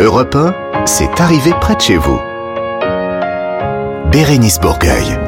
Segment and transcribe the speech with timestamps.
[0.00, 2.20] Europe 1, c'est arrivé près de chez vous.
[4.12, 5.18] Bérénice Bourgueil.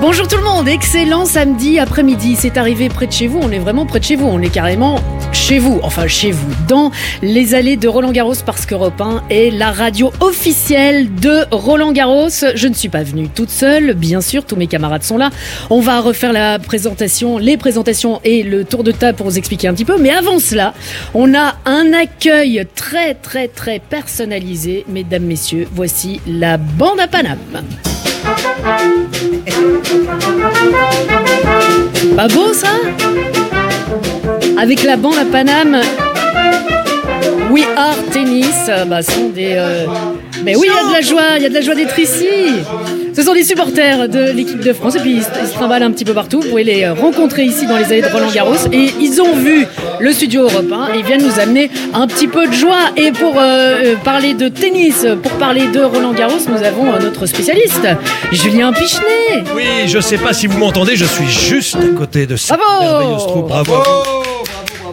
[0.00, 2.34] Bonjour tout le monde, excellent samedi après-midi.
[2.36, 4.48] C'est arrivé près de chez vous, on est vraiment près de chez vous, on est
[4.48, 4.98] carrément
[5.32, 6.90] chez vous, enfin chez vous, dans
[7.22, 12.28] les allées de Roland Garros parce qu'Europe 1 est la radio officielle de Roland Garros.
[12.54, 15.30] Je ne suis pas venue toute seule, bien sûr, tous mes camarades sont là.
[15.70, 19.68] On va refaire la présentation, les présentations et le tour de table pour vous expliquer
[19.68, 19.98] un petit peu.
[19.98, 20.74] Mais avant cela,
[21.14, 24.84] on a un accueil très très très personnalisé.
[24.88, 27.38] Mesdames, messieurs, voici la bande à Paname.
[32.16, 32.68] Pas beau ça?
[34.58, 35.80] Avec la bande à Paname,
[37.50, 39.54] We Are Tennis, bah, sont des.
[39.56, 39.86] euh,
[40.44, 41.98] Mais oui, il y a de la joie, il y a de la joie d'être
[41.98, 42.26] ici.
[43.14, 45.82] Ce sont des supporters de l'équipe de France et puis ils se, ils se trimballent
[45.82, 46.40] un petit peu partout.
[46.40, 49.66] Vous pouvez les rencontrer ici dans les allées de Roland Garros et ils ont vu
[50.00, 52.78] le studio Europe 1 et ils viennent nous amener un petit peu de joie.
[52.96, 57.00] Et pour euh, euh, parler de tennis, pour parler de Roland Garros, nous avons euh,
[57.00, 57.86] notre spécialiste,
[58.32, 59.44] Julien Pichenet.
[59.54, 62.82] Oui, je sais pas si vous m'entendez, je suis juste à côté de cette Bravo
[62.82, 63.48] merveilleuse troupe.
[63.48, 63.74] Bravo.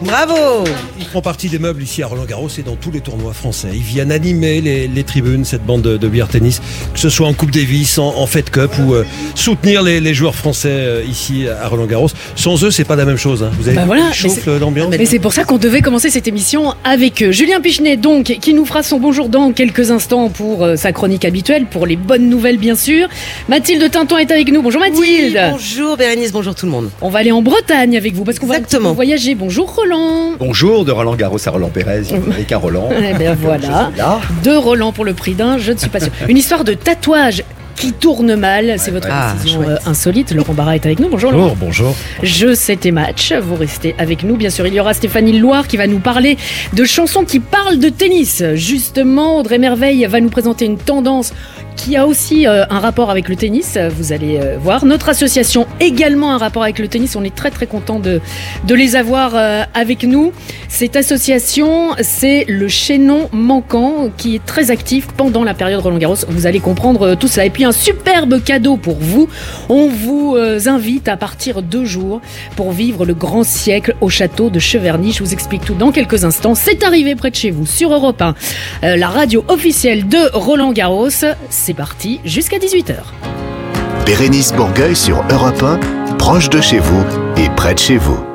[0.02, 0.64] Bravo
[1.10, 3.66] Ils font partie des meubles ici à Roland Garros et dans tous les tournois français.
[3.74, 6.62] Ils viennent animer les, les tribunes, cette bande de, de billard tennis,
[6.94, 10.14] que ce soit en Coupe Davis, en, en Fed Cup ou euh, soutenir les, les
[10.14, 12.10] joueurs français euh, ici à Roland Garros.
[12.36, 13.42] Sans eux, c'est pas la même chose.
[13.42, 13.50] hein.
[13.58, 14.12] Vous avez Bah voilà,
[14.46, 14.94] euh, l'ambiance.
[14.96, 17.32] Mais c'est pour ça qu'on devait commencer cette émission avec eux.
[17.32, 21.24] Julien Pichenet, donc, qui nous fera son bonjour dans quelques instants pour euh, sa chronique
[21.24, 23.08] habituelle, pour les bonnes nouvelles, bien sûr.
[23.48, 24.62] Mathilde Tinton est avec nous.
[24.62, 25.36] Bonjour Mathilde.
[25.50, 26.88] Bonjour Bérénice, bonjour tout le monde.
[27.00, 28.60] On va aller en Bretagne avec vous parce qu'on va
[28.92, 29.34] voyager.
[29.34, 30.34] Bonjour Roland.
[30.38, 32.90] Bonjour de Roland Garros à Roland Pérez, avec un Roland.
[32.92, 33.90] Eh bien voilà.
[34.44, 36.12] Deux Roland pour le prix d'un, je ne suis pas sûre.
[36.28, 37.42] Une histoire de tatouage
[37.74, 39.80] qui tourne mal, c'est votre Ah, décision chouette.
[39.86, 40.34] euh, insolite.
[40.34, 41.08] Laurent Barra est avec nous.
[41.08, 41.56] Bonjour Laurent.
[41.58, 41.96] Bonjour, bonjour.
[42.22, 43.32] Je c'était match.
[43.32, 44.36] Vous restez avec nous.
[44.36, 46.36] Bien sûr, il y aura Stéphanie Loire qui va nous parler
[46.74, 48.42] de chansons qui parlent de tennis.
[48.52, 51.32] Justement, Audrey Merveille va nous présenter une tendance
[51.76, 53.78] qui a aussi euh, un rapport avec le tennis.
[53.96, 54.84] Vous allez euh, voir.
[54.84, 57.16] Notre association également un rapport avec le tennis.
[57.16, 58.20] On est très très content de,
[58.66, 60.32] de les avoir euh, avec nous.
[60.70, 66.16] Cette association, c'est le chaînon manquant qui est très actif pendant la période Roland Garros.
[66.28, 67.44] Vous allez comprendre euh, tout ça.
[67.44, 69.28] Et puis un superbe cadeau pour vous.
[69.68, 72.20] On vous euh, invite à partir deux jours
[72.56, 75.12] pour vivre le grand siècle au château de Cheverny.
[75.12, 76.54] Je vous explique tout dans quelques instants.
[76.54, 78.34] C'est arrivé près de chez vous sur Europe 1,
[78.84, 81.08] euh, la radio officielle de Roland Garros.
[81.62, 82.94] C'est parti jusqu'à 18h.
[84.06, 87.04] Bérénice Bourgueil sur Europe 1, proche de chez vous
[87.36, 88.29] et près de chez vous.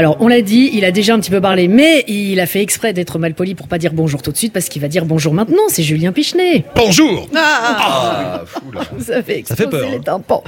[0.00, 2.62] Alors, on l'a dit, il a déjà un petit peu parlé, mais il a fait
[2.62, 5.04] exprès d'être mal poli pour pas dire bonjour tout de suite parce qu'il va dire
[5.04, 5.60] bonjour maintenant.
[5.68, 6.64] C'est Julien Pichenet.
[6.74, 8.80] Bonjour Ah, fou, là.
[8.96, 10.02] Vous avez Ça fait peur, les hein.
[10.02, 10.42] tympans.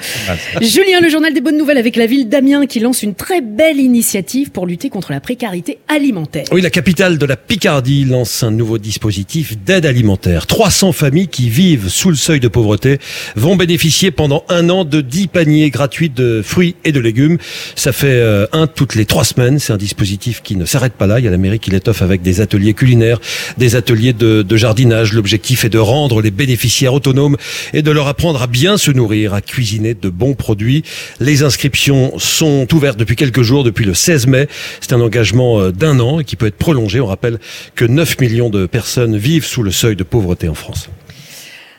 [0.63, 3.79] Julien, le journal des bonnes nouvelles avec la ville d'Amiens qui lance une très belle
[3.79, 6.47] initiative pour lutter contre la précarité alimentaire.
[6.51, 10.47] Oui, la capitale de la Picardie lance un nouveau dispositif d'aide alimentaire.
[10.47, 12.97] 300 familles qui vivent sous le seuil de pauvreté
[13.37, 17.37] vont bénéficier pendant un an de 10 paniers gratuits de fruits et de légumes.
[17.77, 19.42] Ça fait euh, un toutes les trois semaines.
[19.59, 21.19] C'est un dispositif qui ne s'arrête pas là.
[21.19, 23.21] Il y a la mairie qui l'étoffe avec des ateliers culinaires,
[23.59, 25.13] des ateliers de, jardinage.
[25.15, 27.37] L'objectif est de rendre les bénéficiaires autonomes
[27.73, 30.85] et de leur apprendre à bien se nourrir, à cuisiner de bons produits.
[31.19, 34.47] Les inscriptions sont ouvertes depuis quelques jours, depuis le 16 mai.
[34.81, 37.01] C'est un engagement euh, d'un an qui peut être prolongé.
[37.01, 37.39] On rappelle
[37.75, 40.89] que 9 millions de personnes vivent sous le seuil de pauvreté en France.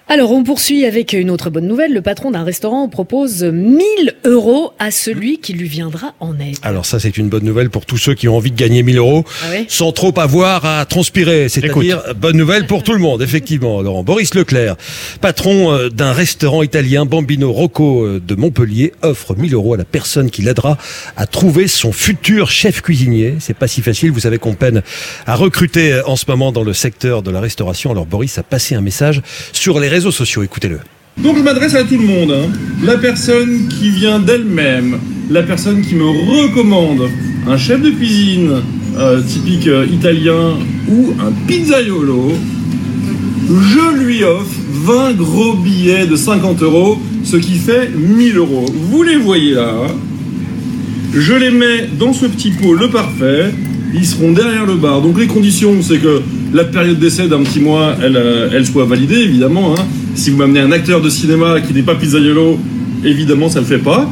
[0.09, 1.94] Alors, on poursuit avec une autre bonne nouvelle.
[1.94, 3.84] Le patron d'un restaurant propose 1000
[4.25, 6.58] euros à celui qui lui viendra en aide.
[6.62, 8.97] Alors ça, c'est une bonne nouvelle pour tous ceux qui ont envie de gagner 1000
[8.97, 11.50] euros Ah oui sans trop avoir à transpirer.
[11.50, 14.03] C'est-à-dire, bonne nouvelle pour tout le monde, effectivement, Laurent.
[14.03, 14.75] Boris Leclerc,
[15.22, 19.85] patron euh, d'un restaurant italien Bambino Rocco euh, de Montpellier, offre 1000 euros à la
[19.85, 20.78] personne qui l'aidera
[21.16, 23.35] à trouver son futur chef cuisinier.
[23.40, 24.12] C'est pas si facile.
[24.12, 24.84] Vous savez qu'on peine
[25.25, 27.91] à recruter euh, en ce moment dans le secteur de la restauration.
[27.91, 29.22] Alors Boris a passé un message
[29.53, 30.44] sur les réseaux sociaux.
[30.44, 30.80] Écoutez-le.
[31.18, 32.31] Donc je m'adresse à tout le monde.
[32.31, 32.50] hein.
[32.84, 34.98] La personne qui vient d'elle-même,
[35.30, 37.04] la personne qui me recommande
[37.48, 38.52] un chef de cuisine
[38.98, 40.58] euh, typique euh, italien
[40.90, 42.34] ou un pizzaiolo,
[43.47, 48.66] je lui offre 20 gros billets de 50 euros, ce qui fait 1000 euros.
[48.90, 49.70] Vous les voyez là.
[49.88, 49.91] hein.
[51.14, 53.52] Je les mets dans ce petit pot le parfait.
[53.93, 55.01] Ils seront derrière le bar.
[55.01, 56.22] Donc les conditions, c'est que
[56.53, 59.75] la période d'essai d'un petit mois, elle, euh, soit validée, évidemment.
[59.78, 59.85] hein.
[60.16, 62.59] Si vous m'amenez un acteur de cinéma qui n'est pas pizzaiolo,
[63.03, 64.09] évidemment, ça ne le fait pas.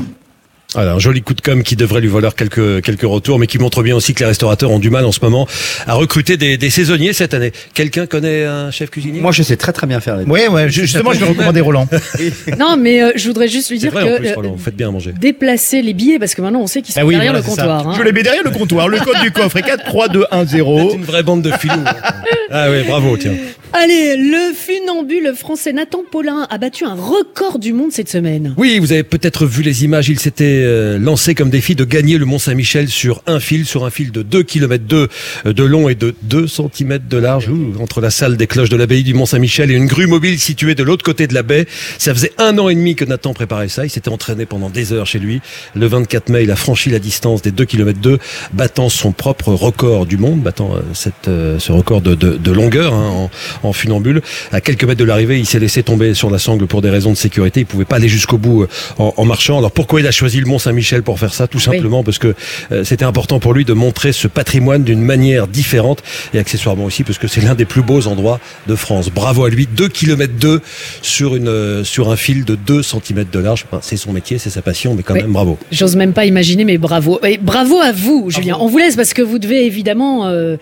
[0.73, 3.57] Voilà, un joli coup de com qui devrait lui valoir quelques, quelques retours, mais qui
[3.59, 5.45] montre bien aussi que les restaurateurs ont du mal en ce moment
[5.85, 7.51] à recruter des, des saisonniers cette année.
[7.73, 9.19] Quelqu'un connaît un chef cuisinier?
[9.19, 11.87] Moi, je sais très très bien faire les ouais, ju- justement, je vais recommander Roland.
[12.57, 14.63] Non, mais euh, je voudrais juste lui dire vrai en que plus, euh, Roland, vous
[14.63, 15.13] faites bien à manger.
[15.19, 17.49] déplacer les billets, parce que maintenant on sait qu'ils sont Ah oui, derrière voilà, le
[17.49, 17.87] comptoir.
[17.89, 17.93] hein.
[17.97, 18.87] Je les mets derrière le comptoir.
[18.87, 20.89] Le code du coffre est 4 3 2 1 0.
[20.91, 21.73] C'est une vraie bande de filous.
[22.49, 23.33] ah oui, bravo, tiens.
[23.73, 28.53] Allez, le funambule français Nathan Paulin a battu un record du monde cette semaine.
[28.57, 30.09] Oui, vous avez peut-être vu les images.
[30.09, 33.85] Il s'était euh, lancé comme défi de gagner le Mont Saint-Michel sur un fil, sur
[33.85, 35.07] un fil de 2 km 2
[35.45, 37.49] de long et de 2 cm de large,
[37.79, 40.75] entre la salle des cloches de l'abbaye du Mont Saint-Michel et une grue mobile située
[40.75, 41.67] de l'autre côté de la baie.
[41.97, 43.85] Ça faisait un an et demi que Nathan préparait ça.
[43.85, 45.41] Il s'était entraîné pendant des heures chez lui.
[45.75, 48.19] Le 24 mai, il a franchi la distance des 2 km 2,
[48.53, 53.29] battant son propre record du monde, battant euh, euh, ce record de, longueur hein,
[53.63, 54.21] en, funambule.
[54.51, 57.11] À quelques mètres de l'arrivée, il s'est laissé tomber sur la sangle pour des raisons
[57.11, 57.61] de sécurité.
[57.61, 58.67] Il pouvait pas aller jusqu'au bout euh,
[58.97, 59.57] en, en marchant.
[59.57, 62.35] Alors pourquoi il a choisi le Mont Saint-Michel pour faire ça Tout simplement parce que
[62.71, 66.03] euh, c'était important pour lui de montrer ce patrimoine d'une manière différente
[66.33, 69.09] et accessoirement aussi parce que c'est l'un des plus beaux endroits de France.
[69.09, 69.67] Bravo à lui.
[69.67, 70.61] 2 km 2
[71.01, 73.65] sur une euh, sur un fil de 2 cm de large.
[73.71, 75.21] Enfin, c'est son métier, c'est sa passion, mais quand Oui.
[75.21, 75.57] même bravo.
[75.71, 77.19] J'ose même pas imaginer, mais bravo.
[77.25, 78.57] Et bravo à vous, Julien.
[78.59, 80.57] On vous laisse parce que vous devez évidemment euh,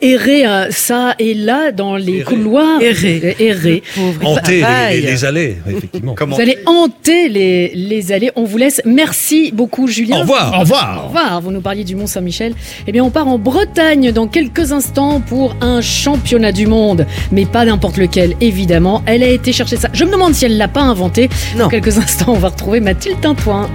[0.00, 2.24] errer ça et là dans les Errer.
[2.24, 2.80] couloirs.
[2.82, 3.36] Errer.
[3.38, 3.82] Errer.
[4.22, 5.00] Hanter les, travail.
[5.02, 6.14] les, les allées, effectivement.
[6.16, 8.30] Comment Vous allez hanter les, les allées.
[8.36, 8.80] On vous laisse.
[8.84, 9.19] Merci
[9.52, 10.18] beaucoup, Julien.
[10.18, 10.52] Au revoir.
[10.52, 11.04] Au Au revoir.
[11.06, 12.54] revoir, vous nous parliez du Mont Saint-Michel.
[12.86, 17.06] Eh bien, on part en Bretagne dans quelques instants pour un championnat du monde.
[17.32, 19.02] Mais pas n'importe lequel, évidemment.
[19.06, 19.88] Elle a été chercher ça.
[19.92, 21.28] Je me demande si elle l'a pas inventé.
[21.56, 21.64] Non.
[21.64, 23.68] Dans quelques instants, on va retrouver Mathilde Tintoin.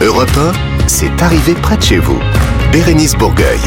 [0.00, 0.52] Europe 1,
[0.88, 2.18] c'est arrivé près de chez vous.
[2.72, 3.58] Bérénice Bourgueil.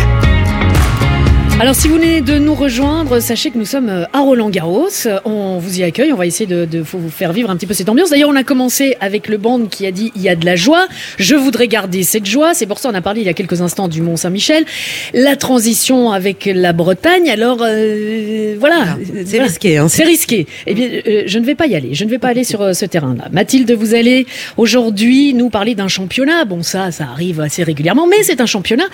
[1.62, 4.90] Alors, si vous venez de nous rejoindre, sachez que nous sommes euh, à Roland-Garros.
[5.24, 6.12] On vous y accueille.
[6.12, 8.10] On va essayer de, de vous faire vivre un petit peu cette ambiance.
[8.10, 10.58] D'ailleurs, on a commencé avec le band qui a dit il y a de la
[10.58, 10.86] joie.
[11.18, 12.54] Je voudrais garder cette joie.
[12.54, 14.66] C'est pour ça qu'on a parlé il y a quelques instants du Mont Saint-Michel.
[15.14, 17.30] La transition avec la Bretagne.
[17.30, 18.98] Alors, euh, voilà.
[19.06, 19.46] C'est Voilà.
[19.46, 19.88] risqué, hein.
[19.88, 20.48] C'est risqué.
[20.68, 21.94] Eh bien, euh, je ne vais pas y aller.
[21.96, 23.30] Je ne vais pas aller sur euh, ce terrain-là.
[23.32, 26.44] Mathilde, vous allez aujourd'hui nous parler d'un championnat.
[26.44, 28.86] Bon, ça, ça arrive assez régulièrement, mais c'est un championnat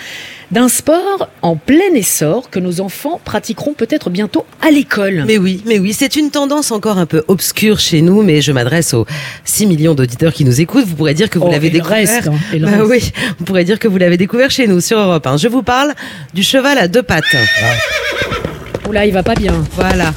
[0.52, 5.24] d'un sport en plein essor que nos enfants pratiqueront peut-être bientôt à l'école.
[5.26, 8.52] Mais oui, mais oui, c'est une tendance encore un peu obscure chez nous, mais je
[8.52, 9.06] m'adresse aux
[9.44, 10.84] 6 millions d'auditeurs qui nous écoutent.
[10.84, 11.96] Vous pourrez dire que vous Oh, l'avez découvert.
[11.96, 13.12] reste, hein, Bah reste.
[13.50, 15.38] oui, dire que vous l'avez découvert chez nous sur Europe 1.
[15.38, 15.92] Je vous parle
[16.34, 17.24] du cheval à deux pattes.
[18.88, 19.64] Oula, il va pas bien.
[19.72, 20.12] Voilà.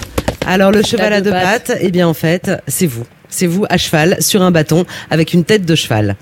[0.45, 3.05] Alors le cheval à deux deux pattes, eh bien en fait, c'est vous.
[3.29, 6.15] C'est vous à cheval sur un bâton avec une tête de cheval.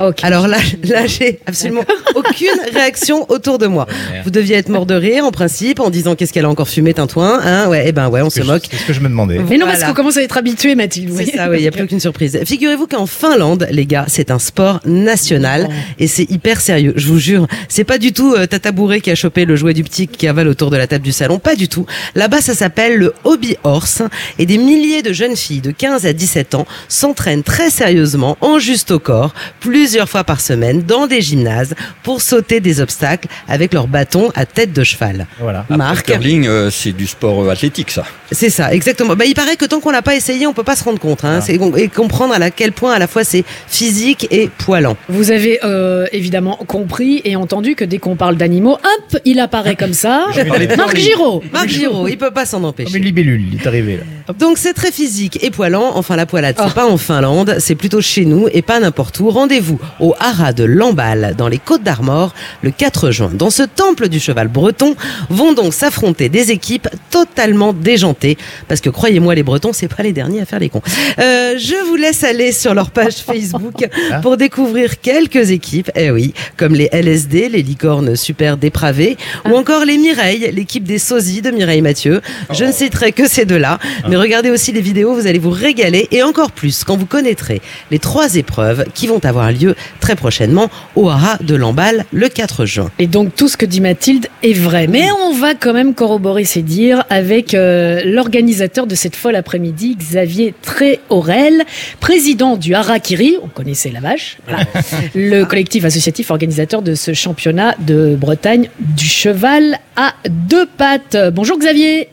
[0.00, 0.22] Ok.
[0.22, 3.86] Alors là, là j'ai absolument aucune réaction autour de moi.
[4.24, 6.94] Vous deviez être mort de rire en principe en disant qu'est-ce qu'elle a encore fumé
[6.94, 8.64] Tintouin, hein Ouais, eh ben ouais, on se moque.
[8.70, 9.38] C'est ce que je me demandais.
[9.38, 9.88] mais non, parce Voilà.
[9.88, 11.12] qu'on commence à être habitué, Mathilde.
[11.16, 12.38] C'est ça, oui, il n'y a plus aucune surprise.
[12.44, 15.68] Figurez-vous qu'en Finlande, les gars, c'est un sport national
[15.98, 16.92] et c'est hyper sérieux.
[16.96, 19.74] Je vous jure, c'est pas du tout euh, Tata Bourré qui a chopé le jouet
[19.74, 21.86] du petit qui avale autour de la table du salon, pas du tout.
[22.14, 24.02] Là-bas, ça s'appelle le hobby horse
[24.38, 28.58] et des milliers de jeunes filles de 15 à 17 ans s'entraînent très sérieusement, en
[28.58, 29.34] juste au corps,
[29.78, 31.72] plusieurs fois par semaine dans des gymnases
[32.02, 35.28] pour sauter des obstacles avec leur bâton à tête de cheval.
[35.38, 35.66] Voilà.
[35.68, 38.02] Marc, curling, euh, c'est du sport euh, athlétique, ça.
[38.32, 39.14] c'est ça, exactement.
[39.14, 41.24] Bah, il paraît que tant qu'on l'a pas essayé, on peut pas se rendre compte,
[41.24, 44.96] hein, C'est- et comprendre à quel point à la fois c'est physique et poilant.
[45.08, 49.76] Vous avez euh, évidemment compris et entendu que dès qu'on parle d'animaux, hop, il apparaît
[49.76, 50.24] comme ça.
[50.76, 51.44] Marc Giraud.
[51.52, 52.98] Marc Giraud, il peut pas s'en Comme empêcher.
[52.98, 54.34] une libellule, il est arrivé là.
[54.34, 55.92] Donc c'est très physique et poilant.
[55.94, 59.30] Enfin la poilade, c'est pas en Finlande, c'est plutôt chez nous et pas n'importe où.
[59.30, 59.67] Rendez-vous
[60.00, 63.30] au haras de Lamballe dans les Côtes d'Armor le 4 juin.
[63.32, 64.94] Dans ce temple du cheval breton
[65.28, 70.12] vont donc s'affronter des équipes totalement déjantées parce que croyez-moi les Bretons c'est pas les
[70.12, 70.82] derniers à faire les cons.
[71.18, 73.88] Euh, je vous laisse aller sur leur page Facebook
[74.22, 75.90] pour découvrir quelques équipes.
[75.94, 79.16] Eh oui, comme les LSD, les licornes super dépravées
[79.48, 82.20] ou encore les Mireilles, l'équipe des sosies de Mireille Mathieu.
[82.50, 86.08] Je ne citerai que ces deux-là, mais regardez aussi les vidéos, vous allez vous régaler
[86.10, 87.60] et encore plus quand vous connaîtrez
[87.90, 89.57] les trois épreuves qui vont avoir lieu
[90.00, 92.90] très prochainement au haras de Lamballe le 4 juin.
[92.98, 94.86] Et donc tout ce que dit Mathilde est vrai.
[94.86, 99.96] Mais on va quand même corroborer ses dires avec euh, l'organisateur de cette folle après-midi,
[99.96, 101.64] Xavier Tréorel,
[102.00, 104.64] président du Harakiri, on connaissait la vache, voilà.
[105.14, 111.16] le collectif associatif organisateur de ce championnat de Bretagne du cheval à deux pattes.
[111.32, 112.08] Bonjour Xavier.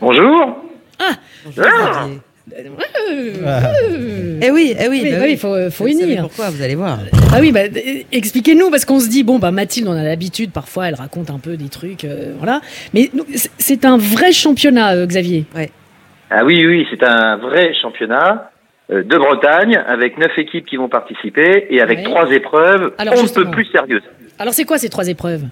[0.00, 0.56] Bonjour.
[2.48, 2.68] Eh
[4.50, 6.22] oui, eh oui, Oui, bah bah faut- faut unir.
[6.22, 6.98] Pourquoi Vous allez voir.
[7.32, 10.52] Ah oui, bah, euh, expliquez-nous, parce qu'on se dit, bon, bah, Mathilde, on a l'habitude,
[10.52, 12.60] parfois, elle raconte un peu des trucs, euh, voilà.
[12.94, 13.10] Mais
[13.58, 15.44] c'est- un vrai championnat, euh, Xavier.
[16.30, 18.50] Ah oui, oui, c'est un vrai championnat.
[18.92, 22.04] euh, de Bretagne, avec neuf équipes qui vont participer et avec Ouais.
[22.04, 24.04] trois épreuves Alors, on ne peut plus sérieuses.
[24.38, 25.42] Alors c'est quoi ces trois épreuves?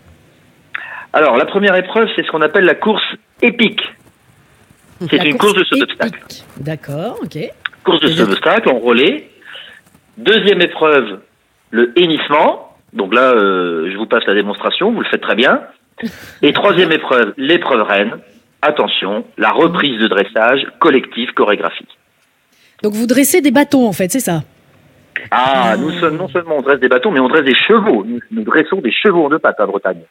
[1.13, 3.03] Alors, la première épreuve, c'est ce qu'on appelle la course
[3.43, 3.81] épique.
[5.11, 6.21] C'est une course de saut d'obstacle.
[6.59, 7.39] D'accord, ok.
[7.85, 9.29] Course de saut d'obstacle en relais.
[10.17, 11.21] Deuxième épreuve,
[11.71, 12.77] le hennissement.
[12.93, 15.63] Donc là, euh, je vous passe la démonstration, vous le faites très bien.
[16.43, 18.19] Et troisième épreuve, l'épreuve reine.
[18.63, 21.99] Attention, la reprise de dressage collectif chorégraphique.
[22.83, 24.43] Donc vous dressez des bâtons en fait, c'est ça?
[25.31, 28.05] Ah, nous sommes non seulement on dresse des bâtons, mais on dresse des chevaux.
[28.05, 30.03] Nous, nous dressons des chevaux en deux pattes à Bretagne.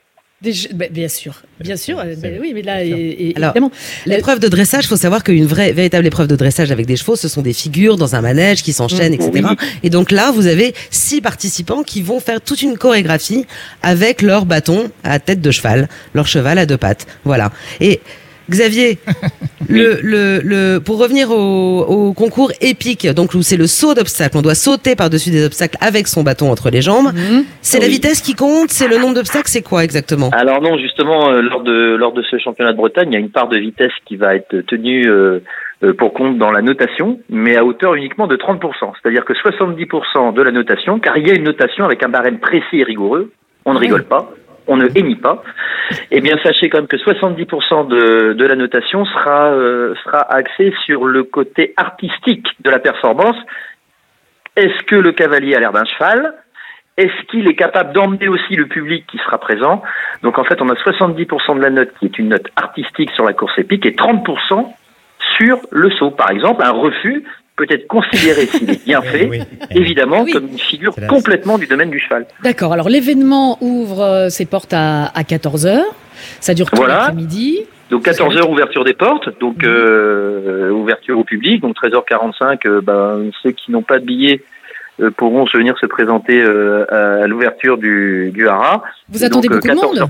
[0.43, 1.95] Des jeux- bah, Bien sûr, bien sûr.
[1.95, 3.71] bah oui, mais là, et- et- Alors, évidemment.
[4.05, 7.29] L'épreuve de dressage, faut savoir qu'une vraie, véritable épreuve de dressage avec des chevaux, ce
[7.29, 9.29] sont des figures dans un manège qui s'enchaînent, etc.
[9.35, 9.41] Oui.
[9.83, 13.45] Et donc là, vous avez six participants qui vont faire toute une chorégraphie
[13.81, 17.07] avec leur bâton à tête de cheval, leur cheval à deux pattes.
[17.23, 17.51] Voilà.
[17.79, 18.01] Et
[18.50, 18.97] Xavier,
[19.69, 24.38] le, le, le, pour revenir au, au concours épique, donc où c'est le saut d'obstacle,
[24.38, 27.13] on doit sauter par-dessus des obstacles avec son bâton entre les jambes.
[27.13, 27.45] Mhm.
[27.62, 30.29] C'est la vitesse qui compte, c'est le nombre d'obstacles, c'est quoi exactement?
[30.31, 33.19] Alors non, justement, euh, lors de lors de ce championnat de Bretagne, il y a
[33.19, 35.39] une part de vitesse qui va être tenue euh,
[35.83, 38.59] euh, pour compte dans la notation, mais à hauteur uniquement de 30%.
[39.01, 42.39] C'est-à-dire que 70% de la notation, car il y a une notation avec un barème
[42.39, 43.31] précis et rigoureux,
[43.65, 44.29] on ne rigole pas,
[44.67, 45.43] on ne hennit pas.
[46.12, 50.74] Eh bien, sachez quand même que 70% de, de la notation sera euh, sera axée
[50.86, 53.36] sur le côté artistique de la performance.
[54.55, 56.34] Est-ce que le cavalier a l'air d'un cheval?
[56.96, 59.82] Est-ce qu'il est capable d'emmener aussi le public qui sera présent?
[60.22, 63.25] Donc en fait, on a 70% de la note qui est une note artistique sur
[63.25, 64.67] la course épique et 30%
[65.38, 66.12] sur le saut.
[66.12, 67.24] Par exemple, un refus
[67.55, 69.41] peut être considéré, s'il est bien fait, Oui.
[69.72, 70.31] évidemment, Oui.
[70.31, 72.25] comme une figure complètement du domaine du cheval.
[72.43, 72.74] D'accord.
[72.74, 75.81] Alors l'événement ouvre euh, ses portes à, à 14h.
[76.39, 76.95] Ça dure tout Voilà.
[76.95, 77.65] l'après-midi.
[77.89, 83.29] Donc 14 heures ouverture des portes, donc euh, ouverture au public, donc 13h45, euh, ben,
[83.43, 84.41] ceux qui n'ont pas de billets
[85.00, 88.83] euh, pourront se venir se présenter euh, à, à l'ouverture du, du hara.
[89.10, 90.10] Vous Et attendez donc, beaucoup de 14 monde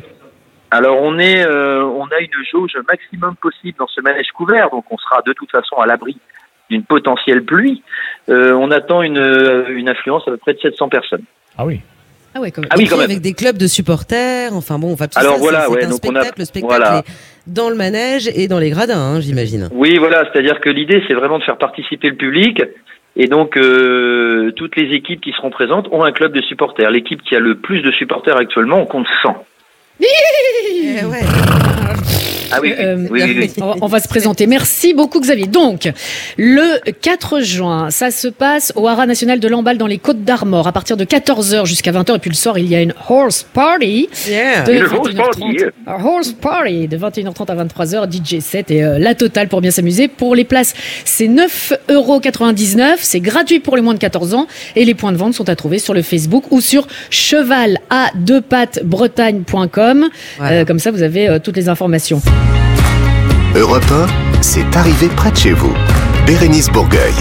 [0.71, 4.85] Alors on est, euh, on a une jauge maximum possible dans ce manège couvert, donc
[4.89, 6.15] on sera de toute façon à l'abri
[6.70, 7.82] d'une potentielle pluie.
[8.29, 11.24] Euh, on attend une, euh, une affluence à peu près de 700 personnes.
[11.58, 11.82] Ah oui.
[12.36, 12.67] Ah ouais, même.
[12.72, 13.05] Ah oui, quand même.
[13.05, 15.86] avec des clubs de supporters, enfin bon, enfin tout Alors ça, voilà, c'est c'est ouais,
[15.86, 17.00] un donc on a- spectacle, le spectacle voilà.
[17.00, 17.03] est
[17.46, 19.70] dans le manège et dans les gradins, hein, j'imagine.
[19.72, 22.63] Oui, voilà, c'est-à-dire que l'idée c'est vraiment de faire participer le public.
[23.15, 26.89] Et donc, euh, toutes les équipes qui seront présentes ont un club de supporters.
[26.89, 29.46] L'équipe qui a le plus de supporters actuellement, on compte 100.
[30.01, 31.19] Eh ouais.
[32.55, 33.63] Ah oui, oui, Euh, oui, oui, oui.
[33.81, 34.45] on, va se présenter.
[34.45, 35.47] Merci beaucoup Xavier.
[35.47, 35.91] Donc,
[36.38, 40.67] le 4 juin, ça se passe au Haras National de Lamballe dans les Côtes d'Armor
[40.67, 42.15] à partir de 14h jusqu'à 20h.
[42.15, 44.07] Et puis le soir, il y a une horse party.
[44.27, 44.62] Yeah.
[44.63, 45.15] de horse 21h30.
[45.17, 45.71] party, yeah.
[45.88, 50.07] Horse party de 21h30 à 23h, DJ 7 et euh, la totale pour bien s'amuser.
[50.07, 52.97] Pour les places, c'est 9,99€.
[53.00, 54.45] C'est gratuit pour les moins de 14 ans
[54.75, 58.12] et les points de vente sont à trouver sur le Facebook ou sur cheval à
[58.15, 59.82] deux pattes bretagne.com.
[60.37, 60.57] Voilà.
[60.61, 62.21] Euh, comme ça, vous avez euh, toutes les informations.
[63.55, 65.73] Europe 1, c'est arrivé près de chez vous.
[66.25, 67.13] Bérénice Bourgueil.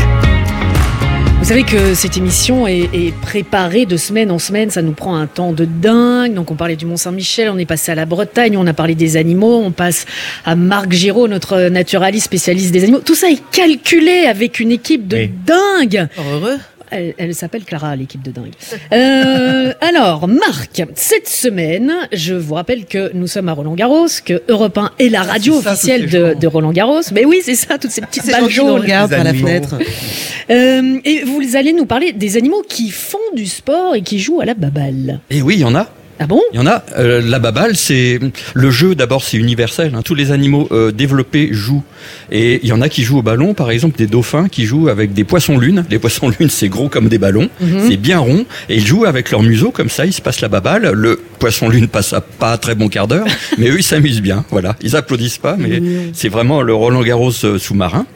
[1.41, 5.17] Vous savez que cette émission est, est préparée de semaine en semaine, ça nous prend
[5.17, 6.35] un temps de dingue.
[6.35, 9.17] Donc on parlait du Mont-Saint-Michel, on est passé à la Bretagne, on a parlé des
[9.17, 10.07] animaux, on passe
[10.45, 13.01] à Marc Giraud, notre naturaliste spécialiste des animaux.
[13.05, 15.31] Tout ça est calculé avec une équipe de Oui.
[15.45, 16.07] dingue.
[16.33, 16.59] Heureux.
[16.93, 18.53] Elle, elle s'appelle Clara, l'équipe de dingue.
[18.93, 24.43] Euh, alors, Marc, cette semaine, je vous rappelle que nous sommes à Roland Garros, que
[24.49, 26.39] Europe 1 est la radio ça, officielle de, gens.
[26.39, 27.01] de Roland Garros.
[27.13, 28.85] Mais oui, c'est ça, toutes ces petites balles jaunes.
[28.87, 29.47] par la animaux.
[29.47, 29.79] fenêtre.
[30.51, 34.41] Euh, et vous allez nous parler des animaux qui font du sport et qui jouent
[34.41, 35.21] à la baballe.
[35.31, 35.89] Et oui, il y en a.
[36.23, 36.41] Ah bon?
[36.53, 36.85] Il y en a.
[36.99, 38.21] Euh, la baballe, c'est
[38.55, 38.95] le jeu.
[38.95, 39.93] D'abord, c'est universel.
[39.97, 40.03] hein.
[40.05, 41.83] Tous les animaux euh, développés jouent.
[42.31, 43.55] Et il y en a qui jouent au ballon.
[43.55, 45.85] Par exemple, des dauphins qui jouent avec des poissons lunes.
[45.91, 47.49] Les poissons lunes, c'est gros comme des ballons.
[47.89, 48.45] C'est bien rond.
[48.69, 50.07] Et ils jouent avec leur museau comme ça.
[50.07, 50.93] Ils se passent la baballe.
[50.93, 53.27] Le poisson lune passe à pas très bon quart d'heure,
[53.59, 54.45] mais eux, ils s'amusent bien.
[54.51, 54.77] Voilà.
[54.81, 58.07] Ils applaudissent pas, mais c'est vraiment le Roland Garros euh, sous-marin.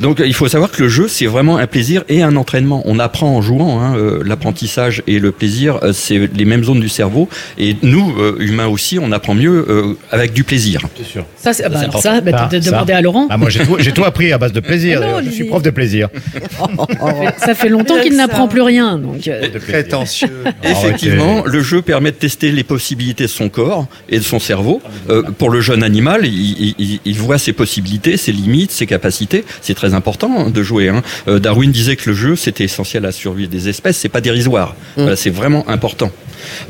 [0.00, 2.82] Donc il faut savoir que le jeu c'est vraiment un plaisir et un entraînement.
[2.84, 3.80] On apprend en jouant.
[3.80, 7.28] Hein, euh, L'apprentissage et le plaisir euh, c'est les mêmes zones du cerveau.
[7.58, 10.80] Et nous euh, humains aussi on apprend mieux euh, avec du plaisir.
[10.96, 11.24] C'est sûr.
[11.36, 12.70] Ça, c'est, ah bah, alors ça, bah, Ça, t- ça.
[12.70, 13.26] demandez à Laurent.
[13.30, 15.00] Ah, moi, j'ai tout, appris à base de plaisir.
[15.02, 16.08] Ah non, je suis prof de plaisir.
[17.38, 18.98] Ça fait longtemps qu'il n'apprend plus rien.
[18.98, 19.48] Donc, euh.
[19.60, 20.44] Prétentieux.
[20.62, 24.80] Effectivement, le jeu permet de tester les possibilités de son corps et de son cerveau.
[25.10, 28.86] Euh, pour le jeune animal, il, il- il- il voit ses possibilités, ses limites, ses
[28.86, 29.44] capacités.
[29.60, 30.88] C'est très important hein, de jouer.
[30.88, 31.02] hein.
[31.28, 33.96] Euh, Darwin disait que le jeu c'était essentiel à la survie des espèces.
[33.98, 34.74] C'est pas dérisoire.
[34.96, 36.10] Voilà, c'est vraiment important.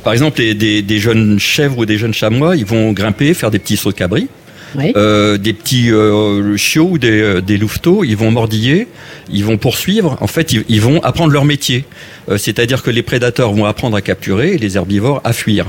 [0.03, 3.51] Par exemple, les- des, des jeunes chèvres ou des jeunes chamois, ils vont grimper, faire
[3.51, 4.29] des petits sauts de cabri.
[4.77, 4.93] Oui.
[4.97, 8.89] euh, des petits euh, chiots ou des, des louveteaux, ils vont mordiller,
[9.33, 10.19] ils vont poursuivre.
[10.21, 11.85] En fait, ils, ils vont apprendre leur métier.
[12.29, 15.67] Euh, C'est-à-dire que les prédateurs vont apprendre à capturer et les herbivores à fuir.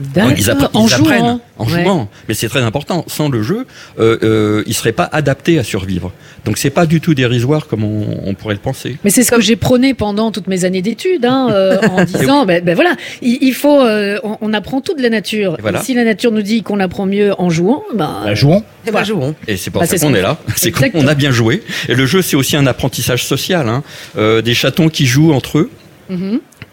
[0.00, 0.32] D'accord.
[0.36, 1.40] Ils, appre- en ils apprennent jouant.
[1.58, 1.84] en Ouais.
[1.84, 2.08] jouant.
[2.28, 3.04] Mais c'est très important.
[3.06, 3.66] Sans le jeu,
[3.98, 6.12] euh, euh, ils seraient pas adaptés à survivre.
[6.44, 8.96] Donc c'est pas du tout dérisoire comme on, on pourrait le penser.
[9.04, 12.44] Mais c'est ce que j'ai prôné pendant toutes mes années d'études, hein, euh, en disant,
[12.46, 15.56] ben, ben voilà, il, il faut, euh, on, on apprend tout de la nature.
[15.58, 15.80] Et voilà.
[15.80, 18.64] Et si la nature nous dit qu'on apprend mieux en jouant, ben, Bah, jouons.
[18.86, 19.34] Eh ben, jouons.
[19.46, 20.18] Et c'est pour Bah, ça c'est qu'on ça.
[20.18, 20.38] est là.
[20.56, 21.62] C'est qu'on a bien joué.
[21.88, 23.68] Et le jeu, c'est aussi un apprentissage social.
[23.68, 23.82] Hein.
[24.18, 25.70] Euh, des chatons qui jouent entre eux.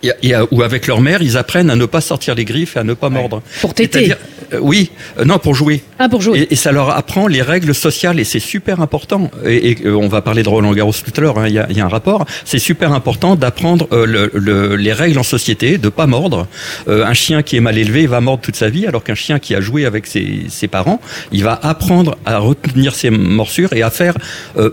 [0.04, 2.80] Et, euh, ou avec leur mère, ils apprennent à ne pas sortir les griffes et
[2.80, 3.42] à ne pas mordre.
[3.62, 4.14] pour téter.
[4.54, 5.84] Euh, oui, euh, non, pour jouer.
[6.00, 6.40] Ah, pour jouer.
[6.40, 9.30] Et, et ça leur apprend les règles sociales et c'est super important.
[9.46, 11.38] Et, et, euh, on va parler de Roland Garros tout à l'heure.
[11.38, 12.26] hein, Il y, a, y a un rapport.
[12.46, 16.48] C'est super important d'apprendre le- le- les règles en société, de pas mordre.
[16.88, 19.54] Un chien qui est mal élevé va mordre toute sa vie, alors qu'un chien qui
[19.54, 21.02] a joué avec ses, ses parents,
[21.32, 24.16] il va apprendre à retenir ses morsures et à faire
[24.58, 24.70] euh,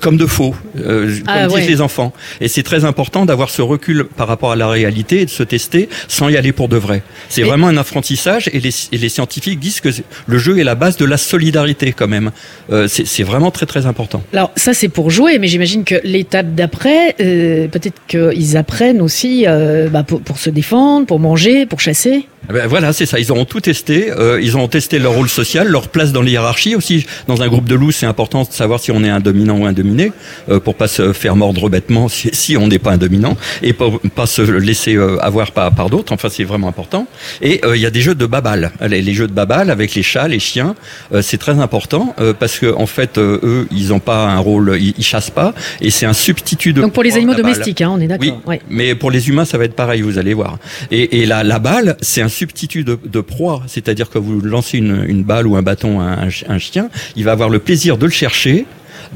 [0.00, 2.12] comme de faux, euh, comme Ah, disent les enfants.
[2.40, 5.42] Et c'est très important d'avoir ce recul par rapport à la réalité et de se
[5.42, 7.02] tester sans y aller pour de vrai.
[7.28, 9.88] C'est Et- vraiment un apprentissage et les, et les scientifiques disent que
[10.26, 12.30] le jeu est la base de la solidarité quand même.
[12.72, 14.22] Euh, c'est c'est vraiment très très important.
[14.32, 19.44] Alors ça c'est pour jouer, mais j'imagine que l'étape d'après, euh, peut-être qu'ils apprennent aussi
[19.46, 22.26] euh, bah, pour, pour se défendre, pour manger, pour chasser.
[22.50, 23.18] Eh Ben voilà, c'est ça.
[23.18, 24.10] Ils auront tout testé.
[24.40, 27.04] Ils auront testé leur rôle social, leur place dans les hiérarchies aussi.
[27.26, 29.66] Dans un groupe de loups, c'est important de savoir si on est un dominant ou
[29.66, 30.12] un dominé,
[30.50, 33.72] euh, pour pas se faire mordre bêtement si, si on n'est pas un dominant et
[33.72, 36.12] pour pas se laisser euh, avoir par, par d'autres.
[36.12, 37.06] Enfin, c'est vraiment important.
[37.42, 38.72] Et euh, il y a des jeux de babal.
[38.88, 40.74] Les, les jeux de babal avec les chats, les chiens,
[41.22, 45.04] c'est très important parce que en fait, eux, ils n'ont pas un rôle, ils, ils
[45.04, 46.80] chassent pas, et c'est un substitut de.
[46.82, 48.26] Donc pour les animaux domestiques, hein, on est d'accord.
[48.26, 48.60] Oui, Ouais.
[48.68, 50.58] mais pour les humains, ça va être pareil, vous allez voir.
[50.90, 54.78] Et, et la, la balle, c'est un substitut de, de proie, c'est-à-dire que vous lancez
[54.78, 57.98] une, une balle ou un bâton à un, un chien, il va avoir le plaisir
[57.98, 58.66] de le chercher,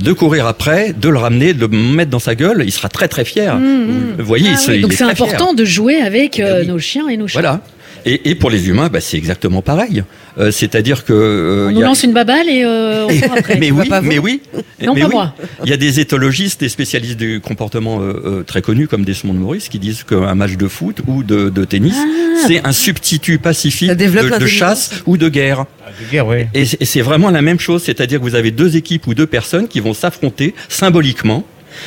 [0.00, 3.08] de courir après, de le ramener, de le mettre dans sa gueule, il sera très
[3.08, 3.56] très fier.
[3.56, 5.26] Mmh, Vous voyez, Ah il oui, il donc est c'est très fier.
[5.28, 6.68] important de jouer avec Eh euh, oui.
[6.68, 7.40] nos chiens et nos chiens.
[7.40, 7.60] Voilà.
[8.04, 10.02] Et, et pour les humains, bah, c'est exactement pareil.
[10.38, 13.56] Euh, c'est-à-dire que euh, On nous y a- lance une baballe et euh, on après.
[13.60, 14.40] mais oui, pas mais oui,
[14.82, 15.12] Non, mais pas oui.
[15.12, 15.34] moi.
[15.64, 19.34] Il y a des éthologistes, des spécialistes du comportement euh, euh, très connus comme Desmond
[19.34, 22.44] Morris qui disent qu'un match de foot ou de, de tennis, Ah.
[22.46, 25.66] c'est un substitut pacifique de, de chasse ou de guerre.
[26.00, 26.46] De guerre, oui.
[26.54, 29.14] Et c'est- et c'est vraiment la même chose, c'est-à-dire que vous avez deux équipes ou
[29.14, 31.44] deux personnes qui vont s'affronter symboliquement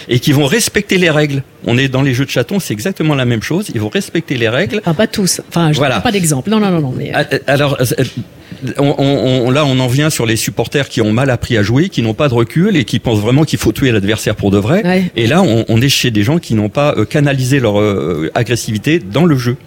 [0.10, 1.44] et qui vont respecter les règles.
[1.66, 3.70] On est dans les jeux de chatons, c'est exactement la même chose.
[3.74, 4.80] Ils vont respecter les règles.
[4.82, 5.42] Enfin, pas tous.
[5.50, 6.00] Enfin, je Voilà.
[6.02, 6.50] pas d'exemple.
[6.50, 6.94] Non, non, non, non.
[6.96, 8.04] Mais, euh, Ah, euh, Alors, euh,
[8.78, 11.64] on, on- on- là, on en vient sur les supporters qui ont mal appris à
[11.64, 14.52] jouer, qui n'ont pas de recul et qui pensent vraiment qu'il faut tuer l'adversaire pour
[14.52, 14.86] de vrai.
[14.86, 15.12] Ouais.
[15.16, 18.30] Et là, on, on est chez des gens qui n'ont pas euh, canalisé leur euh,
[18.36, 19.58] agressivité dans le jeu.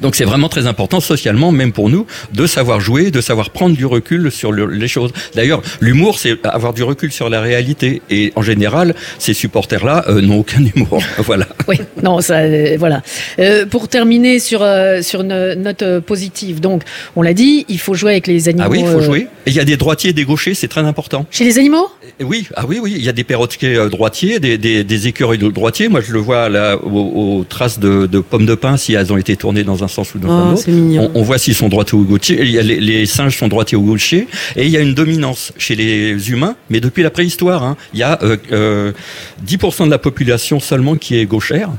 [0.00, 3.76] Donc c'est vraiment très important socialement, même pour nous, de savoir jouer, de savoir prendre
[3.76, 5.12] du recul sur le- les choses.
[5.34, 8.02] D'ailleurs, l'humour, c'est avoir du recul sur la réalité.
[8.10, 11.00] Et en général, ces supporters-là euh, n'ont aucun humour.
[11.18, 11.46] voilà.
[11.68, 13.02] Oui, non, ça, euh, voilà.
[13.38, 16.82] Euh, pour terminer sur euh, sur une note euh, positive, donc
[17.16, 18.64] on l'a dit, il faut jouer avec les animaux.
[18.66, 19.26] Ah oui, il faut euh, jouer.
[19.46, 21.26] Il y a des droitiers et des gauchers, c'est très important.
[21.30, 21.88] Chez les animaux?
[22.22, 25.38] Oui, ah oui, oui, il y a des perroquets euh, droitiers, des, des, des écureuils
[25.38, 25.88] de droitiers.
[25.88, 29.12] Moi, je le vois là aux, aux traces de, de pommes de pin si elles
[29.12, 30.62] ont été tournées dans un sens ou dans un Oh, autre.
[30.64, 31.10] c'est mignon.
[31.14, 32.36] On, on voit s'ils sont droitiers ou gauchers.
[32.62, 34.26] Les singes sont droitiers ou gauchers.
[34.56, 37.62] Et il y a une dominance chez les humains, mais depuis la préhistoire.
[37.62, 37.76] hein.
[37.94, 38.92] Il y a euh, euh,
[39.46, 41.70] 10% de la population seulement qui est gauchère.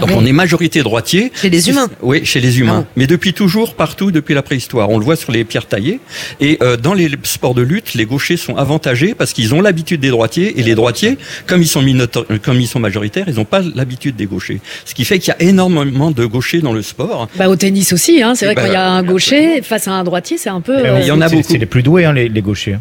[0.00, 1.30] Donc on est majorité droitier.
[1.40, 1.88] Chez les humains.
[2.02, 2.84] Oui, chez les humains.
[2.86, 2.92] Ah.
[2.96, 4.90] Mais depuis toujours, partout, depuis la préhistoire.
[4.90, 6.00] On le voit sur les pierres taillées.
[6.40, 10.00] Et euh, dans les sports de lutte, les gauchers sont avantagés parce qu'ils ont l'habitude
[10.00, 10.58] des droitiers.
[10.58, 14.16] Et les droitiers, comme ils sont, minoto- comme ils sont majoritaires, ils n'ont pas l'habitude
[14.16, 14.60] des gauchers.
[14.84, 17.28] Ce qui fait qu'il y a énormément de gauchers dans le sport.
[17.36, 19.92] bah, Au tennis aussi, hein, c'est vrai Bah, qu'il y a un gaucher face à
[19.92, 20.76] un droitier, c'est un peu.
[20.76, 21.44] Euh, il y en a beaucoup.
[21.52, 22.74] C'est les plus doués, hein, les, les gauchers.
[22.74, 22.80] hein.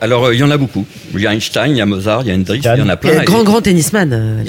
[0.00, 0.86] Alors, euh, il y en a beaucoup.
[1.14, 2.88] Il y a Einstein, il y a Mozart, il y a Hendrix, il y en
[2.88, 3.22] a Et plein.
[3.24, 4.12] grand, Et- grand tennisman.
[4.12, 4.42] euh.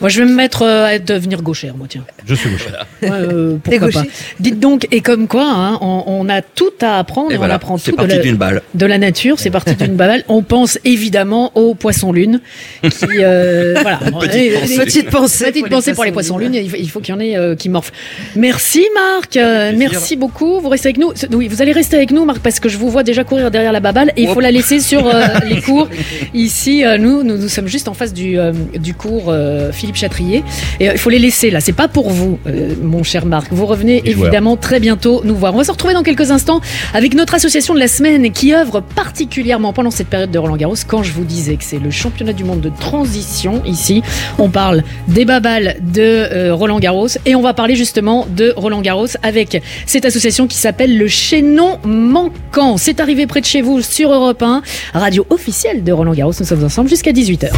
[0.00, 2.04] Moi, je vais me mettre euh, à devenir gauchère, moi, tiens.
[2.26, 2.66] Je suis gaucher.
[3.02, 4.02] Ouais, euh, pourquoi pas.
[4.40, 7.40] Dites donc, et comme quoi, hein, on, on a tout à apprendre Et et, on
[7.40, 8.62] voilà, apprend tout de parti la, d'une balle.
[8.74, 10.24] de la nature, c'est parti d'une balle.
[10.28, 12.40] On pense évidemment aux poissons lunes.
[12.82, 13.98] Qui, euh, voilà.
[14.20, 14.74] Petite Et- pensée.
[14.74, 15.44] et- Petite pensée.
[15.52, 17.54] Petite pensée pour les poissons lunes, il faut, il faut qu'il y en ait euh,
[17.56, 17.92] qui morfent.
[18.36, 20.60] Merci Marc, euh, merci beaucoup.
[20.60, 21.12] Vous restez avec nous.
[21.32, 23.72] Oui, vous allez rester avec nous Marc parce que je vous vois déjà courir derrière
[23.72, 25.88] la baballe et il faut la laisser sur euh, les cours.
[26.34, 29.96] Ici, euh, nous, nous, nous sommes juste en face du, euh, du cours euh, Philippe
[29.96, 30.44] Chatrier.
[30.80, 33.52] Et euh, il faut les laisser là, c'est pas pour vous, euh, mon cher Marc.
[33.52, 34.26] Vous revenez Les joueurs.
[34.26, 35.54] évidemment très bientôt nous voir.
[35.54, 36.60] On va se retrouver dans quelques instants
[36.94, 40.74] avec notre association de la semaine qui œuvre particulièrement pendant cette période de Roland Garros.
[40.86, 44.02] Quand je vous disais que c'est le championnat du monde de transition ici,
[44.38, 48.80] on parle des babales de euh, Roland Garros et on va parler justement de Roland
[48.80, 52.76] Garros avec cette association qui s'appelle le Chaînon Manquant.
[52.76, 54.62] C'est arrivé près de chez vous sur Europe 1,
[54.94, 56.32] radio officielle de Roland Garros.
[56.38, 57.50] Nous sommes ensemble jusqu'à 18h.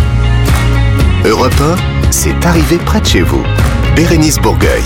[1.26, 3.42] Europe 1, c'est arrivé près de chez vous.
[3.94, 4.82] Bérénice Bourgueil.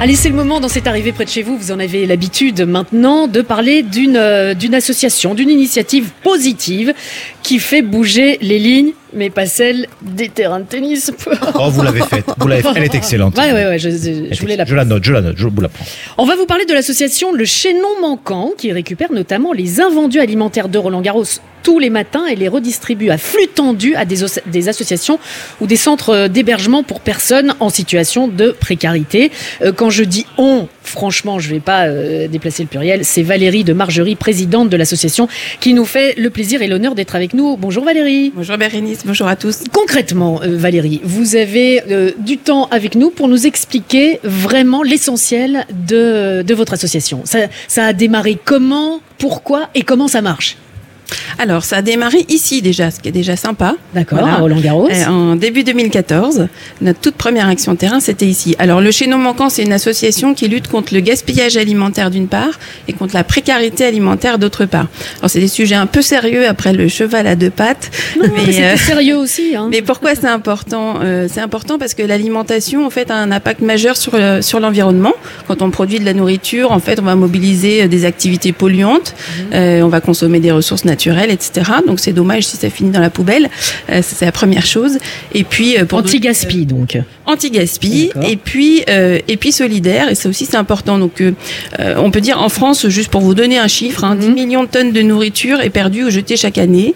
[0.00, 1.56] Allez, c'est le moment dans cette arrivée près de chez vous.
[1.56, 6.94] Vous en avez l'habitude maintenant de parler d'une euh, d'une association, d'une initiative positive
[7.44, 11.12] qui fait bouger les lignes, mais pas celles des terrains de tennis.
[11.54, 12.24] Oh, vous l'avez faite.
[12.38, 12.72] Vous l'avez faite.
[12.76, 13.36] Elle est excellente.
[13.36, 15.68] Ouais, ouais, ouais, je, voulais la Je la note, je la note, je vous la
[15.68, 15.84] prends.
[16.18, 20.68] On va vous parler de l'association Le Chaînon Manquant qui récupère notamment les invendus alimentaires
[20.68, 21.24] de Roland Garros
[21.62, 25.18] tous les matins et les redistribue à flux tendu à des, associations
[25.60, 29.30] ou des centres d'hébergement pour personnes en situation de précarité.
[29.62, 33.64] Euh, quand je dis on, franchement, je vais pas euh, déplacer le pluriel, c'est Valérie
[33.64, 35.28] de Margerie, présidente de l'association,
[35.60, 37.56] qui nous fait le plaisir et l'honneur d'être avec nous.
[37.56, 38.32] Bonjour Valérie.
[38.34, 39.64] Bonjour Bérénice, bonjour à tous.
[39.72, 45.66] Concrètement, euh, Valérie, vous avez euh, du temps avec nous pour nous expliquer vraiment l'essentiel
[45.86, 47.22] de, de votre association.
[47.24, 50.56] Ça, ça a démarré comment, pourquoi et comment ça marche?
[51.38, 53.76] Alors, ça a démarré ici déjà, ce qui est déjà sympa.
[53.94, 54.34] D'accord, Voilà.
[54.34, 54.88] à Roland Garros.
[54.90, 56.48] Euh, en début 2014,
[56.80, 58.56] notre toute première action terrain, c'était ici.
[58.58, 62.58] Alors, le Chaînon Manquant, c'est une association qui lutte contre le gaspillage alimentaire d'une part
[62.88, 64.86] et contre la précarité alimentaire d'autre part.
[65.20, 67.90] Alors, c'est des sujets un peu sérieux après le cheval à deux pattes.
[68.16, 69.54] Non, mais mais, c'était euh, sérieux aussi.
[69.56, 69.68] Hein.
[69.70, 73.60] Mais pourquoi c'est important Euh, C'est important parce que l'alimentation, en fait, a un impact
[73.60, 75.12] majeur sur le- sur l'environnement.
[75.46, 79.14] Quand on produit de la nourriture, en fait, on va mobiliser des activités polluantes,
[79.54, 81.70] euh, on va consommer des ressources naturelles, etc.
[81.86, 83.48] Donc c'est dommage si ça finit dans la poubelle.
[83.90, 84.98] Euh, c'est la première chose.
[85.34, 86.98] Et puis euh, pour Anti-gaspi, donc.
[87.26, 88.30] anti-gaspi D'accord.
[88.30, 91.32] et puis euh, et puis solidaire et ça aussi c'est important donc euh,
[91.78, 94.62] euh, on peut dire en France juste pour vous donner un chiffre hein, 10 millions
[94.64, 96.94] de tonnes de nourriture est perdue ou jetée chaque année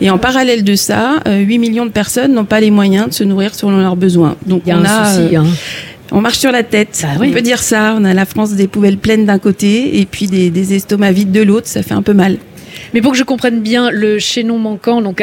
[0.00, 3.12] et en parallèle de ça euh, 8 millions de personnes n'ont pas les moyens de
[3.14, 5.36] se nourrir selon leurs besoins donc Il y a on un a souci.
[5.36, 5.46] euh, hein.
[6.12, 7.28] on marche sur la tête Bah oui.
[7.30, 10.26] on peut dire ça on a la France des poubelles pleines d'un côté et puis
[10.26, 12.38] des, des estomacs vides de l'autre ça fait un peu mal
[12.94, 15.22] Mais pour que je comprenne bien, le chaînon manquant donc,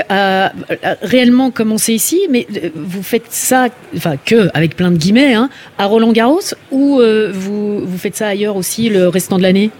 [1.02, 5.50] réellement commencé ici, mais euh, vous faites ça, enfin que, avec plein de guillemets, hein,
[5.78, 9.72] à Roland Garros, ou euh, vous, vous faites ça ailleurs aussi le restant de l'année?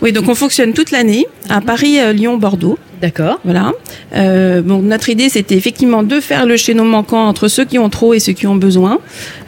[0.00, 3.40] Oui donc on fonctionne toute l'année à Paris euh, Lyon Bordeaux D'accord.
[3.44, 3.72] Voilà.
[4.16, 7.90] Euh, donc notre idée, c'était effectivement de faire le chaînon manquant entre ceux qui ont
[7.90, 8.98] trop et ceux qui ont besoin,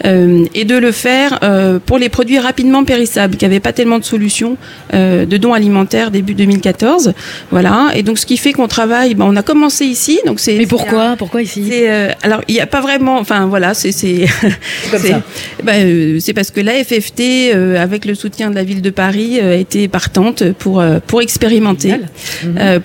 [0.05, 3.99] euh, et de le faire euh, pour les produits rapidement périssables, qui n'avaient pas tellement
[3.99, 4.57] de solutions
[4.95, 7.13] euh, de dons alimentaires début 2014.
[7.51, 7.89] Voilà.
[7.95, 10.19] Et donc ce qui fait qu'on travaille, ben, on a commencé ici.
[10.27, 10.57] Donc c'est.
[10.57, 13.75] Mais un- pourquoi Pourquoi ici c'est, euh, alors il n'y a pas vraiment, enfin voilà,
[13.75, 14.27] c'est c'est
[14.91, 15.23] comme c'est- ça.
[15.63, 18.91] bah, euh, c'est parce que la FFT, euh, avec le soutien de la ville de
[18.91, 21.95] Paris, euh, a été partante pour euh, pour expérimenter,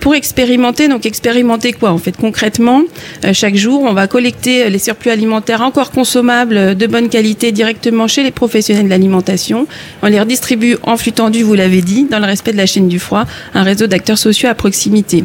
[0.00, 0.51] pour expérimenter.
[0.56, 2.82] Donc expérimenter quoi En fait, concrètement,
[3.24, 7.08] euh, chaque jour, on va collecter euh, les surplus alimentaires encore consommables euh, de bonne
[7.08, 9.66] qualité directement chez les professionnels de l'alimentation.
[10.02, 12.88] On les redistribue en flux tendu, vous l'avez dit, dans le respect de la chaîne
[12.88, 15.24] du froid, un réseau d'acteurs sociaux à proximité.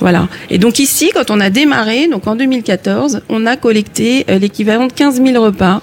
[0.00, 0.28] Voilà.
[0.50, 4.92] Et donc ici, quand on a démarré, donc en 2014, on a collecté l'équivalent de
[4.92, 5.80] 15 000 repas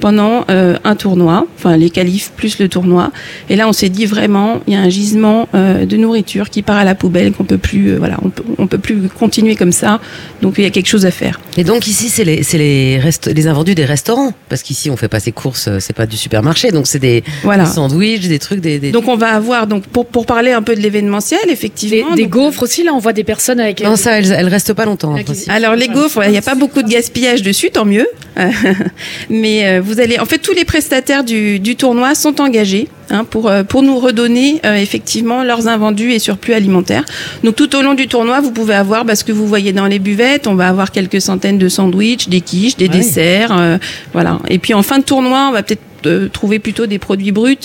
[0.00, 3.10] pendant euh, un tournoi, enfin les qualifs plus le tournoi.
[3.48, 6.62] Et là, on s'est dit vraiment, il y a un gisement euh, de nourriture qui
[6.62, 9.56] part à la poubelle, qu'on peut plus, euh, voilà, on peut, on peut plus continuer
[9.56, 10.00] comme ça.
[10.42, 11.40] Donc il y a quelque chose à faire.
[11.56, 14.32] Et donc ici, c'est les, c'est les, rest- les invendus des restaurants.
[14.48, 16.70] Parce qu'ici, on fait pas ses courses, euh, c'est pas du supermarché.
[16.70, 17.66] Donc c'est des Voilà.
[17.66, 18.78] sandwichs, des trucs, des.
[18.78, 22.14] des- Donc on va avoir, donc pour, pour parler un peu de l'événementiel, Des, effectivement.
[22.14, 23.82] des donc, gaufres aussi, là, on voit des personnes avec.
[23.82, 25.14] non, ça, elles, elles restent pas longtemps.
[25.14, 25.18] en.
[25.48, 28.06] Alors les gaufres, il n'y a pas beaucoup de gaspillage dessus, tant mieux.
[28.38, 28.50] Euh,
[29.30, 33.24] Mais euh, vous allez, en fait, tous les prestataires du, du tournoi sont engagés hein,
[33.24, 37.04] pour euh, pour nous redonner euh, effectivement leurs invendus et surplus alimentaires.
[37.44, 39.98] Donc tout au long du tournoi, vous pouvez avoir, parce que vous voyez dans les
[39.98, 42.98] buvettes, on va avoir quelques centaines de sandwichs, des quiches, des Ah oui.
[42.98, 43.78] desserts, euh,
[44.12, 44.38] voilà.
[44.48, 47.56] Et puis en fin de tournoi, on va peut-être euh, trouver plutôt des produits bruts,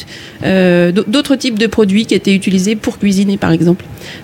[0.44, 3.84] euh, d'autres types de produits qui étaient utilisés pour cuisiner par exemple.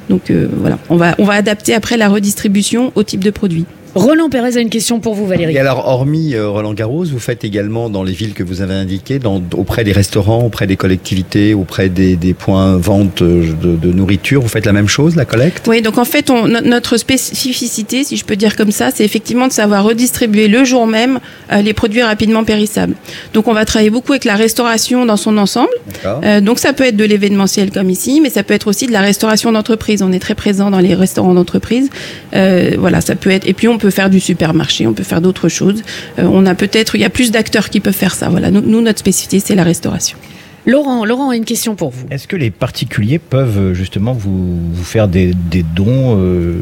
[0.09, 3.65] Donc euh, voilà, on va on va adapter après la redistribution au type de produit.
[3.95, 5.55] Roland Pérez a une question pour vous, Valérie.
[5.55, 8.73] Et alors, hormis euh, Roland Garros, vous faites également dans les villes que vous avez
[8.73, 13.77] indiquées, dans, auprès des restaurants, auprès des collectivités, auprès des, des points vente euh, de,
[13.77, 15.65] de nourriture, vous faites la même chose, la collecte?
[15.67, 19.47] Oui, donc en fait, on, notre spécificité, si je peux dire comme ça, c'est effectivement
[19.47, 21.19] de savoir redistribuer le jour même
[21.51, 22.95] euh, les produits rapidement périssables.
[23.33, 25.69] Donc on va travailler beaucoup avec la restauration dans son ensemble.
[26.05, 28.91] Euh, donc ça peut être de l'événementiel comme ici, mais ça peut être aussi de
[28.91, 30.01] la restauration d'entreprise.
[30.01, 31.89] On est très présent dans les restaurants d'entreprise.
[32.33, 33.47] Euh, voilà, ça peut être.
[33.47, 35.83] Et puis on peut peut faire du supermarché, on peut faire d'autres choses.
[36.17, 38.29] Euh, on a peut-être, il y a plus d'acteurs qui peuvent faire ça.
[38.29, 40.17] Voilà, nous, nous, notre spécificité, c'est la restauration.
[40.65, 42.07] Laurent, Laurent a une question pour vous.
[42.09, 46.55] Est-ce que les particuliers peuvent euh, justement vous, vous faire des, des dons euh,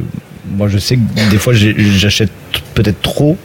[0.57, 2.29] Moi, je sais que des fois, j'achète
[2.73, 3.37] peut-être trop.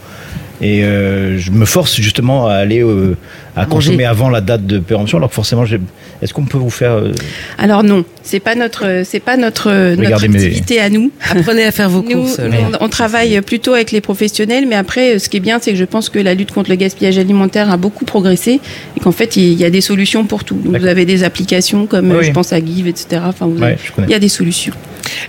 [0.61, 3.16] Et euh, je me force justement à aller euh,
[3.55, 3.71] à Manger.
[3.71, 5.18] consommer avant la date de péremption.
[5.18, 5.79] Alors que forcément, j'ai-
[6.21, 7.12] est-ce qu'on peut vous faire euh,
[7.59, 11.12] Alors non, c'est pas notre, c'est pas notre, notre Regardez mes- activité à nous.
[11.31, 12.40] Apprenez à faire vos Nous, courses.
[12.40, 15.71] nous, on, on travaille plutôt avec les professionnels, mais après, ce qui est bien, c'est
[15.73, 18.61] que je pense que la lutte contre le gaspillage alimentaire a beaucoup progressé
[18.97, 20.57] et qu'en fait, il y a des solutions pour tout.
[20.57, 23.23] Donc, vous avez des applications comme, Oui, je pense à Give, etc.
[23.25, 24.09] Enfin, vous Ouais, avez- je connais.
[24.09, 24.75] il y a des solutions.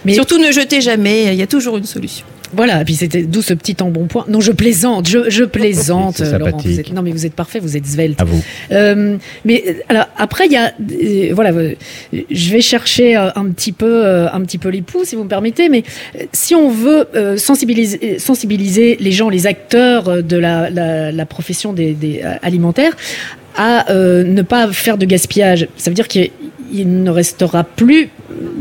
[0.06, 1.26] Mais- Surtout, ne jetez jamais.
[1.34, 2.26] Il y a toujours une solution.
[2.54, 4.26] Voilà, et puis c'était d'où ce petit embonpoint.
[4.28, 6.58] Non, je plaisante, je, je plaisante, Laurent.
[6.58, 8.20] Vous êtes- non, mais vous êtes parfait, vous êtes svelte.
[8.22, 11.52] à vous Euh, mais euh, alors après il y a euh, voilà
[12.32, 15.70] je vais chercher un petit peu un petit peu les poux si vous me permettez
[15.70, 15.84] mais
[16.34, 21.74] si on veut euh, sensibiliser sensibiliser les gens les acteurs de la, la, la profession
[21.74, 22.96] des, des alimentaires
[23.56, 26.30] à ne pas faire de gaspillage ça veut dire qu'il
[26.72, 28.10] il ne restera plus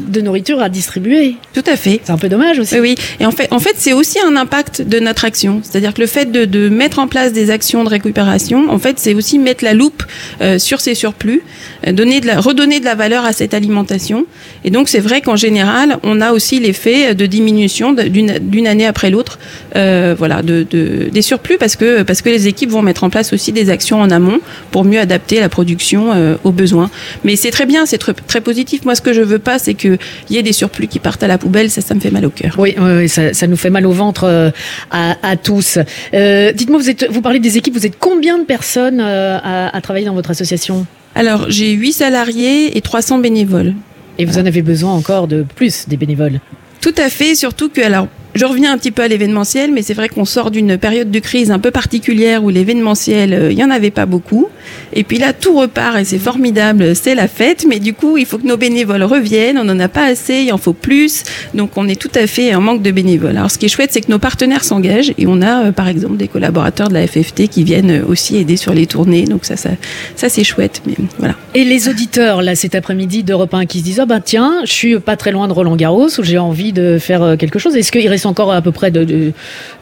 [0.08, 2.00] de nourriture à distribuer Tout à fait.
[2.04, 2.94] c'est un peu dommage aussi Oui, oui.
[3.20, 5.60] Et en fait, en fait, c'est aussi un impact de notre action.
[5.62, 8.98] C'est-à-dire que le fait de, de mettre en place des actions de récupération, en fait,
[8.98, 10.02] c'est aussi mettre la loupe
[10.40, 11.42] euh, sur ces surplus,
[11.86, 14.24] euh, donner de la, redonner de la valeur à cette alimentation.
[14.64, 19.10] Et donc, c'est vrai qu'en général, on a aussi l'effet de diminution d'une année après
[19.10, 19.38] l'autre,
[19.76, 23.10] euh, voilà, de, de- des surplus parce que parce que les équipes vont mettre en
[23.10, 26.90] place aussi des actions en amont pour mieux adapter la production aux besoins.
[27.24, 28.84] Mais c'est très bien, c'est très, très positif.
[28.84, 29.98] Moi, ce que je veux pas, c'est qu'il
[30.30, 31.70] y ait des surplus qui partent à la poubelle.
[31.70, 32.54] Ça, ça me fait mal au cœur.
[32.58, 34.50] Oui, oui, oui, ça, ça nous fait mal au ventre euh,
[34.90, 35.78] à, à tous.
[36.14, 39.76] Euh, Dites-moi, vous, êtes, vous parlez des équipes, vous êtes combien de personnes euh, à,
[39.76, 40.86] à travailler dans votre association?
[41.14, 43.74] Alors, j'ai 8 salariés et 300 bénévoles.
[44.18, 46.40] Et vous en avez besoin encore de plus des bénévoles?
[46.80, 49.94] Tout à fait, surtout que, alors, je reviens un petit peu à l'événementiel, mais c'est
[49.94, 53.64] vrai qu'on sort d'une période de crise un peu particulière où l'événementiel, euh, il n'y
[53.64, 54.48] en avait pas beaucoup.
[54.92, 58.26] Et puis là, tout repart et c'est formidable, c'est la fête, mais du coup, il
[58.26, 61.24] faut que nos bénévoles reviennent, on n'en a pas assez, il en faut plus.
[61.54, 63.36] Donc, on est tout à fait en manque de bénévoles.
[63.36, 65.88] Alors, ce qui est chouette, c'est que nos partenaires s'engagent et on a, euh, par
[65.88, 69.24] exemple, des collaborateurs de la FFT qui viennent euh, aussi aider sur les tournées.
[69.24, 69.70] Donc, ça, ça,
[70.16, 71.34] ça c'est chouette, mais voilà.
[71.54, 74.72] Et les auditeurs, là, cet après-midi d'Europe 1 qui se disent, ah ben tiens, je
[74.72, 77.76] suis pas très loin de Roland Garros, où j'ai envie de faire euh, quelque chose.
[77.76, 79.32] Est-ce qu'il reste encore à peu près de,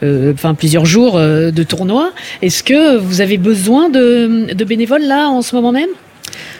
[0.03, 2.11] euh, plusieurs jours euh, de tournoi.
[2.41, 5.89] Est-ce que vous avez besoin de bénévoles, là, en ce moment même?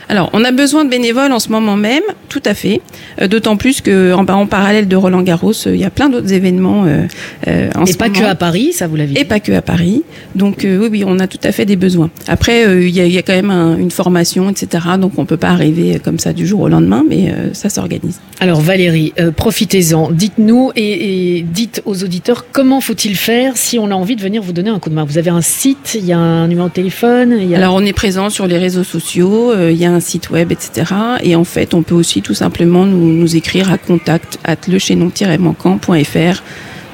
[0.09, 2.81] Alors, on a besoin de bénévoles en ce moment même, tout à fait.
[3.21, 6.07] Euh, D'autant plus que en, en parallèle de Roland Garros, euh, il y a plein
[6.09, 7.03] d'autres événements euh,
[7.47, 8.19] euh, en Et ce pas moment.
[8.21, 9.19] que à Paris, ça vous l'avez dit.
[9.21, 10.03] Et pas que à Paris.
[10.35, 12.09] Donc oui, oui, on a tout à fait des besoins.
[12.27, 14.85] Après, il y, a, il y a quand même un- une formation, etc.
[14.99, 18.19] Donc on peut pas arriver comme ça du jour au lendemain, mais ça s'organise.
[18.39, 20.11] Alors Valérie, profitez-en.
[20.11, 24.41] Dites-nous et, et dites aux auditeurs comment faut-il faire si on a envie de venir
[24.41, 25.03] vous donner un coup de main.
[25.05, 27.37] Vous avez un site, il y a un numéro de téléphone.
[27.41, 27.57] Y a...
[27.57, 30.93] Alors on est présent sur les réseaux sociaux, il y a un site web, etc.
[31.23, 36.43] Et en fait, on peut aussi tout simplement nous, nous écrire à contact at lechaînon-manquant.fr.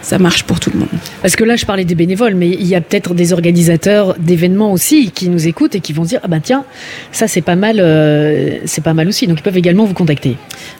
[0.01, 0.89] Ça marche pour tout le monde.
[1.21, 4.73] Parce que là, je parlais des bénévoles, mais il y a peut-être des organisateurs d'événements
[4.73, 6.65] aussi qui nous écoutent et qui vont se dire ah ben tiens,
[7.13, 9.27] ça c'est pas mal, euh, c'est pas mal aussi.
[9.27, 10.35] Donc ils peuvent également vous contacter.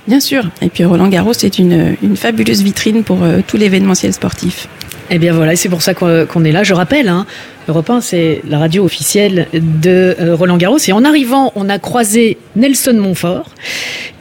[0.09, 0.49] Bien sûr.
[0.61, 4.67] Et puis Roland Garros, c'est une, une fabuleuse vitrine pour euh, tout l'événementiel sportif.
[5.09, 6.63] Eh bien voilà, c'est pour ça qu'on qu'on est là.
[6.63, 7.25] Je rappelle, hein,
[7.67, 10.77] Europe 1, c'est la radio officielle de euh, Roland Garros.
[10.87, 13.49] Et en arrivant, on a croisé Nelson Montfort,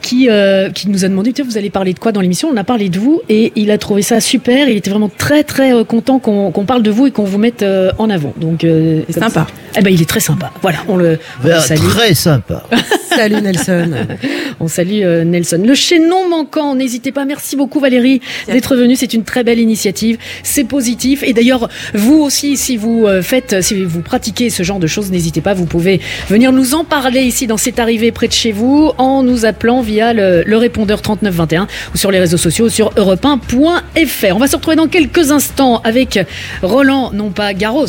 [0.03, 2.49] qui, euh, qui nous a demandé Tiens, vous allez parler de quoi dans l'émission?
[2.53, 4.69] On a parlé de vous et il a trouvé ça super.
[4.69, 7.39] Il était vraiment très très euh, content qu'on qu'on parle de vous et qu'on vous
[7.39, 8.33] mette euh, en avant.
[8.37, 9.47] Donc euh, C'est sympa.
[9.75, 10.51] Eh ben il est très sympa.
[10.61, 11.87] Voilà, on le, on le salue.
[11.87, 12.63] Très sympa.
[13.15, 13.91] Salut Nelson.
[14.59, 15.61] On salue euh, Nelson.
[15.65, 17.25] Le chaînon manquant, n'hésitez pas.
[17.25, 18.95] Merci beaucoup Valérie d'être venue.
[18.95, 20.17] C'est une très belle initiative.
[20.41, 21.21] C'est positif.
[21.23, 25.11] Et d'ailleurs, vous aussi, si vous euh, faites, si vous pratiquez ce genre de choses,
[25.11, 25.53] n'hésitez pas.
[25.53, 29.21] Vous pouvez venir nous en parler ici dans cette arrivée près de chez vous en
[29.21, 34.35] nous appelant via le, le répondeur 3921 ou sur les réseaux sociaux sur europe1.fr.
[34.35, 36.19] On va se retrouver dans quelques instants avec
[36.61, 37.85] Roland, non pas Garros,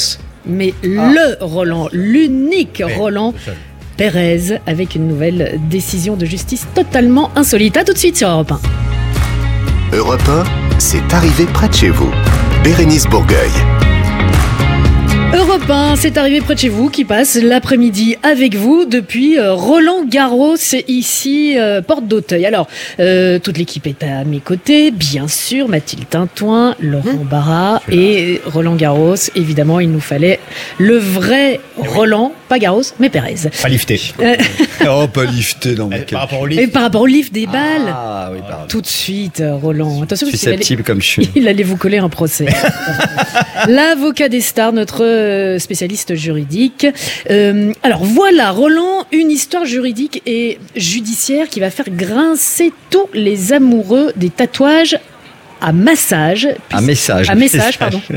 [0.47, 3.35] mais le Roland, l'unique Roland.
[3.97, 7.77] Pérez avec une nouvelle décision de justice totalement insolite.
[7.77, 8.53] À tout de suite sur Europe
[9.93, 9.97] 1.
[9.97, 10.45] Europe 1,
[10.79, 12.11] c'est arrivé près de chez vous.
[12.65, 13.94] Bérénice Bourgueil.
[15.55, 19.53] Europe 1, c'est arrivé près de chez vous, qui passe l'après-midi avec vous depuis euh,
[19.53, 20.57] Roland Garros,
[20.89, 22.45] ici, euh, porte d'Auteuil.
[22.45, 22.67] Alors,
[22.99, 28.75] euh, toute l'équipe est à mes côtés, bien sûr, Mathilde Tintoin, Laurent Barra et Roland
[28.75, 29.15] Garros.
[29.37, 30.41] Évidemment, il nous fallait
[30.79, 33.37] le vrai Roland, pas Garros, mais Pérez.
[33.63, 34.01] Pas lifté.
[34.91, 37.47] Oh, pas lifté, non, mais Par quel- rapport au et par rapport au lift des
[37.47, 38.67] balles, Ah oui, pardon.
[38.69, 40.03] tout de suite, Roland.
[40.03, 41.31] Attention, qu'il allait- Susceptible comme je suis.
[41.37, 42.47] il allait vous coller un procès.
[43.69, 46.87] L'avocat des stars, notre euh, spécialiste juridique.
[47.31, 53.53] Euh, alors voilà, Roland, une histoire juridique et judiciaire qui va faire grincer tous les
[53.53, 54.99] amoureux des tatouages
[55.61, 56.49] à massage.
[56.73, 57.31] Un message.
[57.31, 58.01] À message, pardon.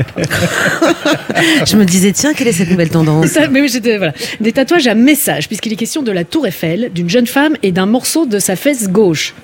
[1.66, 3.28] Je me disais, tiens, quelle est cette nouvelle tendance?
[3.28, 4.12] Ça, mais oui, voilà.
[4.40, 7.72] Des tatouages à message, puisqu'il est question de la tour Eiffel, d'une jeune femme et
[7.72, 9.34] d'un morceau de sa fesse gauche.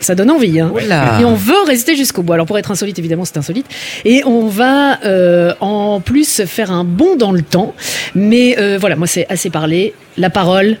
[0.00, 0.72] Ça donne envie, hein.
[1.20, 2.32] Et on veut rester jusqu'au bout.
[2.32, 3.66] Alors pour être insolite, évidemment, c'est insolite.
[4.04, 7.74] Et on va euh, en plus faire un bond dans le temps.
[8.14, 9.94] Mais euh, voilà, moi c'est assez parlé.
[10.16, 10.76] La parole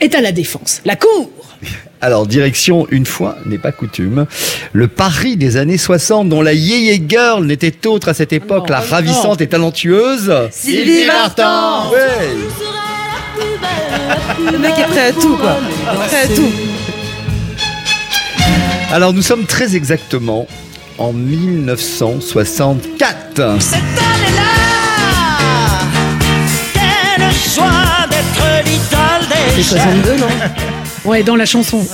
[0.00, 0.80] est à la défense.
[0.84, 1.30] La cour
[2.00, 4.26] Alors, direction, une fois n'est pas coutume,
[4.72, 8.76] le Paris des années 60, dont la yéyé girl n'était autre à cette époque, non,
[8.76, 8.86] la non.
[8.88, 10.32] ravissante et talentueuse.
[10.52, 12.36] Sylvie Vartan Ouais.
[14.52, 15.56] Le mec est prêt à tout, quoi.
[16.06, 16.52] Prêt à tout.
[18.90, 20.46] Alors, nous sommes très exactement
[20.98, 23.58] en 1964.
[23.60, 24.42] Cette année-là,
[26.72, 30.26] quelle joie d'être l'idole des C'est 62, non
[31.04, 31.86] Ouais, dans la chanson.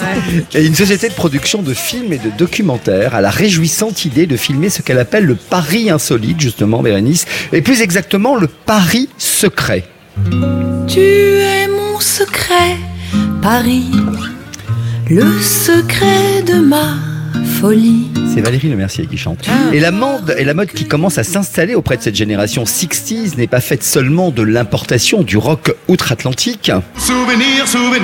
[0.55, 4.37] Et une société de production de films et de documentaires a la réjouissante idée de
[4.37, 9.85] filmer ce qu'elle appelle le Paris insolite, justement, Bérénice, et plus exactement le Paris secret.
[10.89, 12.77] Tu es mon secret,
[13.43, 13.85] Paris,
[15.09, 16.97] le secret de ma
[17.61, 18.11] folie.
[18.33, 19.47] C'est Valérie Le Mercier qui chante.
[19.73, 23.37] Et la mode, et la mode qui commence à s'installer auprès de cette génération 60s
[23.37, 26.73] n'est pas faite seulement de l'importation du rock outre-Atlantique.
[26.97, 28.03] Souvenir, souvenir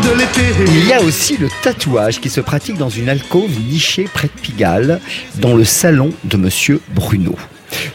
[0.00, 0.42] de l'été.
[0.66, 4.40] Il y a aussi le tatouage qui se pratique dans une alcôve nichée près de
[4.40, 5.00] Pigalle,
[5.36, 7.34] dans le salon de Monsieur Bruno.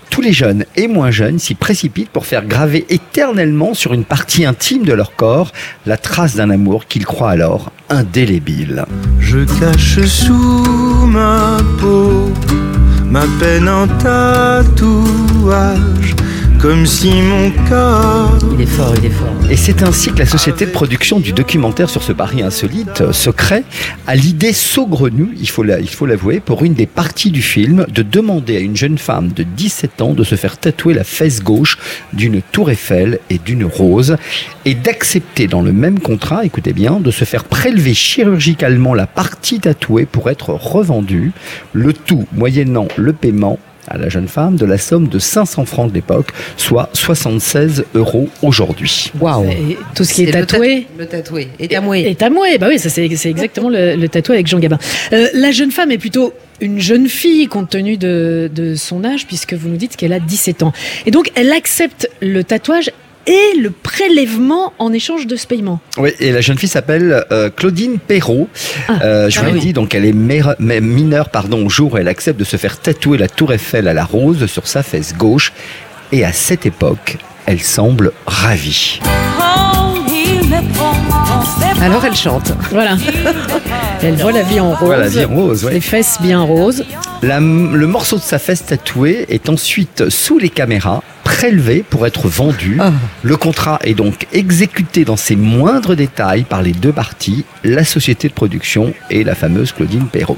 [0.09, 4.45] Tous les jeunes et moins jeunes s'y précipitent pour faire graver éternellement sur une partie
[4.45, 5.51] intime de leur corps
[5.85, 8.85] la trace d'un amour qu'ils croient alors indélébile.
[9.19, 12.31] Je cache sous ma peau
[13.09, 14.65] ma peine en tatouage,
[16.59, 19.27] comme si mon corps Il est fort, il est fort.
[19.49, 23.11] Et c'est ainsi que la société de production du documentaire sur ce Paris insolite, euh,
[23.13, 23.63] secret,
[24.07, 27.85] a l'idée saugrenue, il faut la- il faut l'avouer, pour une des parties du film,
[27.93, 31.43] de demander à une jeune femme de 17 ans de se faire tatouer la fesse
[31.43, 31.77] gauche
[32.13, 34.17] d'une tour Eiffel et d'une rose,
[34.65, 39.59] et d'accepter dans le même contrat, écoutez bien, de se faire prélever chirurgicalement la partie
[39.59, 41.31] tatouée pour être revendue,
[41.73, 45.89] le tout moyennant le paiement à la jeune femme de la somme de 500 francs
[45.89, 49.11] de l'époque, soit 76 euros aujourd'hui.
[49.19, 49.45] Waouh.
[49.49, 50.87] Et tout ce qui est tatoué.
[50.97, 51.47] ta- Le tatoué.
[51.59, 52.01] Et tamoué.
[52.07, 54.77] Et tamoué, bah oui, ça c'est exactement le, le tatouage avec Jean Gabin.
[55.13, 59.27] Euh, la jeune femme est plutôt une jeune fille compte tenu de, de son âge,
[59.27, 60.73] puisque vous nous dites qu'elle a 17 ans.
[61.05, 62.91] Et donc elle accepte le tatouage
[63.27, 65.79] et le prélèvement en échange de ce paiement.
[65.97, 68.47] Oui, et la jeune fille s'appelle euh, Claudine Perrault.
[68.87, 71.93] Ah, Euh, je ah vous l'ai dit, donc elle est mère- mineure pardon, au jour
[71.93, 74.81] où elle accepte de se faire tatouer la tour Eiffel à la rose sur sa
[74.83, 75.53] fesse gauche.
[76.11, 78.99] Et à cette époque, elle semble ravie.
[81.81, 82.53] Alors elle chante.
[82.71, 82.95] Voilà.
[84.03, 84.79] Elle voit la vie en rose.
[84.81, 85.73] Voilà, la vie en rose, ouais.
[85.73, 86.83] Les fesses bien roses.
[87.23, 92.27] La- le morceau de sa fesse tatouée est ensuite sous les caméras prélevé pour être
[92.27, 92.77] vendu.
[92.79, 92.91] Ah.
[93.23, 98.27] Le contrat est donc exécuté dans ses moindres détails par les deux parties, la société
[98.27, 100.37] de production et la fameuse Claudine Perrault.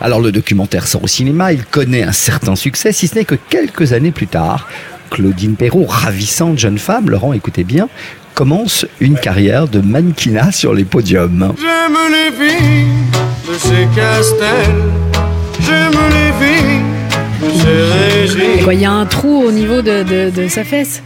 [0.00, 3.34] Alors le documentaire sort au cinéma, il connaît un certain succès, si ce n'est que
[3.34, 4.68] quelques années plus tard,
[5.12, 7.88] Claudine Perrault, ravissante jeune femme, Laurent écoutez bien,
[8.34, 11.52] commence une carrière de mannequinat sur les podiums.
[11.58, 12.86] J'aime les filles
[13.46, 14.74] de ces castels.
[15.60, 16.80] J'aime les filles
[17.42, 18.64] de ces régies.
[18.64, 21.02] Quoi, Il y a un trou au niveau de, de- de sa fesse?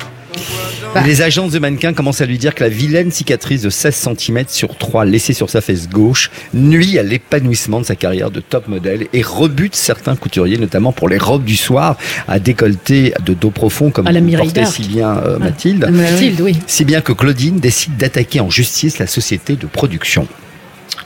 [0.95, 1.03] Bah.
[1.05, 4.45] Les agences de mannequins commencent à lui dire que la vilaine cicatrice de 16 cm
[4.49, 8.69] sur 3 laissée sur sa fesse gauche nuit à l'épanouissement de sa carrière de top
[8.69, 11.97] modèle et rebute certains couturiers, notamment pour les robes du soir
[12.29, 14.73] à décolleté de dos profond comme la d'Arc.
[14.73, 15.89] si bien euh, Mathilde.
[15.91, 16.57] Mathilde, oui.
[16.67, 20.27] Si bien que Claudine décide d'attaquer en justice la société de production.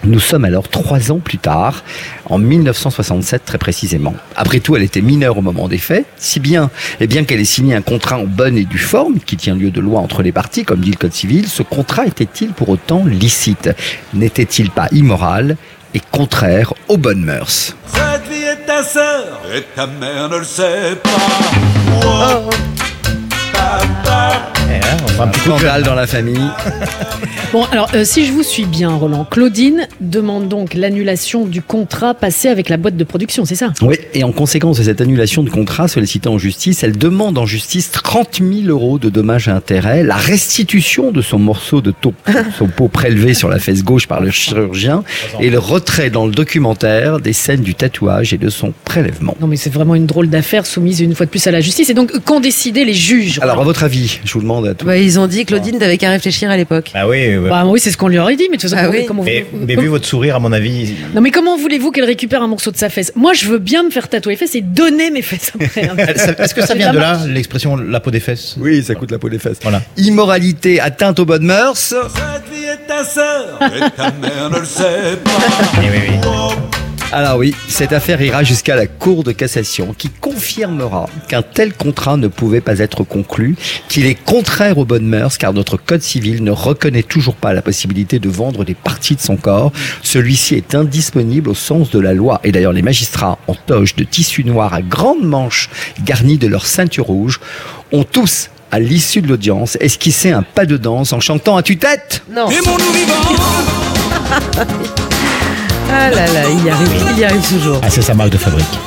[0.05, 1.85] Nous sommes alors trois ans plus tard,
[2.27, 4.15] en 1967 très précisément.
[4.35, 7.45] Après tout, elle était mineure au moment des faits, si bien, et bien qu'elle ait
[7.45, 10.33] signé un contrat en bonne et due forme, qui tient lieu de loi entre les
[10.33, 13.71] parties, comme dit le Code civil, ce contrat était-il pour autant licite?
[14.15, 15.57] N'était-il pas immoral
[15.93, 17.77] et contraire aux bonnes mœurs?
[17.87, 21.11] Cette vie est ta sœur et ta mère ne le sait pas.
[22.07, 22.51] Oh.
[24.78, 26.37] Papa Un scandale dans la famille.
[27.52, 32.14] Bon, alors, euh, si je vous suis bien, Roland, Claudine demande donc l'annulation du contrat
[32.14, 33.72] passé avec la boîte de production, c'est ça?
[33.83, 37.46] Oui, et en conséquence de cette annulation de contrat sollicitée en justice, elle demande en
[37.46, 42.14] justice 30 000 euros de dommages et intérêts, la restitution de son morceau de taupe,
[42.56, 45.02] son pot prélevé sur la fesse gauche par le chirurgien,
[45.40, 49.37] et le retrait dans le documentaire des scènes du tatouage et de son prélèvement.
[49.40, 51.90] Non, mais c'est vraiment une drôle d'affaire soumise une fois de plus à la justice.
[51.90, 53.40] Et donc, qu'ont décidé les juges?
[53.42, 54.85] Alors, à votre avis, je vous demande à.
[54.85, 56.90] Bah, ils ont dit Claudine t'avais qu'à réfléchir à l'époque.
[56.94, 57.48] Ah oui, ouais.
[57.48, 59.06] Bah, oui, c'est ce qu'on lui aurait dit, mais de toute façon, Ah comment- oui.
[59.06, 62.04] comment mais, vous- mais vu votre sourire, à mon avis, Non, mais comment voulez-vous qu'elle
[62.04, 63.13] récupère un morceau de sa fesse?
[63.17, 65.88] Moi, je veux bien me faire tatouer les fesses et donner mes fesses après.
[65.88, 65.96] hein.
[66.38, 69.19] est-ce que ça vient de là, l'expression la peau des fesses Oui, ça coûte la
[69.19, 69.58] peau des fesses.
[69.63, 69.83] Voilà.
[69.96, 71.77] Immoralité, atteinte aux bonnes mœurs.
[71.79, 71.98] Cette
[72.54, 75.31] vie est ta sœur et ta mère ne le sait pas.
[75.81, 76.90] Oui, oui, oui.
[77.13, 82.17] Alors oui, cette affaire ira jusqu'à la Cour de cassation qui confirmera qu'un tel contrat
[82.17, 83.56] ne pouvait pas être conclu,
[83.88, 87.63] qu'il est contraire aux bonnes mœurs car notre code civil ne reconnaît toujours pas la
[87.63, 89.73] possibilité de vendre des parties de son corps.
[90.04, 92.40] Celui-ci est indisponible au sens de la loi.
[92.44, 95.69] Et d'ailleurs les magistrats en toge de tissu noir à grandes manches
[96.04, 97.40] garnies de leur ceinture rouge
[97.90, 102.23] ont tous à l'issue de l'audience, esquissé un pas de danse en chantant à tue-tête
[102.31, 102.48] Non.
[102.48, 103.15] Aimons-nous vivants.
[105.93, 107.81] Ah là là, il y arrive, il y arrive toujours.
[107.83, 108.79] Ah, c'est sa marque de fabrique.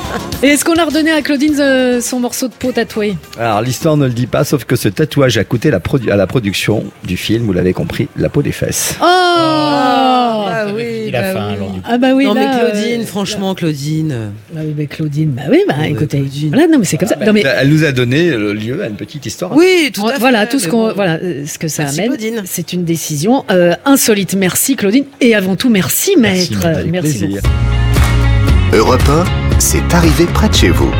[0.44, 3.96] Et est-ce qu'on a redonné à Claudine euh, son morceau de peau tatoué Alors l'histoire
[3.96, 6.84] ne le dit pas, sauf que ce tatouage a coûté la produ- à la production
[7.02, 8.94] du film, vous l'avez compris, la peau des fesses.
[9.00, 11.54] Oh Ah oui, Il a bah faim, oui.
[11.56, 11.86] alors, du coup.
[11.88, 14.32] Ah bah oui, non là, mais Claudine, euh, franchement Claudine.
[14.52, 16.48] Bah oui, mais Claudine, bah oui, bah écoutez, Claudine.
[16.50, 17.16] voilà, non mais c'est comme ça.
[17.16, 19.56] Non mais Elle nous a donné le lieu à une petite histoire.
[19.56, 20.18] Oui, tout à fait.
[20.18, 20.92] voilà tout ce mais qu'on, bon.
[20.94, 22.10] voilà euh, ce que ça Merci, amène.
[22.18, 22.42] Claudine.
[22.44, 24.34] C'est une décision euh, insolite.
[24.34, 26.66] Merci Claudine et avant tout merci Merci, maître.
[26.66, 27.40] avec Merci plaisir.
[27.42, 28.76] beaucoup.
[28.76, 30.90] Europe 1, c'est arrivé près de chez vous.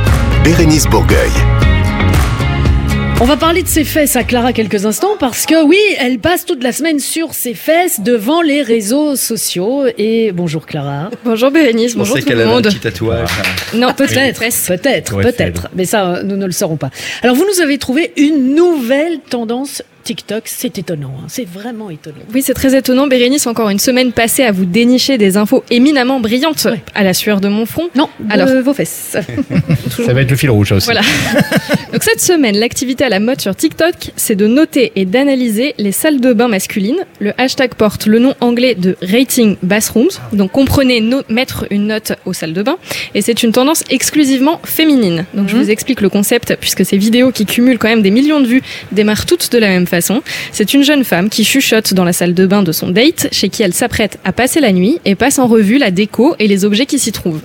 [0.45, 1.31] Bérénice Bourgueil.
[3.21, 6.45] On va parler de ses fesses à Clara quelques instants parce que oui, elle passe
[6.45, 9.85] toute la semaine sur ses fesses devant les réseaux sociaux.
[9.97, 11.11] Et bonjour Clara.
[11.25, 12.65] Bonjour Bérénice, On bonjour sait tout qu'elle le avait un monde.
[12.65, 13.29] petit tatouage.
[13.75, 14.67] Non, Peut-être, presque.
[14.67, 15.69] peut-être, Ouais, peut-être.
[15.77, 16.91] Mais ça, nous ne le saurons pas.
[17.23, 20.43] Alors, vous nous avez trouvé une nouvelle tendance TikTok.
[20.47, 21.15] C'est étonnant.
[21.21, 21.25] hein.
[21.29, 22.19] C'est vraiment étonnant.
[22.33, 23.07] Oui, c'est très étonnant.
[23.07, 26.83] Bérénice, encore une semaine passée à vous dénicher des infos éminemment brillantes Ouais.
[26.95, 27.89] à la sueur de mon front.
[27.97, 28.49] Non, de Alors.
[28.63, 29.17] vos fesses.
[30.07, 30.87] Ça va être le fil rouge, aussi.
[30.87, 31.01] Voilà.
[31.93, 35.93] Donc cette semaine, l'activité à la mode sur TikTok, c'est de noter et d'analyser les
[35.93, 36.99] salles de bain masculines.
[37.21, 40.09] Le hashtag porte le nom anglais de Rating Bathrooms.
[40.33, 42.77] Donc comprenez no- mettre une note aux salles de bain.
[43.15, 45.25] Et c'est une tendance exclusivement féminine.
[45.35, 48.41] Donc je vous explique le concept puisque ces vidéos qui cumulent quand même des millions
[48.41, 49.93] de vues démarrent toutes de la même façon.
[50.53, 53.49] C'est une jeune femme qui chuchote dans la salle de bain de son date, chez
[53.49, 56.64] qui elle s'apprête à passer la nuit et passe en revue la déco et les
[56.64, 57.40] objets qui s'y trouvent.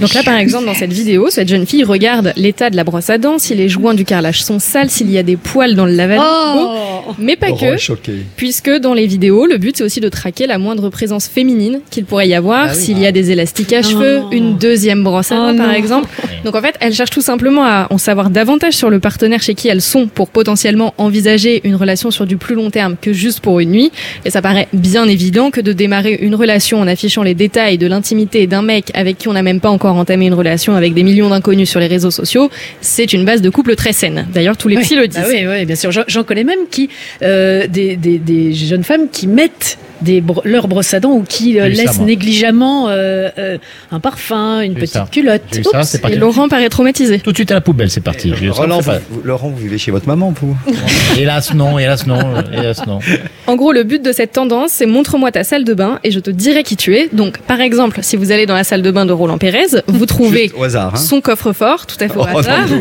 [0.00, 3.10] Donc là, par exemple, dans cette vidéo, cette jeune fille regarde l'état de la brosse
[3.10, 5.84] à dents, si les joints du carrelage sont sales, s'il y a des poils dans
[5.84, 6.22] le lavabo.
[6.22, 8.12] Oh Mais pas que, choqué.
[8.36, 12.04] puisque dans les vidéos, le but c'est aussi de traquer la moindre présence féminine qu'il
[12.04, 12.80] pourrait y avoir, Ah oui.
[12.80, 15.72] s'il y a des élastiques à cheveux, une deuxième brosse à Oh dents par non.
[15.74, 16.08] exemple.
[16.44, 19.54] Donc en fait, elle cherche tout simplement à en savoir davantage sur le partenaire chez
[19.54, 23.40] qui elles sont pour potentiellement envisager une relation sur du plus long terme que juste
[23.40, 23.92] pour une nuit.
[24.24, 27.86] Et ça paraît bien évident que de démarrer une relation en affichant les détails de
[27.86, 31.02] l'intimité d'un mec avec qui on n'a même pas encore entamé une relation avec des
[31.02, 34.26] millions d'inconnus sur les réseaux sociaux, c'est une base de couple très saine.
[34.34, 34.82] D'ailleurs, tous les Oui.
[34.82, 35.20] psy le disent.
[35.24, 35.90] Ah oui, oui, bien sûr.
[36.06, 36.89] J'en connais même qui,
[37.22, 41.74] euh, des, jeunes femmes qui mettent des bro- leurs brosses à dents ou qui euh,
[41.74, 43.58] ça, laissent négligemment euh, euh,
[43.92, 45.08] un parfum, une petite ça.
[45.10, 45.42] culotte.
[45.82, 46.16] Ça, Et.
[46.16, 47.18] Laurent paraît traumatisé.
[47.20, 48.32] Tout de suite à la poubelle, c'est parti.
[48.50, 50.56] Roland, fait vous, vous- Laurent, vous vivez chez votre maman, vous
[51.18, 52.18] Hélas non, hélas non,
[52.52, 52.98] hélas non.
[53.46, 56.20] En gros, le but de cette tendance, c'est montre-moi ta salle de bain et je
[56.20, 57.08] te dirai qui tu es.
[57.12, 60.06] Donc, par exemple, si vous allez dans la salle de bain de Roland Pérez, vous
[60.06, 60.92] trouvez Juste au hasard.
[60.94, 62.80] Hein son coffre-fort, tout à fait au Oh, hasard, non,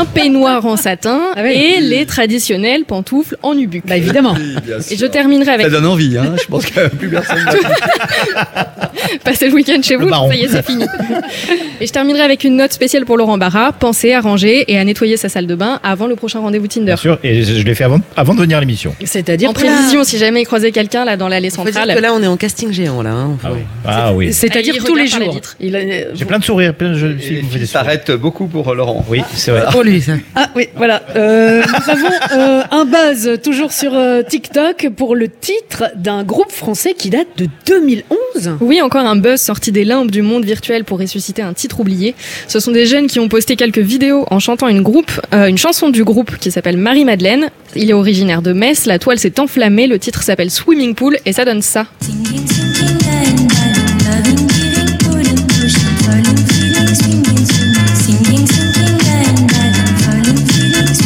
[0.00, 1.52] un peignoir en satin Ah oui.
[1.52, 3.82] et les traditionnelles pantoufles en nubuck.
[3.86, 4.34] Bah évidemment.
[4.36, 4.54] oui,
[4.90, 6.34] Et je terminerai avec Ça donne envie, hein.
[6.40, 7.38] Je pense que plus personne.
[9.24, 10.84] passer le week-end chez vous, ça y est, c'est fini.
[11.80, 13.72] et je terminerai avec une note spéciale pour Laurent Barra.
[13.72, 16.86] Pensez à ranger et à nettoyer sa salle de bain avant le prochain rendez-vous Tinder.
[16.86, 18.94] Bien sûr, et je, l'ai fait avant, avant de venir à l'émission.
[19.04, 21.94] C'est-à-dire En prévision, si jamais il croisait quelqu'un là dans l'allée Faut dire centrale.
[21.94, 23.10] que là on est en casting géant là.
[23.10, 23.38] hein.
[23.44, 23.60] Ah oui.
[23.86, 24.32] Ah oui.
[24.32, 25.36] C'est-à-dire Ah, tous les jours.
[25.36, 27.68] a- J'ai plein de sourires, plein de jeunes filles sourires.
[27.68, 29.04] s'arrêtent beaucoup pour Laurent.
[29.08, 29.64] Oui, c'est vrai.
[29.70, 30.12] Pour lui ça.
[30.34, 31.02] Ah oui, voilà.
[31.16, 36.50] Euh, nous avons euh, un buzz toujours sur euh, TikTok pour le titre d'un groupe
[36.50, 38.56] français qui date de 2011.
[38.60, 42.14] Oui, encore un buzz sorti des limbes du monde virtuel pour ressusciter un titre oublié.
[42.48, 45.58] Ce sont des jeunes qui ont posté quelques vidéos en chantant une, groupe, euh, une
[45.58, 47.50] chanson du groupe qui s'appelle Marie-Madeleine.
[47.74, 51.32] Il est originaire de Metz, la toile s'est enflammée, le titre s'appelle Swimming Pool et
[51.32, 51.86] ça donne ça.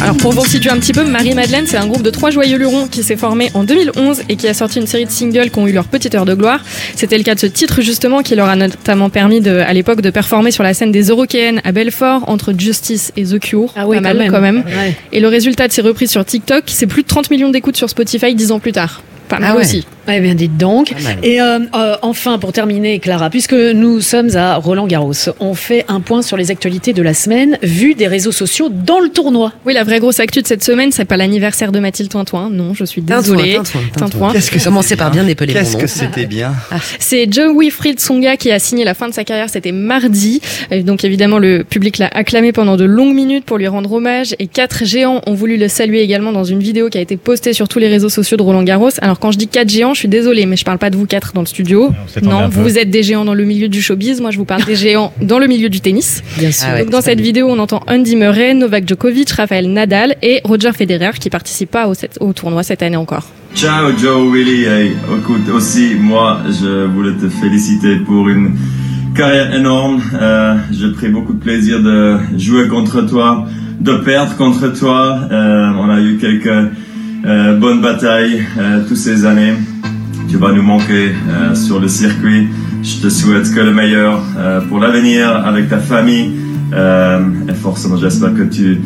[0.01, 2.87] Alors pour vous situer un petit peu, Marie-Madeleine, c'est un groupe de trois joyeux lurons
[2.87, 5.67] qui s'est formé en 2011 et qui a sorti une série de singles qui ont
[5.67, 6.63] eu leur petite heure de gloire.
[6.95, 10.01] C'était le cas de ce titre justement qui leur a notamment permis de, à l'époque
[10.01, 13.71] de performer sur la scène des Eurokéennes à Belfort entre Justice et The Cure.
[13.75, 14.31] Ah oui, Pas quand mal même.
[14.31, 14.63] quand même.
[14.65, 14.95] Ouais.
[15.11, 17.89] Et le résultat de ces reprises sur TikTok, c'est plus de 30 millions d'écoutes sur
[17.89, 19.03] Spotify 10 ans plus tard.
[19.31, 19.61] Pas mal Ah ouais.
[19.61, 19.85] aussi.
[20.09, 20.93] Eh bien, dites donc.
[21.23, 25.85] Et euh, euh, enfin, pour terminer, Clara, puisque nous sommes à Roland Garros, on fait
[25.87, 29.53] un point sur les actualités de la semaine, vu des réseaux sociaux dans le tournoi.
[29.65, 32.49] Oui, la vraie grosse actu de cette semaine, c'est pas l'anniversaire de Mathilde Tointoin.
[32.49, 33.59] Non, je suis désolée.
[33.95, 34.33] Tintouin.
[34.33, 36.53] Qu'est-ce que Commencez par bien épeler mon Qu'est-ce que c'était bien
[36.99, 40.41] C'est Joe Wilfried Songa qui a signé la fin de sa carrière, c'était mardi.
[40.71, 44.35] Et donc évidemment, le public l'a acclamé pendant de longues minutes pour lui rendre hommage.
[44.39, 47.53] Et quatre géants ont voulu le saluer également dans une vidéo qui a été postée
[47.53, 48.89] sur tous les réseaux sociaux de Roland Garros.
[49.01, 51.05] Alors quand je dis quatre géants, je suis désolée, mais je parle pas de vous
[51.05, 51.91] quatre dans le studio.
[52.23, 54.19] Non, vous êtes des géants dans le milieu du showbiz.
[54.19, 56.21] Moi, je vous parle des géants dans le milieu du tennis.
[56.37, 56.67] Bien sûr.
[56.69, 57.25] Ah ouais, donc dans cette bien.
[57.25, 61.87] vidéo, on entend Andy Murray, Novak Djokovic, Rafael Nadal et Roger Federer qui participent pas
[61.87, 63.29] au, au tournoi cette année encore.
[63.55, 68.55] Ciao Joe Willy, hey, écoute aussi moi je voulais te féliciter pour une
[69.13, 70.01] carrière énorme.
[70.13, 73.45] Euh, J'ai pris beaucoup de plaisir de jouer contre toi,
[73.79, 75.19] de perdre contre toi.
[75.29, 76.71] Euh, on a eu quelques
[77.25, 79.53] euh, bonnes batailles euh, toutes ces années.
[80.29, 82.47] Tu vas nous manquer euh, sur le circuit.
[82.83, 86.31] Je te souhaite que le meilleur euh, pour l'avenir avec ta famille.
[86.73, 87.19] Euh,
[87.49, 88.79] et forcément, j'espère que tu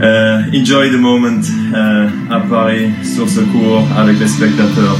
[0.00, 1.40] euh, enjoy the moment
[1.74, 4.96] euh, à Paris sur ce cours avec les spectateurs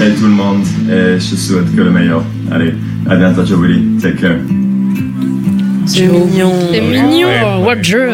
[0.00, 0.64] et tout le monde.
[0.88, 2.24] Et je te souhaite que le meilleur.
[2.50, 2.74] Allez,
[3.08, 3.98] à bientôt, Joe Willy.
[4.02, 4.38] Take care.
[5.86, 6.52] C'est mignon.
[6.72, 7.28] C'est mignon.
[7.44, 8.10] Oh, Roger.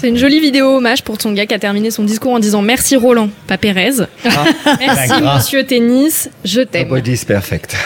[0.00, 2.96] C'est une jolie vidéo hommage pour Tsonga qui a terminé son discours en disant merci
[2.96, 3.90] Roland, pas Pérez.
[4.24, 5.44] merci Ben, grâce.
[5.44, 6.88] Monsieur Tennis, je t'aime.
[6.88, 7.76] Body is perfect.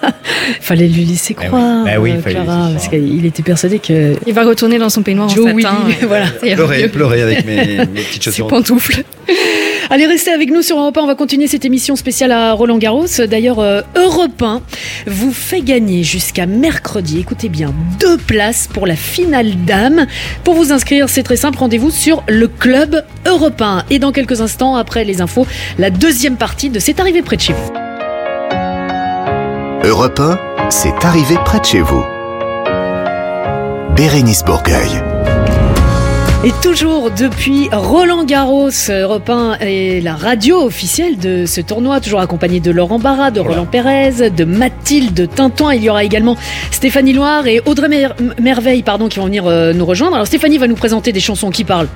[0.60, 4.14] Fallait lui laisser croire, Ben oui, euh, fallait Clara, laisser parce qu'il était persuadé que
[4.26, 5.76] Il va retourner dans son peignoir Joe en Willy, satin.
[6.02, 6.26] et- voilà.
[6.40, 8.46] ça ira Pleurer, pleurer avec mes, mes petites Ses chaussures.
[8.46, 9.02] pantoufles.
[9.88, 11.02] Allez, restez avec nous sur Europe 1.
[11.02, 13.06] On va continuer cette émission spéciale à Roland Garros.
[13.28, 14.60] D'ailleurs, euh, Europe 1
[15.06, 20.06] vous fait gagner jusqu'à mercredi, écoutez bien, deux places pour la finale dame.
[20.42, 21.58] Pour vous inscrire, c'est très simple.
[21.58, 23.84] Rendez-vous sur le club Europe 1.
[23.90, 25.46] Et dans quelques instants, après les infos,
[25.78, 27.72] la deuxième partie de C'est arrivé près de chez vous.
[29.84, 32.02] Europe 1, c'est arrivé près de chez vous.
[33.94, 35.15] Bérénice Bourgueil.
[36.44, 42.20] Et toujours depuis Roland Garros, Europe 1 est la radio officielle de ce tournoi, toujours
[42.20, 45.74] accompagné de Laurent Barra, de Roland Pérez, de Mathilde Tintoin.
[45.74, 46.36] Il y aura également
[46.70, 50.14] Stéphanie Loire et Audrey Mer- Merveille pardon, qui vont venir euh, nous rejoindre.
[50.14, 51.88] Alors Stéphanie va nous présenter des chansons qui parlent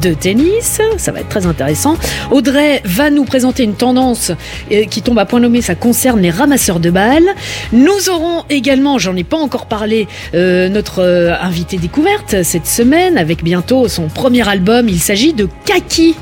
[0.00, 1.96] de tennis, ça va être très intéressant.
[2.30, 4.32] Audrey va nous présenter une tendance
[4.70, 7.28] euh, qui tombe à point nommé, ça concerne les ramasseurs de balles.
[7.72, 13.18] Nous aurons également, j'en ai pas encore parlé, euh, notre euh, invité découverte cette semaine
[13.18, 14.88] avec bientôt son premier album.
[14.88, 16.16] Il s'agit de Kaki.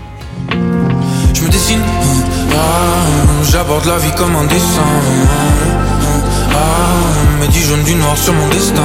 [1.35, 1.81] Je me dessine,
[2.53, 4.91] ah, j'aborde la vie comme un dessin.
[6.53, 8.83] Ah, mets du jaune, du noir sur mon destin.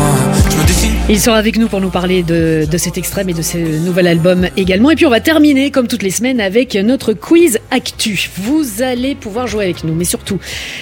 [0.49, 0.94] Je me dessine.
[1.07, 4.07] Il sera avec nous pour nous parler de, de cet extrait et de ce nouvel
[4.07, 4.89] album également.
[4.89, 8.31] Et puis on va terminer comme toutes les semaines avec notre quiz actu.
[8.37, 10.39] Vous allez pouvoir jouer avec nous, mais surtout,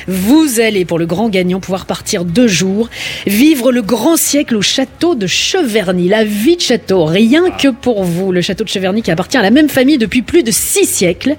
[0.08, 2.90] vous allez pour le grand gagnant pouvoir partir deux jours,
[3.28, 8.06] vivre le grand siècle au château de Cheverny, la vie de château, rien que pour
[8.06, 8.32] vous.
[8.32, 11.36] Le château de Cheverny qui appartient à la même famille depuis plus de six siècles,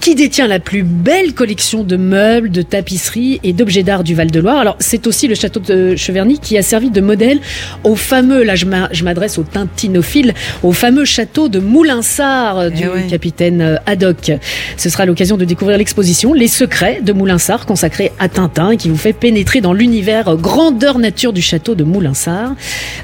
[0.00, 4.58] qui détient la plus belle collection de meubles, de tapisseries et d'objets d'art du Val-de-Loire.
[4.58, 7.38] Alors c'est aussi le château de Cheverny qui a servi de modèle
[7.84, 7.94] au
[8.24, 12.84] fameux, là je m'a- je m'adresse aux tintinophiles, au fameux château de Moulinsart euh, du
[13.10, 14.32] capitaine euh, Haddock.
[14.78, 18.96] Ce sera l'occasion de découvrir l'exposition Les secrets de Moulinsart consacrée à Tintin qui vous
[18.96, 22.54] fait pénétrer dans l'univers grandeur nature du château de Moulinsart.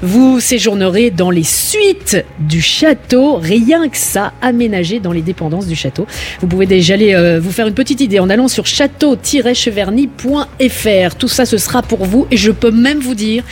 [0.03, 5.77] Vous séjournerez dans les suites du château, rien que ça, aménagé dans les dépendances du
[5.77, 6.07] château.
[6.41, 11.15] Vous pouvez déjà aller euh, vous faire une petite idée en allant sur château-cheverny.fr.
[11.19, 13.43] Tout ça, ce sera pour vous et je peux même vous dire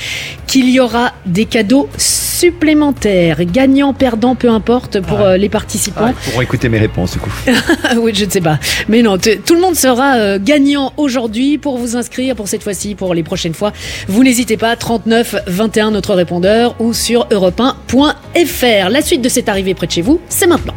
[0.46, 6.14] qu'il y aura des cadeaux supplémentaires, gagnants, perdants, peu importe, pour euh, les participants.
[6.30, 7.32] Pour écouter mes réponses, du coup.
[8.00, 8.60] oui, je ne sais pas.
[8.88, 12.94] Mais non, tout le monde sera euh, gagnant aujourd'hui pour vous inscrire pour cette fois-ci,
[12.94, 13.72] pour les prochaines fois.
[14.06, 18.88] Vous n'hésitez pas, 39 21 notre répondeur ou sur europe1.fr.
[18.88, 20.74] La suite de cette arrivée près de chez vous, c'est maintenant.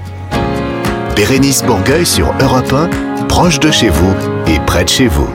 [1.16, 4.16] Bérénice Bourgueil sur Europe 1, proche de chez vous
[4.48, 5.30] et près de chez vous.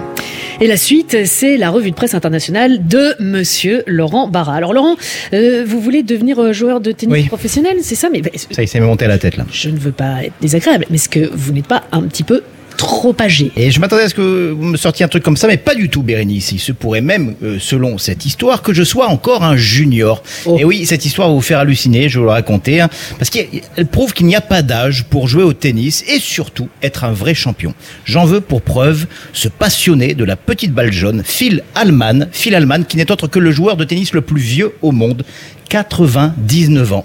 [0.61, 4.55] Et la suite, c'est la revue de presse internationale de Monsieur Laurent Barra.
[4.55, 4.97] Alors Laurent,
[5.35, 7.25] euh, vous voulez devenir euh, joueur de tennis Oui.
[7.27, 8.09] professionnel, c'est ça?
[8.11, 9.45] Mais bah, Ça, il s'est monté à la tête là.
[9.53, 12.43] je ne veux pas être désagréable, mais est-ce que vous n'êtes pas un petit peu
[12.77, 13.53] trop âgé.
[13.57, 15.75] Et je m'attendais à ce que vous me sortiez un truc comme ça, mais pas
[15.75, 16.53] du tout, Bérénice.
[16.53, 20.23] Il se pourrait même, euh, selon cette histoire, que je sois encore un junior.
[20.59, 23.31] Et oui, cette histoire va vous faire halluciner, je vais vous la raconter, hein, parce
[23.31, 27.13] qu'elle prouve qu'il n'y a pas d'âge pour jouer au tennis et surtout être un
[27.13, 27.75] vrai champion.
[28.05, 32.29] J'en veux pour preuve ce passionné de la petite balle jaune, Phil Allman.
[32.33, 35.25] Phil Allman, qui n'est autre que le joueur de tennis le plus vieux au monde,
[35.69, 37.05] 99 ans.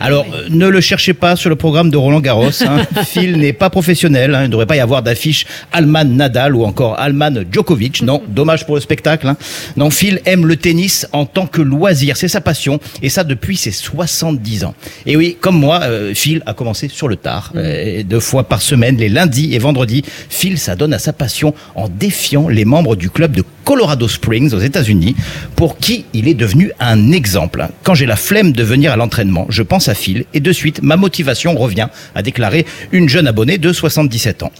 [0.00, 2.48] Alors, euh, ne le cherchez pas sur le programme de Roland Garros.
[2.62, 2.82] Hein.
[3.04, 4.34] Phil n'est pas professionnel.
[4.34, 4.40] hein.
[4.42, 8.02] Il ne devrait pas y avoir d'affiche Alman Nadal ou encore Alman Djokovic.
[8.02, 9.26] Non, dommage pour le spectacle.
[9.26, 9.36] hein.
[9.76, 12.16] Non, Phil aime le tennis en tant que loisir.
[12.16, 12.80] C'est sa passion.
[13.02, 14.74] Et ça depuis ses 70 ans.
[15.04, 17.52] Et oui, comme moi, euh, Phil a commencé sur le tard.
[17.56, 20.04] Euh, deux fois par semaine, les lundis et vendredis.
[20.30, 24.60] Phil s'adonne à sa passion en défiant les membres du club de Colorado Springs aux
[24.60, 25.16] États-Unis,
[25.56, 27.66] pour qui il est devenu un exemple.
[27.82, 30.82] Quand j'ai la flemme de venir à l'entraînement, je pense à Phil et de suite
[30.82, 34.52] ma motivation revient, a déclaré une jeune abonnée de 77 ans.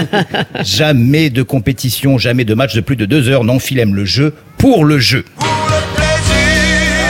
[0.64, 3.44] jamais de compétition, jamais de match de plus de deux heures.
[3.44, 5.24] Non, Phil aime le jeu pour le jeu.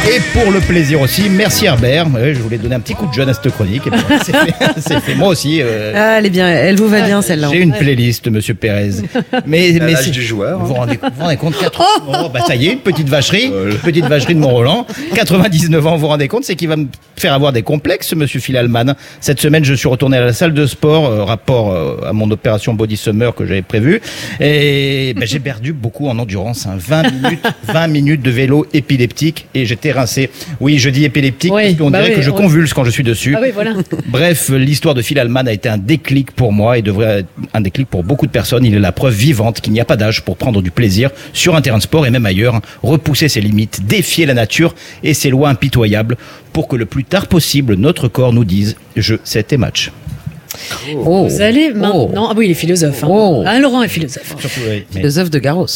[0.06, 2.06] Et pour le plaisir aussi, merci Herbert.
[2.34, 3.86] Je voulais donner un petit coup de jeune à cette chronique.
[3.86, 5.14] Et puis, c'est fait, c'est fait.
[5.14, 5.60] Moi aussi.
[5.62, 7.48] euh, Ah, elle est bien, elle vous va bien celle-là.
[7.50, 8.90] j'ai une playlist, Monsieur Pérez.
[9.46, 11.84] Mais, À mais l'âge du joueur, Vous vous rendez, vous vous rendez compte 80
[12.24, 14.86] oh, bah ça y est, une petite vacherie, une petite vacherie de Mont-Roland.
[15.14, 16.86] 99 ans, vous vous rendez compte, c'est qu'il va me
[17.24, 18.94] faire avoir des complexes, Monsieur Phil Allman.
[19.22, 22.30] Cette semaine, je suis retourné à la salle de sport, euh, rapport euh, à mon
[22.30, 24.02] opération Body Summer que j'avais prévue,
[24.40, 26.66] et ben, j'ai perdu beaucoup en endurance.
[26.66, 26.74] hein.
[26.76, 30.28] 20 minutes, 20 minutes de vélo épileptique, et j'étais rincé.
[30.60, 32.84] Oui, je dis épileptique Oui, parce qu'on bah dirait oui, que je on- convulse quand
[32.84, 33.34] je suis dessus.
[33.34, 33.72] Ah oui, voilà.
[34.08, 37.62] Bref, l'histoire de Phil Allman a été un déclic pour moi et devrait être un
[37.62, 38.66] déclic pour beaucoup de personnes.
[38.66, 41.56] Il est la preuve vivante qu'il n'y a pas d'âge pour prendre du plaisir sur
[41.56, 45.30] un terrain de sport et même ailleurs, repousser ses limites, défier la nature et ses
[45.30, 46.18] lois impitoyables
[46.54, 49.90] pour que le plus tard possible notre corps nous dise je c'était match.
[50.94, 51.26] Oh.
[51.28, 52.28] Vous allez maintenant.
[52.30, 53.02] Ah oui, il est philosophe.
[53.04, 53.42] hein.
[53.46, 54.34] Ah, Laurent est philosophe.
[54.90, 55.66] Philosophe de Garros.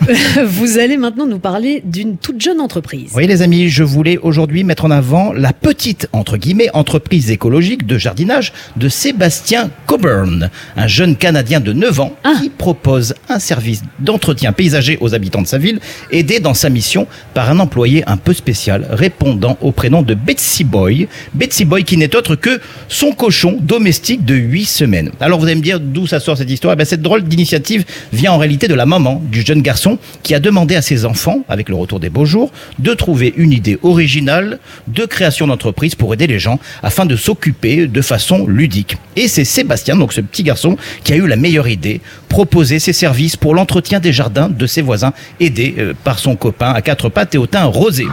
[0.44, 3.12] Vous allez maintenant nous parler d'une toute jeune entreprise.
[3.14, 7.86] Oui les amis, je voulais aujourd'hui mettre en avant la petite, entre guillemets, entreprise écologique
[7.86, 13.82] de jardinage de Sébastien Coburn, un jeune Canadien de 9 ans qui propose un service
[13.98, 18.16] d'entretien paysager aux habitants de sa ville, aidé dans sa mission par un employé un
[18.16, 21.08] peu spécial répondant au prénom de Betsy Boy.
[21.34, 25.10] Betsy Boy qui n'est autre que son cochon domestique de 8 semaines.
[25.20, 26.74] Alors vous allez me dire d'où ça sort cette histoire?
[26.74, 30.34] Eh bien, Cette drôle d'initiative vient en réalité de la maman du jeune garçon qui
[30.34, 33.78] a demandé à ses enfants, avec le retour des beaux jours, de trouver une idée
[33.82, 38.96] originale de création d'entreprise pour aider les gens afin de s'occuper de façon ludique.
[39.16, 42.92] Et c'est Sébastien, donc ce petit garçon, qui a eu la meilleure idée, proposer ses
[42.92, 47.08] services pour l'entretien des jardins de ses voisins, aidé euh, par son copain à quatre
[47.08, 48.06] pattes et au teint rosé.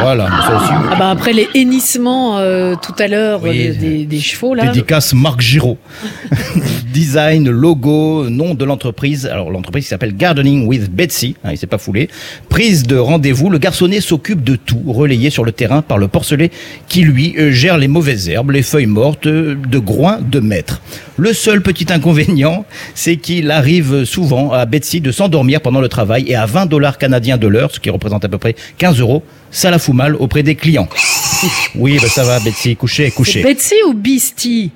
[0.00, 0.72] Voilà, ça aussi.
[0.92, 3.50] Ah bah après les hennissements euh, tout à l'heure Oui.
[3.52, 4.66] des, des- des chevaux là.
[4.66, 5.78] Dédicace Marc Giraud.
[6.92, 9.26] Design, logo, nom de l'entreprise.
[9.26, 12.08] Alors l'entreprise qui s'appelle Gardening with Betsy, hein, il s'est pas foulé.
[12.48, 16.50] Prise de rendez-vous, le garçonnet s'occupe de tout, relayé sur le terrain par le porcelet
[16.88, 20.80] qui lui euh, gère les mauvaises herbes, les feuilles mortes, de groin de maître.
[21.20, 22.64] Le seul petit inconvénient,
[22.94, 26.96] c'est qu'il arrive souvent à Betsy de s'endormir pendant le travail et à 20 dollars
[26.96, 30.16] canadiens de l'heure, ce qui représente à peu près 15 euros, ça la fout mal
[30.16, 30.88] auprès des clients.
[31.74, 33.42] Oui, ben ça va Betsy, couchez, couchez.
[33.42, 34.70] Betsy ou Beastie?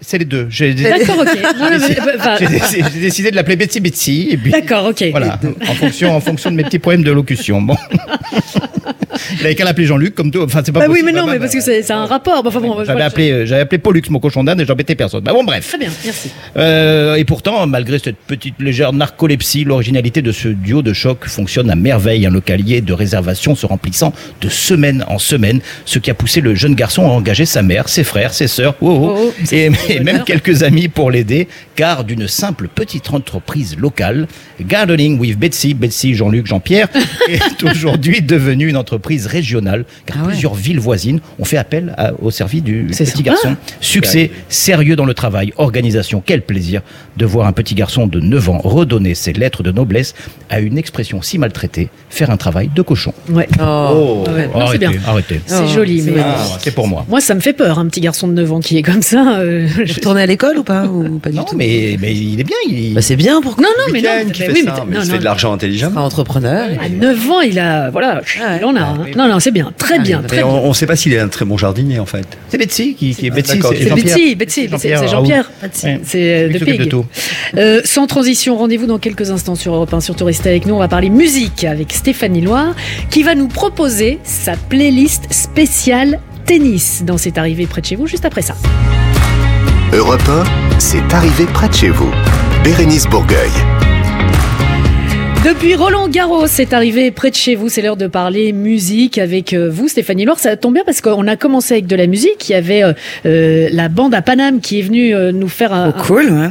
[0.00, 0.46] C'est les deux.
[0.50, 1.28] J'ai D'accord, ok.
[2.82, 4.38] J'ai décidé, de l'appeler Betsy Betsy.
[4.50, 5.04] D'accord, ok.
[5.10, 5.38] Voilà,
[5.68, 7.60] en fonction, en fonction de mes petits problèmes de locution.
[7.60, 7.76] Bon.
[9.38, 10.42] Il avait qu'à l'appeler Jean-Luc, comme tout.
[10.42, 11.06] Enfin, c'est pas Bah oui, possible.
[11.12, 12.42] mais non, Bah, mais bah, parce que c'est un rapport.
[12.42, 15.22] Bah, Enfin bon, J'avais appelé, j'avais appelé Pollux, mon cochon d'Inde, et j'embêtais personne.
[15.22, 15.68] Bah bon, bref.
[15.68, 16.30] Très bien, merci.
[16.56, 21.70] Euh, et pourtant, malgré cette petite légère narcolepsie, l'originalité de ce duo de choc fonctionne
[21.70, 22.26] à merveille.
[22.26, 26.54] Un localier de réservation se remplissant de semaine en semaine, ce qui a poussé le
[26.54, 29.70] jeune garçon à engager sa mère, ses frères, ses sœurs, oh, oh, Oh, oh, et,
[29.88, 34.26] et même quelques amis pour l'aider, car d'une simple petite entreprise locale,
[34.60, 36.88] Gardening with Betsy, Betsy, Jean-Luc, Jean-Pierre,
[37.28, 42.30] est aujourd'hui devenue une entreprise régionale, car plusieurs villes voisines ont fait appel à- au
[42.30, 43.22] service du petit sympa.
[43.22, 43.56] garçon.
[43.80, 46.82] Succès, sérieux dans le travail, organisation, quel plaisir
[47.16, 50.14] de voir un petit garçon de 9 ans redonner ses lettres de noblesse
[50.48, 53.12] à une expression si maltraitée, faire un travail de cochon.
[53.28, 53.48] Ouais.
[53.60, 54.92] Oh, Ouais, non, c'est arrêtez, bien.
[55.06, 55.40] arrêtez.
[55.46, 56.14] C'est joli, mais.
[56.20, 57.04] Ah, c'est pour moi.
[57.08, 59.38] Moi, ça me fait peur, un petit garçon de 9 ans qui est comme ça.
[59.38, 59.94] Euh, je...
[59.94, 62.56] Retourner à l'école ou pas ou pas du Non, tout mais, mais il est bien.
[62.68, 62.94] Il...
[62.94, 64.08] Bah, c'est bien pour Non, non, mais non.
[64.10, 66.04] Week-end qui mais fait oui, ça, mais mais non, il non, fait de l'argent intelligemment.
[66.04, 66.68] entrepreneur.
[66.80, 67.90] À 9 ans, il a.
[67.90, 68.20] Voilà,
[68.58, 68.89] il en a.
[68.90, 69.06] hein.
[69.16, 69.72] Non, non, c'est bien.
[69.76, 70.22] Très bien.
[70.22, 70.52] Très Mais bien.
[70.52, 72.26] on ne sait pas s'il est un très bon jardinier en fait.
[72.48, 73.56] C'est Betsy qui, qui est Betsy.
[73.56, 74.16] d'accord, C'est Jean-Pierre.
[74.16, 75.50] Betsy, Betsy, Betsy, c'est Jean-Pierre.
[75.62, 75.86] Betsy.
[76.04, 76.88] C'est euh, de Pig.
[76.88, 77.04] tout.
[77.56, 80.00] Euh, sans transition, rendez-vous dans quelques instants sur Europe 1.
[80.00, 80.74] Surtout restez avec nous.
[80.74, 82.74] On va parler musique avec Stéphanie Loire
[83.10, 88.06] qui va nous proposer sa playlist spéciale tennis dans cette arrivée près de chez vous
[88.06, 88.54] juste après ça.
[89.92, 90.20] Europe
[90.78, 92.10] c'est arrivé près de chez vous.
[92.64, 93.50] Bérénice Bourgueil.
[95.44, 97.70] Depuis Roland Garros, c'est arrivé près de chez vous.
[97.70, 100.38] C'est l'heure de parler musique avec euh, vous, Stéphanie Loire.
[100.38, 102.50] Ça tombe bien parce qu'on a commencé avec de la musique.
[102.50, 102.92] Il y avait euh,
[103.24, 106.30] euh, la bande à Paname qui est venue euh, nous faire un, Oh, cool, ouais.
[106.44, 106.48] un,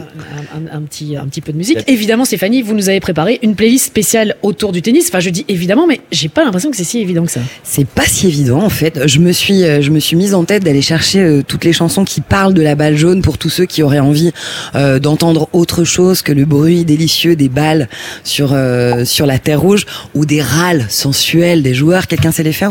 [0.73, 1.77] un- un petit, un petit peu de musique.
[1.85, 5.07] Évidemment, Stéphanie, vous nous avez préparé une playlist spéciale autour du tennis.
[5.09, 7.41] Enfin, je dis évidemment, mais j'ai pas l'impression que c'est si évident que ça.
[7.63, 9.07] C'est pas si évident en fait.
[9.07, 12.05] Je me suis, je me suis mise en tête d'aller chercher euh, toutes les chansons
[12.05, 14.31] qui parlent de la balle jaune pour tous ceux qui auraient envie
[14.73, 17.87] euh, d'entendre autre chose que le bruit délicieux des balles
[18.23, 22.07] sur euh, sur la terre rouge ou des râles sensuels des joueurs.
[22.07, 22.69] Quelqu'un sait les faire?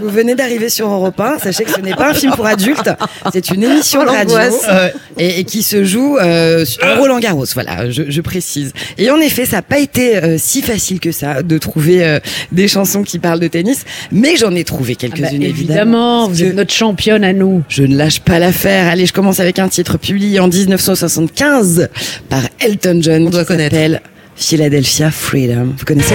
[0.00, 1.38] Vous venez d'arriver sur Europe 1.
[1.38, 2.90] Sachez que ce n'est pas un film pour adultes.
[3.32, 4.66] C'est une émission Oh, de radio l'angoisse.
[5.18, 7.44] et, et qui se joue euh, sur Roland Garros.
[7.54, 8.72] Voilà, je, je précise.
[8.98, 12.18] Et en effet, ça n'a pas été euh, si facile que ça de trouver euh,
[12.52, 15.50] des chansons qui parlent de tennis, mais j'en ai trouvé quelques-unes Ah bah, évidemment.
[15.50, 17.62] évidemment, vous êtes notre championne à nous.
[17.68, 18.88] Je ne lâche pas l'affaire.
[18.90, 21.88] Allez, je commence avec un titre publié en 1975
[22.28, 24.00] par Elton John qui s'appelle
[24.36, 25.74] Philadelphia Freedom.
[25.76, 26.14] Vous connaissez?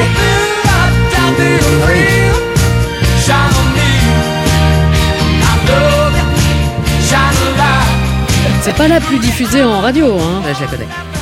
[8.65, 10.41] C'est pas la plus diffusée en radio, hein.
[10.51, 11.14] je la connais.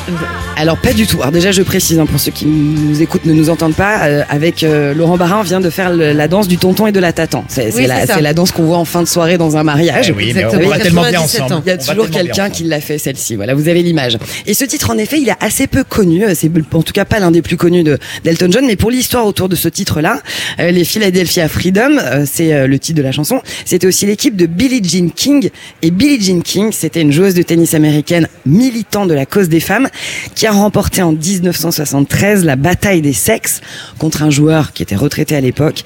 [0.55, 1.19] Alors pas du tout.
[1.21, 4.03] Alors déjà je précise hein, pour ceux qui nous écoutent ne nous entendent pas.
[4.03, 6.91] euh, avec euh, Laurent Barra, on vient de faire le- la danse du tonton et
[6.91, 7.43] de la tatan.
[7.47, 10.07] C'est c'est Oui, la, la danse qu'on voit en fin de soirée dans un mariage.
[10.09, 11.63] Eh oui, mais on va tellement bien 97 ensemble.
[11.65, 13.35] Il y a toujours quelqu'un qui l'a fait celle-ci.
[13.35, 14.17] Voilà, vous avez l'image.
[14.45, 16.23] Et ce titre en effet, il est assez peu connu.
[16.35, 18.65] C'est en tout cas pas l'un des plus connus de d'Elton John.
[18.65, 20.21] Mais pour l'histoire autour de ce titre-là,
[20.59, 23.41] euh, les Philadelphia Freedom, euh, c'est euh, le titre de la chanson.
[23.65, 25.49] C'était aussi l'équipe de Billie Jean King.
[25.81, 29.59] Et Billie Jean King, c'était une joueuse de tennis américaine militant de la cause des
[29.59, 29.87] femmes
[30.35, 33.61] qui a remporté en 1973 la bataille des sexes
[33.99, 35.83] contre un joueur qui était retraité à l'époque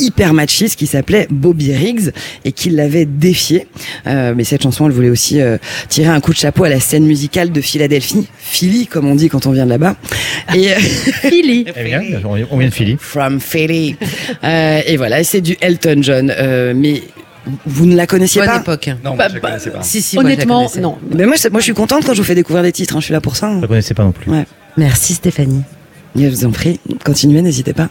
[0.00, 2.10] hyper machiste qui s'appelait Bobby Riggs
[2.44, 3.66] et qui l'avait défié.
[4.06, 5.58] Euh, mais cette chanson, elle voulait aussi euh,
[5.88, 9.28] tirer un coup de chapeau à la scène musicale de Philadelphie, Philly comme on dit
[9.28, 9.96] quand on vient de là-bas.
[10.54, 10.68] Et
[11.28, 11.66] Philly.
[11.76, 12.96] Eh bien, on vient de Philly.
[12.98, 13.96] From Philly.
[14.42, 16.32] Euh, et voilà, c'est du Elton John.
[16.36, 17.02] Euh, mais
[17.66, 18.90] vous ne la connaissiez Bonne pas époque.
[19.04, 19.82] Non, Bah, je la connaissais pas.
[19.82, 20.98] Si, si, moi, je la Honnêtement, non.
[21.14, 22.96] Mais moi, moi, je suis contente quand je vous fais découvrir des titres.
[22.96, 23.46] hein, je suis là pour ça.
[23.48, 23.56] hein.
[23.56, 24.30] Je ne connaissais pas non plus.
[24.30, 24.46] Ouais.
[24.76, 25.62] Merci Stéphanie.
[26.16, 27.88] Je vous en prie, continuez, n'hésitez pas.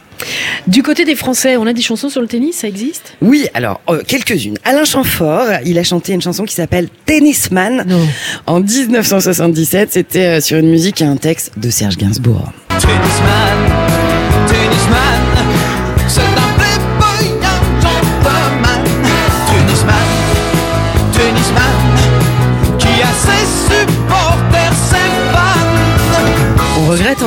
[0.66, 3.14] Du côté des Français, on a des chansons sur le tennis, ça existe?
[3.22, 4.58] Oui, alors, euh, quelques-unes.
[4.64, 7.86] Alain Chamfort, il a chanté une chanson qui s'appelle Tennisman.
[8.46, 12.52] En 1977, c'était euh, sur une musique et un texte de Serge Gainsbourg.
[12.68, 13.58] Tennisman,
[14.46, 15.49] tennisman,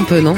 [0.04, 0.36] un peu, non?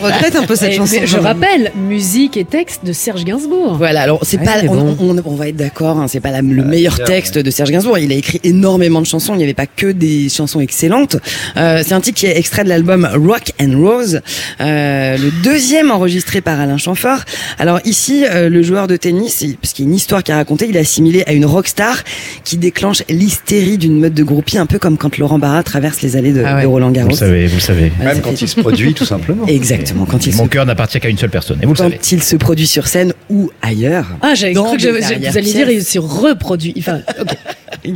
[0.00, 0.96] On regrette un peu cette chanson.
[1.00, 3.74] mais je rappelle, musique et texte de Serge Gainsbourg.
[3.76, 4.96] Voilà, alors c'est Ouais, pas, on, bon.
[5.00, 7.98] on- on va être d'accord, hein, c'est pas la- le meilleur texte de Serge Gainsbourg.
[7.98, 9.34] Il a écrit énormément de chansons.
[9.34, 11.16] Il n'y avait pas que des chansons excellentes.
[11.56, 14.20] Euh, c'est un titre qui est extrait de l'album Rock and Rose,
[14.60, 17.20] euh, le deuxième enregistré par Alain Chamfort.
[17.58, 20.36] Alors ici, euh, le joueur de tennis, parce qu'il y a une histoire qui a
[20.36, 21.96] raconté, il est assimilé à une rockstar
[22.44, 26.16] qui déclenche l'hystérie d'une meute de groupie, un peu comme quand Laurent Barra traverse les
[26.16, 26.62] allées de, Ah ouais.
[26.62, 27.10] de Roland Vous Garros.
[27.10, 27.92] le savez, vous le savez.
[27.98, 29.27] Ouais, Même quand fait- il se produit, tout simplement.
[29.46, 31.84] Exactement, quand il, se, Mon cœur n'appartient qu'à une seule personne, et vous le quand
[31.84, 31.98] savez.
[32.12, 34.06] il se produit sur scène ou ailleurs.
[34.22, 36.74] Ah, j'avais cru que vous alliez dire il se reproduit.
[36.78, 37.36] Enfin, ok.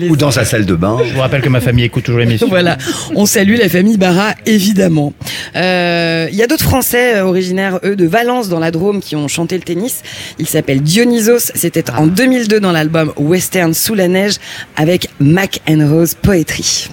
[0.08, 0.98] Ou dans sa salle de bain.
[1.06, 2.46] Je vous rappelle que ma famille écoute toujours l'émission.
[2.52, 2.76] Voilà,
[3.14, 5.12] on salue la famille Barra, évidemment.
[5.56, 9.16] Euh, Il y a d'autres Français euh, originaires, eux, de Valence, dans la Drôme, qui
[9.16, 10.02] ont chanté le tennis.
[10.38, 11.50] Il s'appelle Dionysos.
[11.54, 14.34] C'était en 2002 dans l'album Western sous la neige
[14.76, 16.88] avec Mac and Rose Poetry.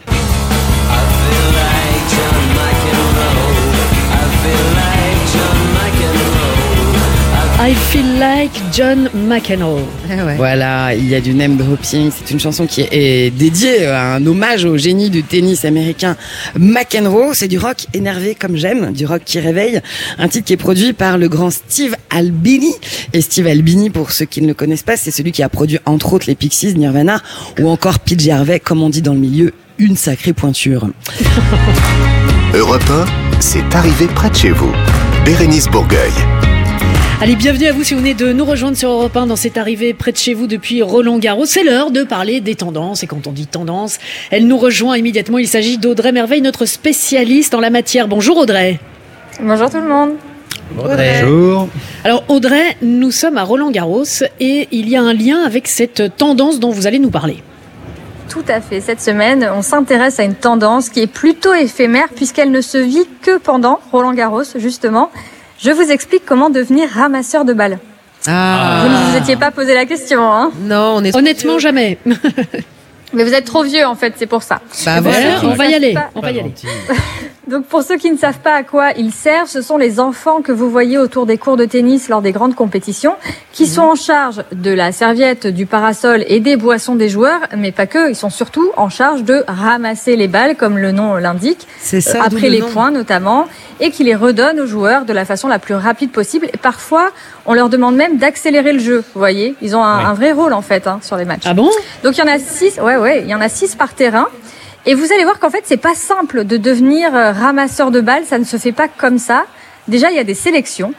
[7.62, 9.84] I feel like John McEnroe.
[10.10, 10.38] Ah ouais.
[10.38, 12.10] Voilà, il y a du name dropping.
[12.10, 16.16] C'est une chanson qui est dédiée à un hommage au génie du tennis américain
[16.57, 17.34] McEnroe.
[17.34, 19.82] C'est du rock énervé comme j'aime, du rock qui réveille.
[20.18, 22.72] Un titre qui est produit par le grand Steve Albini.
[23.12, 25.80] Et Steve Albini, pour ceux qui ne le connaissent pas, c'est celui qui a produit
[25.86, 27.22] entre autres les Pixies, Nirvana
[27.60, 30.88] ou encore PJ Harvey, comme on dit dans le milieu, une sacrée pointure.
[32.53, 34.72] Europe 1, c'est arrivé près de chez vous.
[35.26, 36.14] Bérénice Bourgueil.
[37.22, 39.58] Allez, bienvenue à vous si vous venez de nous rejoindre sur Europe 1 dans cette
[39.58, 41.46] arrivée près de chez vous depuis Roland Garros.
[41.46, 43.04] C'est l'heure de parler des tendances.
[43.04, 44.00] Et quand on dit tendance,
[44.32, 45.38] elle nous rejoint immédiatement.
[45.38, 48.08] Il s'agit d'Audrey Merveille, notre spécialiste en la matière.
[48.08, 48.80] Bonjour Audrey.
[49.42, 50.12] Bonjour tout le monde.
[50.72, 51.68] Bonjour.
[52.06, 56.16] Alors Audrey, nous sommes à Roland Garros et il y a un lien avec cette
[56.16, 57.44] tendance dont vous allez nous parler.
[58.30, 58.80] Tout à fait.
[58.80, 63.08] Cette semaine, on s'intéresse à une tendance qui est plutôt éphémère puisqu'elle ne se vit
[63.22, 65.12] que pendant Roland Garros, justement.
[65.62, 67.80] Je vous explique comment devenir ramasseur de balles.
[68.28, 68.84] Ah.
[68.84, 71.97] Vous ne vous étiez pas posé la question, hein Non, on est Honnêtement, jamais.
[73.14, 74.62] Mais vous êtes trop vieux en fait, c'est pour ça.
[74.86, 75.93] Bah voilà, on va y aller.
[75.93, 76.53] Pas- On va y aller.
[77.50, 80.43] Donc pour ceux qui ne savent pas à quoi ils servent, ce sont les enfants
[80.43, 83.16] que vous voyez autour des cours de tennis lors des grandes compétitions,
[83.54, 87.72] qui sont en charge de la serviette, du parasol et des boissons des joueurs, mais
[87.72, 91.68] pas que, ils sont surtout en charge de ramasser les balles, comme le nom l'indique,
[91.80, 92.70] ça, euh, après le les nom.
[92.70, 93.47] points notamment,
[93.80, 96.47] et qui les redonnent aux joueurs de la façon la plus rapide possible.
[96.54, 97.10] Et parfois,
[97.47, 100.54] on leur demande même d'accélérer le jeu, vous voyez, ils ont un, un vrai rôle
[100.54, 101.45] en fait hein, sur les matchs.
[101.45, 101.72] Ah bon?
[102.04, 104.28] Donc il y en a six, ouais ouais, il y en a six par terrain.
[104.90, 108.26] Et vous allez voir qu'en fait, c'est pas simple de devenir euh, ramasseur de balles,
[108.26, 109.44] ça ne se fait pas comme ça.
[109.88, 110.96] Déjà, il y a des sélections.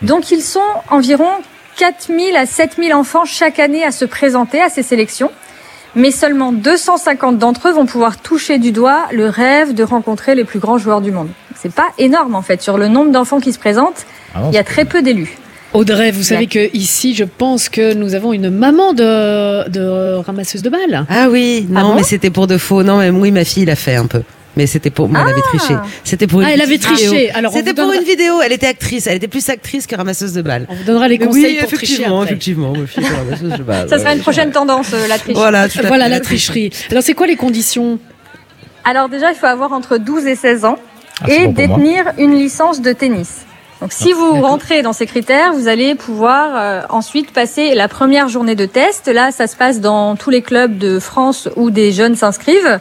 [0.00, 1.28] Donc ils sont environ
[1.76, 5.30] 4000 à 7000 enfants chaque année à se présenter à ces sélections.
[5.94, 10.44] Mais seulement 250 d'entre eux vont pouvoir toucher du doigt le rêve de rencontrer les
[10.44, 11.28] plus grands joueurs du monde.
[11.56, 14.06] C'est pas énorme en fait sur le nombre d'enfants qui se présentent.
[14.34, 15.36] Ah non, il y a très peu d'élus.
[15.76, 20.62] Audrey, vous savez que ici, je pense que nous avons une maman de, de ramasseuse
[20.62, 21.04] de balles.
[21.10, 22.82] Ah oui, non, Ah bon mais c'était pour de faux.
[22.82, 24.22] Non, mais oui, ma fille l'a fait un peu.
[24.56, 25.08] Mais c'était pour.
[25.10, 25.74] Moi, elle avait triché.
[26.02, 27.30] C'était pour une Ah, elle avait triché.
[27.32, 28.40] Alors, c'était pour donnera- une vidéo.
[28.42, 29.06] Elle était actrice.
[29.06, 30.66] Elle était plus actrice que ramasseuse de balles.
[30.70, 32.30] On vous donnera les conseils oui, pour tricher effectivement, après.
[32.32, 32.72] effectivement.
[32.72, 33.88] ma fille était ramasseuse de balles.
[33.90, 35.36] Ça sera une prochaine tendance, euh, la triche.
[35.36, 36.70] Voilà, tout à Voilà fait, la tricherie.
[36.90, 37.98] Alors, c'est quoi les conditions?
[38.84, 40.78] Alors déjà, il faut avoir entre 12 et 16 ans
[41.20, 43.44] Ah, et bon détenir une licence de tennis.
[43.80, 48.28] Donc si vous rentrez dans ces critères, vous allez pouvoir euh, ensuite passer la première
[48.28, 49.08] journée de test.
[49.08, 52.80] Là, ça se passe dans tous les clubs de France où des jeunes s'inscrivent.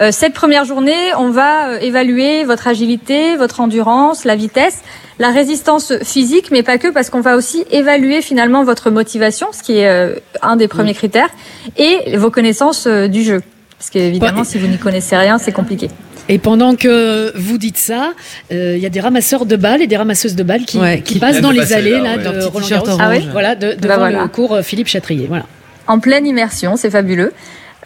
[0.00, 4.82] Euh, cette première journée, on va euh, évaluer votre agilité, votre endurance, la vitesse,
[5.20, 9.62] la résistance physique, mais pas que, parce qu'on va aussi évaluer finalement votre motivation, ce
[9.62, 11.30] qui est euh, un des premiers critères,
[11.76, 13.40] et vos connaissances euh, du jeu.
[13.78, 15.90] Parce qu'évidemment, si vous n'y connaissez rien, c'est compliqué.
[16.28, 18.12] Et pendant que vous dites ça,
[18.50, 21.02] euh, il y a des ramasseurs de balles et des ramasseuses de balles qui, Ouais,
[21.02, 22.38] qui qui passent dans les allées là, là, ouais.
[22.38, 22.96] de Roland Garros.
[22.98, 24.22] Ah ouais voilà, de, Bah devant voilà.
[24.22, 25.26] le cours euh, Philippe Chatrier.
[25.28, 25.44] Voilà.
[25.86, 27.32] en pleine immersion, c'est fabuleux.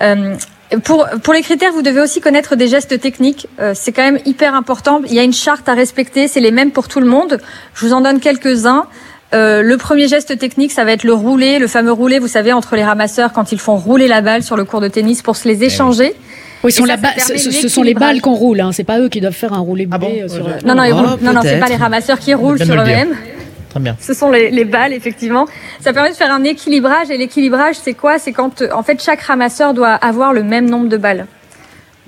[0.02, 0.36] Euh,
[0.84, 3.48] pour, pour les critères, vous devez aussi connaître des gestes techniques.
[3.58, 5.00] Euh, c'est quand même hyper important.
[5.06, 7.40] Il y a une charte à respecter, c'est les mêmes pour tout le monde.
[7.74, 8.86] Je vous en donne quelques-uns.
[9.34, 12.52] Euh, le premier geste technique, ça va être le roulé, le fameux roulé, vous savez,
[12.52, 15.36] entre les ramasseurs quand ils font rouler la balle sur le court de tennis pour
[15.36, 16.14] se les échanger.
[16.64, 18.72] Oui, ce sont, ça, la ça ce, ce sont les balles qu'on roule, hein.
[18.72, 20.44] c'est pas eux qui doivent faire un roulé bébé euh, sur.
[20.64, 23.14] Non, non, ils Oh, roulent- non, non, c'est pas les ramasseurs qui roulent sur eux-mêmes.
[23.68, 23.96] Très bien.
[24.00, 25.46] Ce sont les, les balles, effectivement.
[25.80, 27.10] Ça permet de faire un équilibrage.
[27.10, 28.18] Et l'équilibrage, c'est quoi?
[28.18, 31.26] C'est quand, euh, en fait, chaque ramasseur doit avoir le même nombre de balles.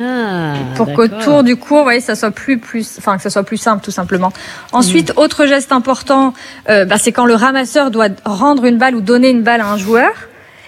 [0.03, 3.42] Ah, pour qu'autour du cours, vous voyez, ça soit plus, plus, enfin, que ça soit
[3.42, 4.32] plus simple, tout simplement.
[4.72, 5.20] Ensuite, Mm.
[5.20, 6.32] autre geste important,
[6.68, 9.66] euh, bah, c'est quand le ramasseur doit rendre une balle ou donner une balle à
[9.66, 10.11] un joueur.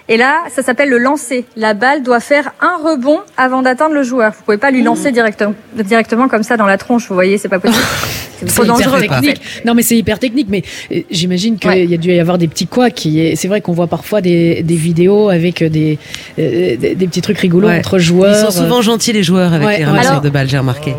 [0.08, 1.46] Et là, ça s'appelle le lancer.
[1.56, 4.32] La balle doit faire un rebond avant d'atteindre le joueur.
[4.32, 7.08] Vous pouvez pas lui lancer directement, directement comme ça dans la tronche.
[7.08, 7.82] Vous voyez, c'est pas possible.
[8.46, 9.00] C'est trop dangereux.
[9.00, 9.40] technique.
[9.64, 10.46] Non, mais c'est hyper technique.
[10.50, 10.62] Mais
[10.92, 12.94] euh, j'imagine qu'il y a dû y avoir des petits couacs.
[12.94, 15.98] qui- C'est vrai qu'on voit parfois des, des vidéos avec des,
[16.38, 17.78] euh, des, des petits trucs rigolos Ouais.
[17.78, 18.36] entre joueurs.
[18.36, 19.90] Ils sont souvent gentils les joueurs avec Ouais, les ouais.
[19.90, 20.94] ramasseurs Alors- de balles, j'ai remarqué.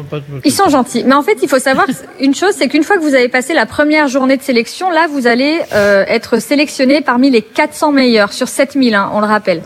[0.46, 1.04] Ils sont gentils.
[1.06, 1.86] Mais en fait, il faut savoir
[2.22, 5.08] une chose, c'est qu'une fois que vous avez passé la première journée de sélection, là,
[5.12, 9.62] vous allez euh, être sélectionné parmi les 400 meilleurs sur 7000, hein, on le rappelle.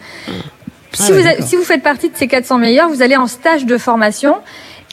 [0.93, 3.28] Si, Ah ouais, vous, si vous faites partie de ces 400 meilleurs, vous allez en
[3.28, 4.36] stage de formation.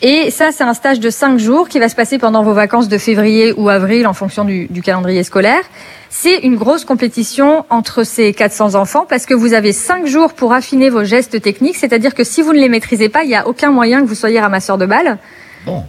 [0.06, 2.88] Et ça, c'est un stage de 5 jours qui va se passer pendant vos vacances
[2.90, 5.62] de février ou avril en fonction du, du calendrier scolaire.
[6.10, 10.52] C'est une grosse compétition entre ces 400 enfants parce que vous avez 5 jours pour
[10.52, 11.76] affiner vos gestes techniques.
[11.76, 14.14] C'est-à-dire que si vous ne les maîtrisez pas, il n'y a aucun moyen que vous
[14.14, 15.16] soyez ramasseur de balles.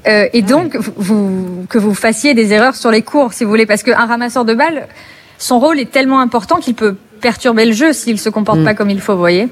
[0.07, 3.49] Euh, et donc, vous- vous, que vous fassiez des erreurs sur les cours, si vous
[3.49, 4.87] voulez, parce qu'un ramasseur de balles,
[5.39, 8.89] son rôle est tellement important qu'il peut perturber le jeu s'il se comporte pas comme
[8.89, 9.49] il faut, vous voyez.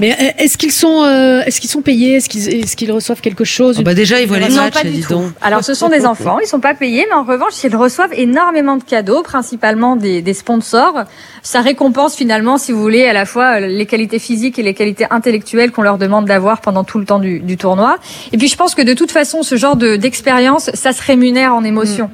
[0.00, 2.16] Mais euh, est-ce qu'ils sont, euh, est-ce qu'ils sont payés?
[2.16, 3.80] Est-ce qu'ils, est-ce qu'ils reçoivent quelque chose?
[3.82, 5.12] Bah déjà, ils voient les Non, matchs, pas du dis tout.
[5.14, 5.32] donc.
[5.40, 8.76] Alors, ce sont des enfants, ils sont pas payés, mais en revanche, ils reçoivent énormément
[8.76, 11.04] de cadeaux, principalement des, des sponsors.
[11.42, 14.74] Ça récompense finalement, si vous voulez, à la fois euh, les qualités physiques et les
[14.74, 17.96] qualités intellectuelles qu'on leur demande d'avoir pendant tout le temps du, du tournoi.
[18.32, 21.54] Et puis, je pense que de toute façon, ce genre de, d'expérience, ça se rémunère
[21.54, 22.10] en émotion.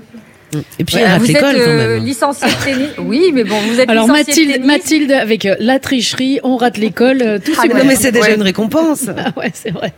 [0.78, 2.04] Et puis, Ouais, il rate vous êtes quand euh, même.
[2.04, 2.88] licencié de tennis.
[2.98, 4.66] Oui, mais bon, vous êtes Alors Mathilde, tennis.
[4.66, 8.12] Mathilde avec euh, la tricherie, on rate l'école, euh, tout Ah, c'est non, mais c'est
[8.12, 9.06] déjà une récompense.
[9.18, 9.92] Ah ouais, c'est vrai.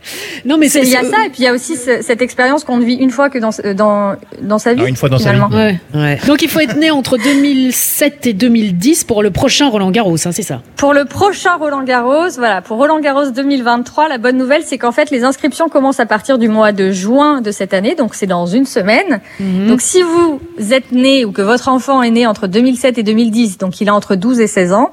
[0.45, 2.21] Non, mais c'est il y a ça, et puis il y a aussi ce- cette
[2.21, 4.81] expérience qu'on ne vit une fois que dans, dans, dans sa vie.
[4.85, 5.49] Ah, une fois dans finalement.
[5.51, 5.77] sa vie.
[5.93, 6.17] Ouais.
[6.25, 10.31] Donc il faut être né entre 2007 et 2010 pour le prochain Roland Garros, hein,
[10.31, 14.63] c'est ça Pour le prochain Roland Garros, voilà, pour Roland Garros 2023, la bonne nouvelle,
[14.65, 17.95] c'est qu'en fait, les inscriptions commencent à partir du mois de juin de cette année,
[17.95, 19.19] donc c'est dans une semaine.
[19.39, 19.67] Mhm.
[19.67, 20.38] Donc si vous
[20.71, 23.95] êtes né ou que votre enfant est né entre 2007 et 2010, donc il a
[23.95, 24.91] entre 12 et 16 ans,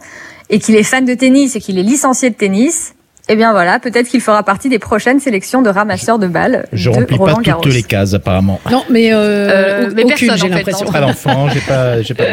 [0.50, 2.94] et qu'il est fan de tennis et qu'il est licencié de tennis,
[3.28, 6.90] eh bien voilà, peut-être qu'il fera partie des prochaines sélections de ramasseurs de balles Je
[6.90, 7.60] de remplis Roland pas Garros.
[7.62, 8.60] toutes les cases apparemment.
[8.70, 10.86] Non, mais, euh, Euh, mais aucune, j'ai l'impression.
[10.86, 12.24] Pas d'enfant, j'ai pas, j'ai pas.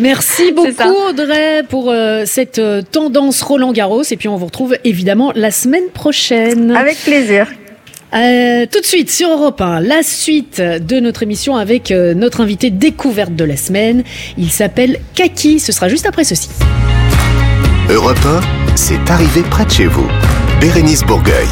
[0.00, 0.94] Merci beaucoup.
[1.08, 5.50] Audrey pour euh, cette euh, tendance Roland Garros et puis on vous retrouve évidemment la
[5.50, 6.70] semaine prochaine.
[6.76, 7.48] Avec plaisir.
[8.14, 12.42] Euh, tout de suite sur Europe 1, la suite de notre émission avec euh, notre
[12.42, 14.04] invité découverte de la semaine.
[14.36, 16.50] Il s'appelle Kaki, ce sera juste après ceci.
[17.88, 18.40] Europe 1,
[18.76, 20.06] c'est arrivé près de chez vous.
[20.60, 21.48] Bérénice Bourgueil.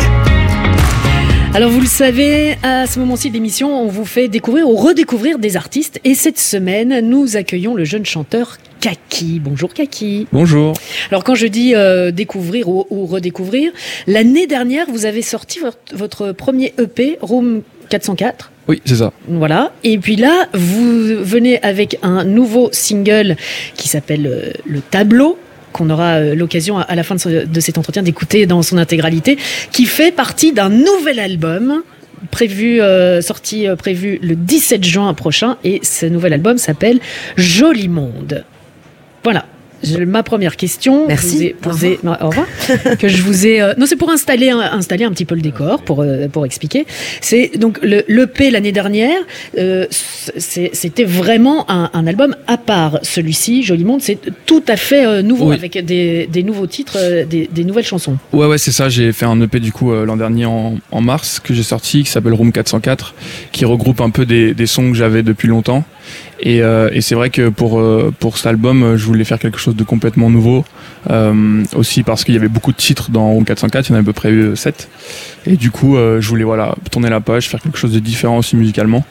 [1.52, 5.40] Alors vous le savez, à ce moment-ci de l'émission, on vous fait découvrir ou redécouvrir
[5.40, 9.40] des artistes et cette semaine, nous accueillons le jeune chanteur Kaki.
[9.40, 10.28] Bonjour Kaki.
[10.32, 10.74] Bonjour.
[11.10, 13.72] Alors quand je dis euh, découvrir ou, ou redécouvrir,
[14.06, 18.52] l'année dernière, vous avez sorti votre, votre premier EP, Room 404.
[18.68, 19.12] Oui, c'est ça.
[19.26, 19.72] Voilà.
[19.82, 23.34] Et puis là, vous venez avec un nouveau single
[23.74, 25.36] qui s'appelle euh, Le Tableau
[25.72, 29.38] qu'on aura euh, l'occasion à, la fin de cet entretien d'écouter dans son intégralité,
[29.72, 31.82] qui fait partie d'un nouvel album
[32.30, 37.00] prévu euh, sorti euh, prévu le 17 juin prochain et ce nouvel album s'appelle
[37.36, 38.44] Joli Monde.
[39.24, 39.46] Voilà.
[40.06, 41.28] Ma première question, Merci.
[41.28, 42.46] je vous ai posé, non, au revoir,
[42.98, 45.40] que je vous ai, euh, non, c'est pour installer, un- installer un petit peu le
[45.40, 46.86] décor, pour euh, pour expliquer.
[47.20, 49.18] C'est donc le l'EP l'année dernière,
[49.58, 49.86] euh,
[50.38, 52.98] c'était vraiment un, un album à part.
[53.02, 55.54] Celui-ci, Joli Monde, c'est tout à fait euh, nouveau Oui.
[55.54, 58.16] avec des, des nouveaux titres, euh, des, des nouvelles chansons.
[58.32, 58.88] Ouais, ouais, c'est ça.
[58.88, 62.04] J'ai fait un EP du coup euh, l'an dernier en, en mars que j'ai sorti
[62.04, 63.14] qui s'appelle Room 404,
[63.52, 65.84] qui regroupe un peu des, des sons que j'avais depuis longtemps.
[66.40, 69.38] Et, euh, et c'est vrai que pour euh, pour cet album, euh, je voulais faire
[69.38, 70.64] quelque chose de complètement nouveau.
[71.10, 73.94] Euh, aussi parce qu'il y avait beaucoup de titres dans Room 404, il y en
[73.98, 74.88] avait à peu près 7
[75.46, 78.54] Et du coup, je voulais voilà tourner la page, faire quelque chose de différent aussi
[78.56, 79.04] musicalement.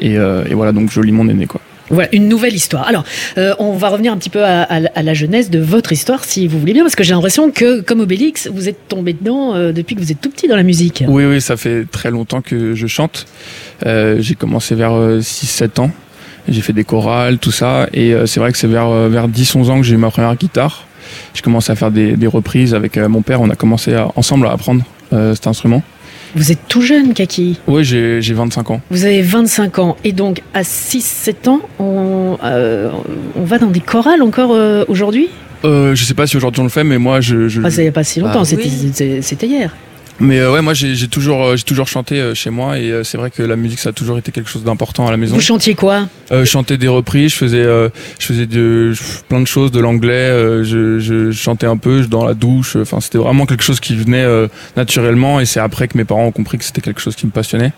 [0.00, 1.60] Et, et voilà, donc Joli Monde est né quoi.
[1.88, 2.88] Voilà, une nouvelle histoire.
[2.88, 3.04] Alors,
[3.38, 5.92] euh, on va revenir un petit peu à, à la- à la jeunesse de votre
[5.92, 9.12] histoire, si vous voulez bien, parce que j'ai l'impression que, comme Obélix, vous êtes tombé
[9.12, 11.04] dedans euh, depuis que vous êtes tout petit dans la musique.
[11.06, 13.26] Oui, oui, ça fait très longtemps que je chante.
[13.86, 14.90] Euh, j'ai commencé vers
[15.20, 15.90] 6-7 ans.
[16.48, 17.88] J'ai fait des chorales, tout ça.
[17.92, 20.10] Et euh, c'est vrai que c'est vers, euh, vers 10-11 ans que j'ai eu ma
[20.10, 20.86] première guitare.
[21.34, 23.40] J'ai commencé à faire des, des reprises avec euh, mon père.
[23.40, 24.82] On a commencé à- ensemble à apprendre
[25.12, 25.82] euh, cet instrument.
[26.34, 27.58] Vous êtes tout jeune, Kaki.
[27.66, 28.80] Oui, j'ai j'ai 25 ans.
[28.90, 29.96] Vous avez 25 ans.
[30.04, 32.90] Et donc, à 6-7 ans, on, euh,
[33.36, 35.28] on va dans des chorales encore euh, aujourd'hui?
[35.64, 37.48] Euh, je sais pas si aujourd'hui on le fait, mais moi je.
[37.48, 37.62] je...
[37.64, 38.44] Ah, Ça n'y a pas si longtemps, Ah.
[38.44, 39.74] c'était c'était- c'était hier.
[40.18, 43.04] Mais euh, ouais, moi j'ai toujours, euh, j'ai toujours chanté euh, chez moi et euh,
[43.04, 45.34] c'est vrai que la musique ça a toujours été quelque chose d'important à la maison.
[45.34, 46.08] Vous chantiez quoi?
[46.32, 48.94] Euh, je chantais des reprises, je faisais, euh, je faisais de,
[49.28, 52.76] plein de choses, de l'anglais, euh, je, je chantais un peu dans la douche.
[52.76, 55.38] Enfin, c'était vraiment quelque chose qui venait euh, naturellement.
[55.38, 57.72] Et c'est après que mes parents ont compris que c'était quelque chose qui me passionnait.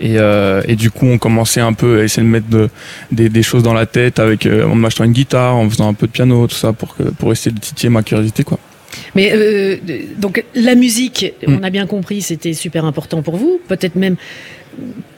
[0.00, 2.68] Et, euh, et du coup, on commençait un peu à essayer de mettre de-
[3.12, 5.94] des, des choses dans la tête avec, euh, en m'achetant une guitare, en faisant un
[5.94, 8.58] peu de piano, tout ça, pour que, pour essayer de titiller ma curiosité, quoi.
[9.14, 9.76] Mais euh,
[10.18, 14.16] donc la musique, on a bien compris, c'était super important pour vous, peut-être même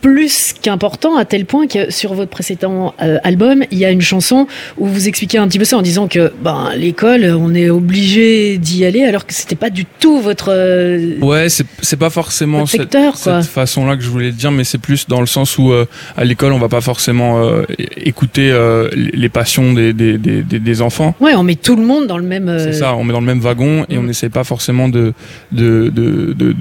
[0.00, 4.00] plus qu'important à tel point que sur votre précédent euh, album, il y a une
[4.02, 4.46] chanson
[4.78, 8.57] où vous expliquez un petit peu ça en disant que ben l'école, on est obligé
[8.59, 12.82] d'y aller alors que c'était pas du tout votre euh, Ouais, c'est pas forcément cette,
[12.82, 15.86] secteur, cette façon-là que je voulais dire, mais c'est plus dans le sens où euh,
[16.16, 17.62] à l'école on va pas forcément euh,
[17.96, 18.52] écouter
[18.94, 21.14] les passions des, des, des, des- enfants.
[21.20, 23.26] Ouais, on met tout le monde dans le même C'est ça, on met dans le
[23.26, 25.14] même wagon et on n'essaie pas forcément de
[25.52, 26.54] de- de- de-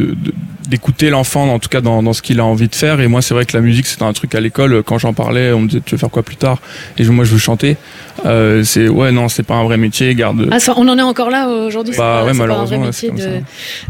[0.70, 3.00] d'écouter l'enfant, en tout cas dans, dans ce qu'il a envie de faire.
[3.02, 4.84] Et moi, c'est vrai que la musique, c'était un truc à l'école.
[4.84, 6.60] Quand j'en parlais, on me disait tu veux faire quoi plus tard?
[6.98, 7.78] Et je- moi, je veux chanter.
[8.26, 10.14] Euh, c'est ouais, non, c'est pas un vrai métier.
[10.16, 10.48] Garde.
[10.52, 11.94] Ah, ça, on en est encore là aujourd'hui.
[11.94, 13.42] c'est Bah pas- ouais, un vrai métier de,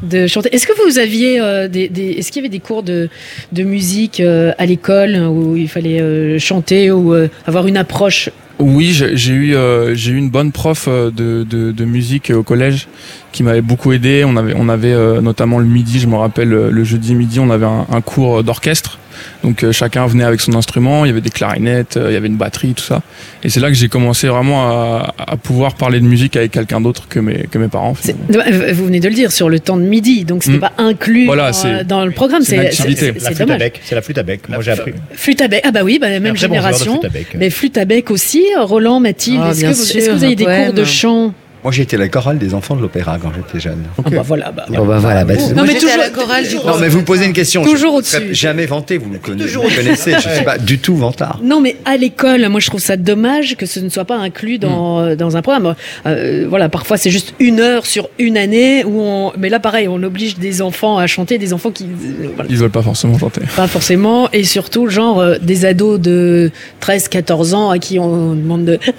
[0.04, 0.54] de chanter.
[0.54, 3.10] Est-ce que vous aviez euh, des, des- est-ce qu'il y avait des cours de,
[3.52, 7.14] de musique euh, à l'école où il fallait chanter ou
[7.46, 8.30] avoir une approche
[8.60, 12.88] Oui, j'ai eu euh, j'ai eu une bonne prof euh, de, de, musique au collège
[13.34, 14.24] qui m'avait beaucoup aidé.
[14.26, 17.50] On avait on avait euh, notamment le midi, je me rappelle le jeudi midi, on
[17.50, 18.98] avait un cours d'orchestre.
[19.44, 21.06] Donc euh, chacun venait avec son instrument.
[21.06, 23.02] Il y avait des clarinettes, euh, il y avait une batterie, tout ça.
[23.44, 26.82] Et c'est là que j'ai commencé vraiment à, à pouvoir parler de musique avec quelqu'un
[26.82, 27.96] d'autre que mes que mes parents.
[28.08, 30.62] Euh, Vous venez de le dire sur le temps de midi, donc c'était Mm.
[30.62, 32.42] pas inclus Voilà, dans, c'est- dans le programme.
[32.44, 33.02] c'est La flûte
[33.50, 34.42] à bec, c'est la flûte à bec.
[34.50, 34.94] Moi j'ai appris.
[35.14, 35.62] Flûte à bec.
[35.66, 36.94] Ah bah oui, bah, la même bon génération.
[36.94, 37.28] flûte à bec.
[37.38, 38.44] Mais flûte à bec aussi.
[38.58, 40.84] Roland, Mathilde, Ah, est-ce bien que, vous- est-ce que sûr, vous avez des cours de
[40.84, 41.34] chant?
[41.66, 43.86] Moi, j'ai été la chorale des enfants de l'opéra quand j'étais jeune.
[43.98, 44.52] Ah bah voilà.
[44.52, 45.26] Bah, Bon, bah voilà.
[45.26, 47.26] bah, Non, moi, mais j'étais toujours- à la chorale du- Non, mais vous me posez
[47.26, 47.64] une question.
[47.64, 48.36] Toujours ne au-dessus.
[48.36, 49.56] Jamais vanté, vous me connaissez.
[49.56, 50.12] Vous connaissez.
[50.14, 51.40] Je suis pas du tout vantard.
[51.44, 54.60] Non, mais à l'école, moi je trouve ça dommage que ce ne soit pas inclus
[54.60, 55.16] dans, Hmm.
[55.16, 55.74] dans un programme.
[56.06, 59.32] Euh, voilà, parfois c'est juste une heure sur une année où on.
[59.36, 61.86] Mais là, pareil, on oblige des enfants à chanter, des enfants qui.
[61.86, 63.42] euh, voilà, Ils veulent pas forcément chanter.
[63.56, 68.66] pas forcément, et surtout, genre, euh, des ados de 13-14 ans à qui on demande
[68.66, 68.78] de.
[68.88, 68.92] Ah,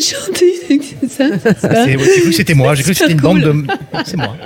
[0.00, 3.12] chanter, c'est ça c'est ça C'est J'ai cru que c'était moi, j'ai cru que c'était
[3.12, 3.54] une bande de.
[4.06, 4.36] C'est moi.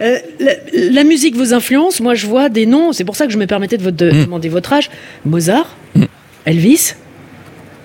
[0.00, 0.52] Euh, la,
[0.90, 2.00] la musique vous influence.
[2.00, 2.92] Moi, je vois des noms.
[2.92, 4.90] C'est pour ça que je me permettais de, vous de- demander votre âge.
[5.24, 5.76] Mozart,
[6.44, 6.94] Elvis,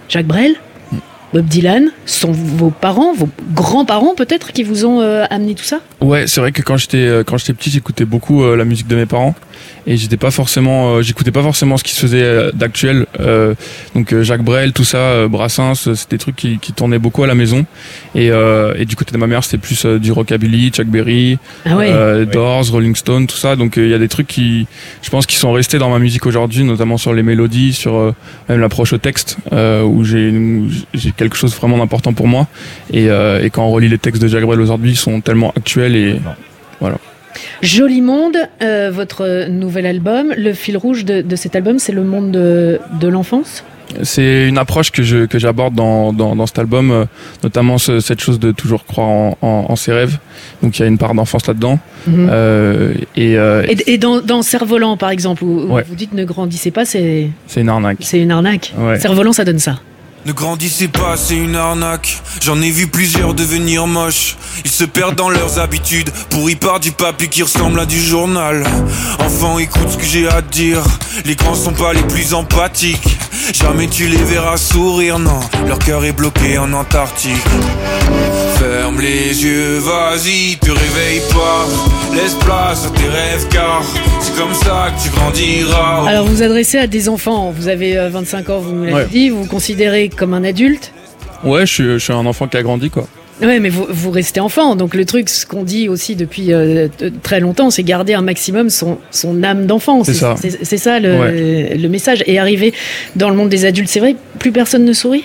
[0.10, 0.56] Jacques Brel,
[1.34, 1.92] Bob Dylan.
[2.06, 5.80] Sont vos parents, vos grands-parents peut-être, qui vous ont euh, amené tout ça?
[6.02, 8.88] Ouais, c'est vrai que quand j'étais euh, quand j'étais petit, j'écoutais beaucoup euh, la musique
[8.88, 9.34] de mes parents
[9.86, 13.06] et j'étais pas forcément euh, j'écoutais pas forcément ce qui se faisait euh, d'actuel.
[13.20, 13.54] Euh,
[13.96, 17.24] donc euh, Jacques Brel, tout ça, euh, Brassens, c'était des trucs qui, qui tournaient beaucoup
[17.24, 17.66] à la maison.
[18.16, 21.38] Et, euh, et du côté de ma mère, c'était plus euh, du rockabilly, Chuck Berry,
[21.66, 21.90] Ah ouais.
[21.92, 23.56] euh, Doors, Rolling Stone, tout ça.
[23.56, 24.68] Donc euh, il y a des trucs qui,
[25.02, 28.14] je pense, qui sont restés dans ma musique aujourd'hui, notamment sur les mélodies, sur euh,
[28.50, 32.48] même l'approche au texte, euh, où j'ai où j'ai quelque chose vraiment d'important pour moi.
[32.92, 35.52] Et, euh, et quand on relit les textes de Jacques Brel aujourd'hui, ils sont tellement
[35.58, 36.22] actuels et
[36.80, 36.98] voilà.
[37.62, 40.34] Joli Monde, euh, votre nouvel album.
[40.38, 43.64] Le fil rouge de, de cet album, c'est le monde de, de l'enfance?
[44.02, 47.06] C'est une approche que je que j'aborde dans, dans, dans cet album, euh,
[47.44, 50.18] notamment ce- cette chose de toujours croire en, en, en ses rêves.
[50.64, 51.78] Donc il y a une part d'enfance là-dedans.
[52.08, 52.28] Mhm.
[52.32, 55.84] Euh, et euh, Et, et dans, dans Cerf-Volant, par exemple, où, où Ouais.
[55.88, 57.98] vous dites ne grandissez pas, c'est c'est une arnaque.
[58.00, 58.74] c'est une arnaque.
[58.80, 59.00] Ouais.
[59.00, 59.80] Cerf-Volant, ça donne ça.
[60.26, 62.22] Ne grandissez pas, c'est une arnaque.
[62.42, 64.38] J'en ai vu plusieurs devenir moches.
[64.64, 66.10] Ils se perdent dans leurs habitudes.
[66.30, 68.64] Pourris par du papier qui ressemble à du journal.
[69.20, 70.82] Enfant, écoute ce que j'ai à te dire.
[71.26, 73.18] Les grands sont pas les plus empathiques.
[73.54, 75.42] Jamais tu les verras sourire, non.
[75.68, 77.36] Leur cœur est bloqué en Antarctique.
[78.58, 82.16] Ferme les yeux, vas-y, te réveille pas.
[82.16, 83.82] Laisse place à tes rêves, car
[84.22, 86.08] c'est comme ça que tu grandiras.
[86.08, 87.52] Alors, vous vous adressez à des enfants.
[87.52, 89.08] Vous avez euh, 25 ans, vous nous l'avez Ouais.
[89.12, 89.30] dit.
[89.30, 90.92] Vous vous considérez comme un adulte.
[91.44, 93.08] Ouais, je suis, je suis un enfant qui a grandi quoi.
[93.42, 94.76] Ouais, mais vous, vous restez enfant.
[94.76, 96.88] Donc, le truc, ce qu'on dit aussi depuis euh,
[97.24, 100.04] très longtemps, c'est garder un maximum son, son âme d'enfant.
[100.04, 100.36] C'est ça.
[100.40, 101.76] C'est c'est ça le, Ouais.
[101.76, 102.24] le message.
[102.28, 102.74] Et arriver
[103.16, 105.24] dans le monde des adultes, c'est vrai, plus personne ne sourit?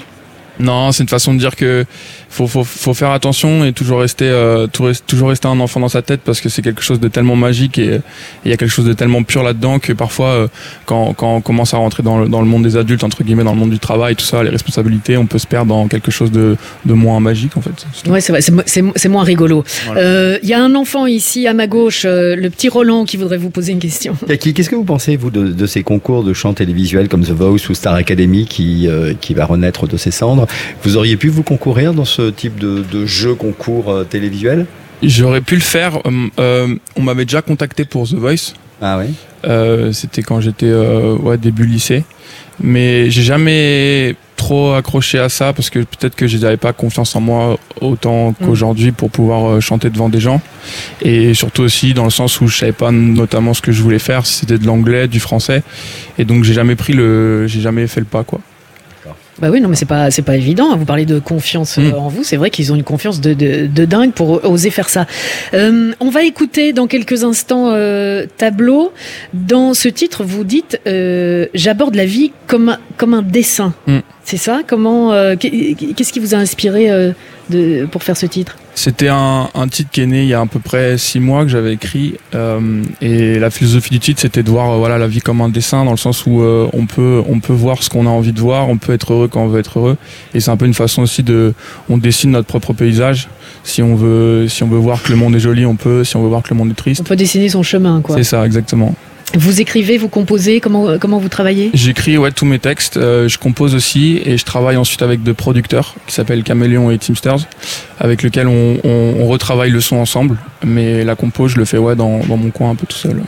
[0.58, 1.84] Non, c'est une façon de dire que
[2.30, 5.80] faut, faut, faut faire attention et toujours rester, euh, tout rest- toujours rester un enfant
[5.80, 8.00] dans sa tête parce que c'est quelque chose de tellement magique et
[8.44, 10.48] il y a quelque chose de tellement pur là-dedans que parfois, euh,
[10.86, 13.44] quand, quand on commence à rentrer dans le, dans le monde des adultes, entre guillemets,
[13.44, 16.10] dans le monde du travail, tout ça, les responsabilités, on peut se perdre dans quelque
[16.10, 17.70] chose de, de moins magique en fait.
[18.10, 19.64] Ouais, c'est vrai, c'est mo- c'est mo- c'est moins rigolo.
[19.66, 20.38] Il Voilà.
[20.42, 23.50] y a un enfant ici à ma gauche, euh, le petit Roland, qui voudrait vous
[23.50, 24.16] poser une question.
[24.28, 27.68] Qu'est-ce que vous pensez, vous, de, de ces concours de chant télévisuel comme The Voice
[27.70, 30.46] ou Star Academy qui, euh, qui va renaître de ses cendres?
[30.82, 34.66] Vous auriez pu vous concourir dans ce type de, de jeu concours euh, télévisuel
[35.02, 35.98] J'aurais pu le faire.
[36.06, 36.10] euh,
[36.40, 38.54] euh, on m'avait déjà contacté pour The Voice.
[38.82, 39.14] Ah oui
[39.46, 42.04] Euh, C'était quand j'étais euh, ouais, début lycée.
[42.60, 47.14] Mais j'ai jamais trop accroché à ça parce que peut-être que je n'avais pas confiance
[47.16, 50.40] en moi autant qu'aujourd'hui pour pouvoir chanter devant des gens.
[51.02, 53.98] Et surtout aussi dans le sens où je savais pas notamment ce que je voulais
[54.00, 55.62] faire, si c'était de l'anglais, du français.
[56.18, 58.40] Et donc j'ai jamais pris le, j'ai jamais fait le pas quoi.
[59.40, 60.76] Bah oui, non, mais c'est pas, c'est pas évident.
[60.76, 62.24] Vous parlez de confiance euh, en vous.
[62.24, 65.06] C'est vrai qu'ils ont une confiance de, de, de dingue pour oser faire ça.
[65.54, 68.92] Euh, on va écouter dans quelques instants euh, Tableau.
[69.32, 73.74] Dans ce titre, vous dites euh, J'aborde la vie comme un, comme un dessin.
[73.86, 73.98] Mm.
[74.24, 74.62] C'est ça?
[74.66, 77.12] Comment euh, qu'est- Qu'est-ce qui vous a inspiré euh,
[77.50, 80.40] de, pour faire ce titre C'était un, un titre qui est né il y a
[80.40, 84.42] à peu près six mois que j'avais écrit euh, et la philosophie du titre c'était
[84.42, 86.86] de voir euh, voilà la vie comme un dessin dans le sens où euh, on
[86.86, 89.42] peut on peut voir ce qu'on a envie de voir, on peut être heureux quand
[89.42, 89.96] on veut être heureux
[90.34, 91.54] et c'est un peu une façon aussi de
[91.88, 93.28] on dessine notre propre paysage.
[93.64, 96.04] Si on veut si on veut voir que le monde est joli, on peut.
[96.04, 98.16] Si on veut voir que le monde est triste, On peut dessiner son chemin, quoi.
[98.16, 98.94] c'est ça exactement.
[99.34, 101.70] Vous écrivez, vous composez, comment, comment vous travaillez?
[101.74, 105.34] J'écris ouais, tous mes textes, euh, je compose aussi et je travaille ensuite avec deux
[105.34, 107.46] producteurs qui s'appellent Caméléon et Teamsters,
[107.98, 110.38] avec lesquels on, retravaille le son ensemble.
[110.64, 113.22] Mais la compo, je le fais ouais, dans, dans mon coin un peu tout seul.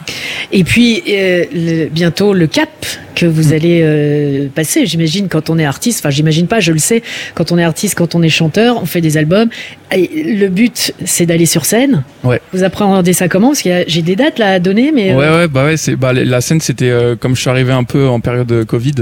[0.50, 2.68] Et puis euh, le- bientôt le cap
[3.14, 3.28] que Mm.
[3.28, 7.02] vous allez euh, passer, j'imagine quand on est artiste, enfin j'imagine pas, je le sais,
[7.34, 9.48] quand on est artiste, quand on est chanteur, on fait des albums.
[9.94, 10.08] Et
[10.38, 12.02] le but c'est d'aller sur scène.
[12.24, 12.40] Ouais.
[12.52, 13.48] Vous appréhendez ça comment?
[13.48, 15.96] Parce que j'ai des dates là à donner, mais euh, Ouais, ouais, bah ouais, c'est,
[15.96, 18.94] bah, la scène, c'était euh, comme je suis arrivé un peu en période de Covid,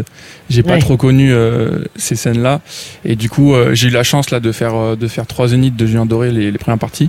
[0.50, 0.78] j'ai pas Ouais.
[0.80, 2.60] trop connu euh, ces scènes-là.
[3.04, 5.76] Et du coup, euh, j'ai eu la chance là de faire, de faire trois zéniths
[5.76, 7.08] de Julien Doré les, les premières parties.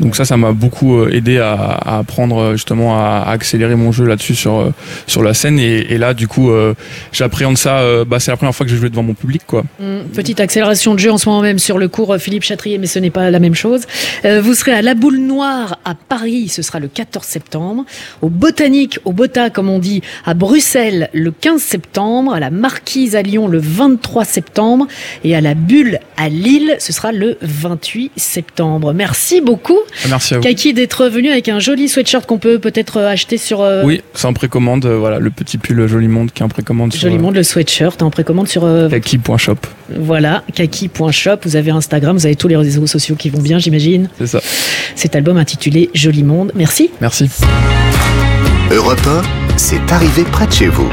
[0.00, 3.92] Donc ça, ça m'a beaucoup euh, aidé à, à apprendre euh, justement à, accélérer mon
[3.92, 4.70] jeu là-dessus sur euh,
[5.06, 5.58] sur la scène.
[5.58, 6.74] Et, et là, du coup, euh,
[7.12, 7.82] j'appréhende ça.
[8.04, 9.64] bah, c'est la première fois que je jouais devant mon public, quoi.
[9.80, 12.86] Hum, Petite accélération de jeu en ce moment même sur le cours Philippe Chatrier, mais
[12.86, 13.82] ce n'est pas la même chose.
[14.24, 17.84] Vous serez à la Boule Noire à Paris, ce sera le 14 septembre.
[18.22, 22.34] Au Botanique, au Bota, comme on dit, à Bruxelles, le 15 septembre.
[22.34, 24.86] À la Marquise à Lyon, le 23 septembre.
[25.24, 28.92] Et à la Bulle à Lille, ce sera le 28 septembre.
[28.92, 29.78] Merci beaucoup,
[30.08, 30.42] Merci à vous.
[30.42, 34.02] Kaki d'être venu avec un joli sweatshirt qu'on peut peut-être euh, acheter sur euh, Oui,
[34.14, 34.84] c'est en précommande.
[34.86, 37.42] euh, voilà, le petit pull Joli Monde qui est en précommande sur Joli Monde, le
[37.42, 39.56] sweatshirt en précommande sur euh, kaki.shop.
[39.98, 41.36] voilà kaki.shop.
[41.44, 44.08] Vous avez Instagram, vous avez tous les réseaux sociaux qui vont bien, j'imagine.
[44.18, 44.40] C'est ça.
[44.94, 46.52] Cet album intitulé Joli Monde.
[46.54, 46.90] Merci.
[47.00, 47.28] Merci.
[48.70, 49.22] Europe 1,
[49.56, 50.88] c'est arrivé près de chez vous.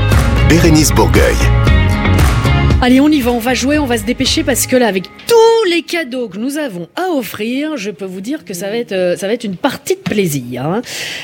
[0.49, 1.36] Bérénice Bourgueil.
[2.81, 5.06] Allez, on y va, on va jouer, on va se dépêcher parce que là, avec
[5.26, 8.76] tous les cadeaux que nous avons à offrir, je peux vous dire que ça va
[8.76, 10.65] être, euh, ça va être une partie de plaisir.
[10.65, 10.81] hein.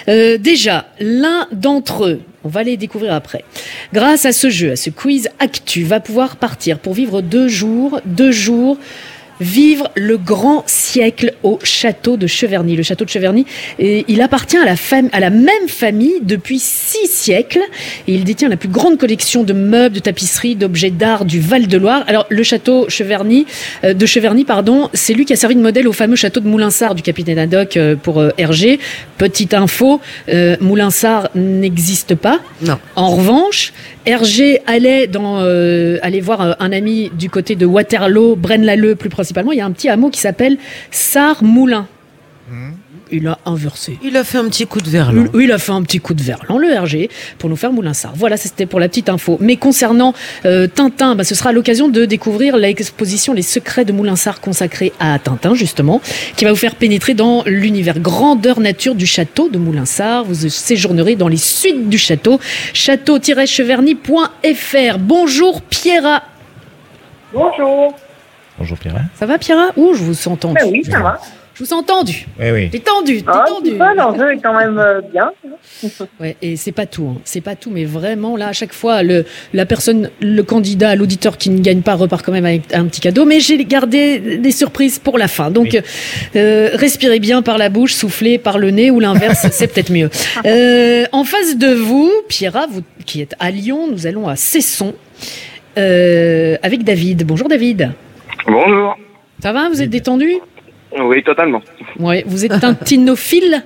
[0.07, 3.43] Euh, déjà, l'un d'entre eux, on va les découvrir après.
[3.93, 7.99] Grâce à ce jeu, à ce quiz actu, va pouvoir partir pour vivre deux jours,
[8.05, 8.77] deux jours.
[9.41, 12.75] Vivre le grand siècle au château de Cheverny.
[12.75, 13.45] Le château de Cheverny,
[13.79, 17.61] et il appartient à la, fam- à la même famille depuis six siècles
[18.07, 22.03] et il détient la plus grande collection de meubles, de tapisseries, d'objets d'art du Val-de-Loire.
[22.07, 23.45] Alors le château Cheverny,
[23.83, 26.47] euh, de Cheverny, pardon, c'est lui qui a servi de modèle au fameux château de
[26.47, 28.79] Moulinsart du capitaine Haddock euh, pour euh, Hergé.
[29.17, 29.99] Petite info,
[30.61, 32.39] Moulinsart n'existe pas.
[32.61, 32.77] Non.
[32.95, 33.73] En revanche,
[34.09, 39.51] Hergé allait euh, voir euh, un ami du côté de Waterloo, Braine-l'Alleud plus principalement.
[39.51, 40.57] Il y a un petit hameau qui s'appelle
[40.89, 41.87] Sart-Moulin.
[43.11, 43.97] Il a inversé.
[44.03, 45.25] Il a fait un petit coup de verlan.
[45.33, 48.13] Oui, il a fait un petit coup de verlan, le RG, pour nous faire Moulinsart.
[48.15, 49.37] Voilà, c'était pour la petite info.
[49.39, 50.13] Mais concernant
[50.45, 55.17] euh, Tintin, bah, ce sera l'occasion de découvrir l'exposition Les secrets de Moulinsart consacrée à
[55.17, 56.01] Tintin, justement,
[56.35, 60.25] qui va vous faire pénétrer dans l'univers grandeur nature du château de Moulinsart.
[60.25, 62.39] Vous séjournerez dans les suites du château,
[62.73, 64.97] château-cheverny.fr.
[64.99, 66.23] Bonjour Pierra.
[67.33, 67.95] Bonjour.
[68.57, 68.95] Bonjour Pierre.
[69.15, 69.67] Ça va Pierra?
[69.77, 70.55] Ouh, je vous sens tendu.
[70.59, 71.19] Ben oui, ça va.
[71.59, 72.25] Je vous sens tendu.
[72.39, 72.69] Oui, oui.
[72.69, 73.71] T'es tendu, t'es Ah, tendu.
[73.71, 75.29] pas, l'enjeu est quand même euh, bien.
[76.21, 77.21] Ouais, et c'est pas tout, hein.
[77.25, 81.37] c'est pas tout, mais vraiment là, à chaque fois, le, la personne, le candidat, l'auditeur
[81.37, 83.25] qui ne gagne pas repart quand même avec un petit cadeau.
[83.25, 85.51] Mais j'ai gardé des surprises pour la fin.
[85.51, 85.77] Donc,
[86.37, 90.09] euh, respirez bien par la bouche, soufflez par le nez ou l'inverse, c'est peut-être mieux.
[90.45, 94.93] Euh, en face de vous, Pierra, vous qui êtes à Lyon, nous allons à Cesson
[95.77, 97.25] euh, avec David.
[97.25, 97.91] Bonjour David.
[98.47, 98.97] Bonjour.
[99.43, 100.35] Ça va Vous êtes détendu?
[100.97, 101.61] Oui, totalement.
[101.99, 102.23] Ouais.
[102.25, 103.63] Vous êtes un tinophile?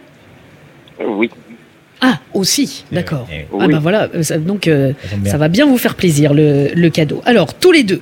[0.99, 1.29] Oui.
[2.05, 3.27] Ah, aussi, d'accord.
[3.61, 4.91] Ah bah voilà, euh, ça- donc euh,
[5.25, 7.21] ça va bien vous faire plaisir le, le cadeau.
[7.25, 8.01] Alors, tous les deux,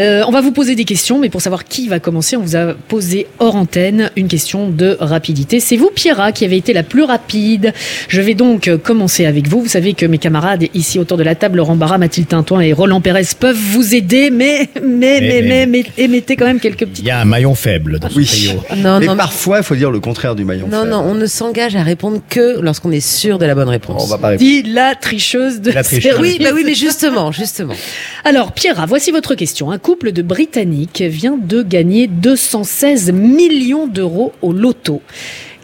[0.00, 2.56] euh, on va vous poser des questions, mais pour savoir qui va commencer, on vous
[2.56, 5.60] a posé hors antenne une question de rapidité.
[5.60, 7.74] C'est vous, Pierra, qui avez été la plus rapide.
[8.08, 9.60] Je vais donc commencer avec vous.
[9.60, 12.72] Vous savez que mes camarades ici autour de la table, Laurent Barra, Mathilde Tintoin et
[12.72, 16.86] Roland Pérez peuvent vous aider, mais, mais, mais, mais, Mais- mais, émettez quand même quelques
[16.86, 17.00] petites...
[17.00, 18.24] Il y a un maillon faible dans ce Oui.
[18.24, 18.52] trio.
[18.78, 20.90] Non, Mais non, parfois, il faut dire le contraire du maillon non, faible.
[20.90, 24.02] non, on ne s'engage à répondre que lorsqu'on est sûr de la bonne réponse.
[24.04, 24.48] On va pas répondre.
[24.48, 26.16] Dit la tricheuse de La tricheuse.
[26.20, 27.74] Oui, bah oui, mais justement, justement.
[28.24, 29.70] Alors, Pierre, voici votre question.
[29.70, 35.02] Un couple de Britanniques vient de gagner 216 millions d'euros au loto.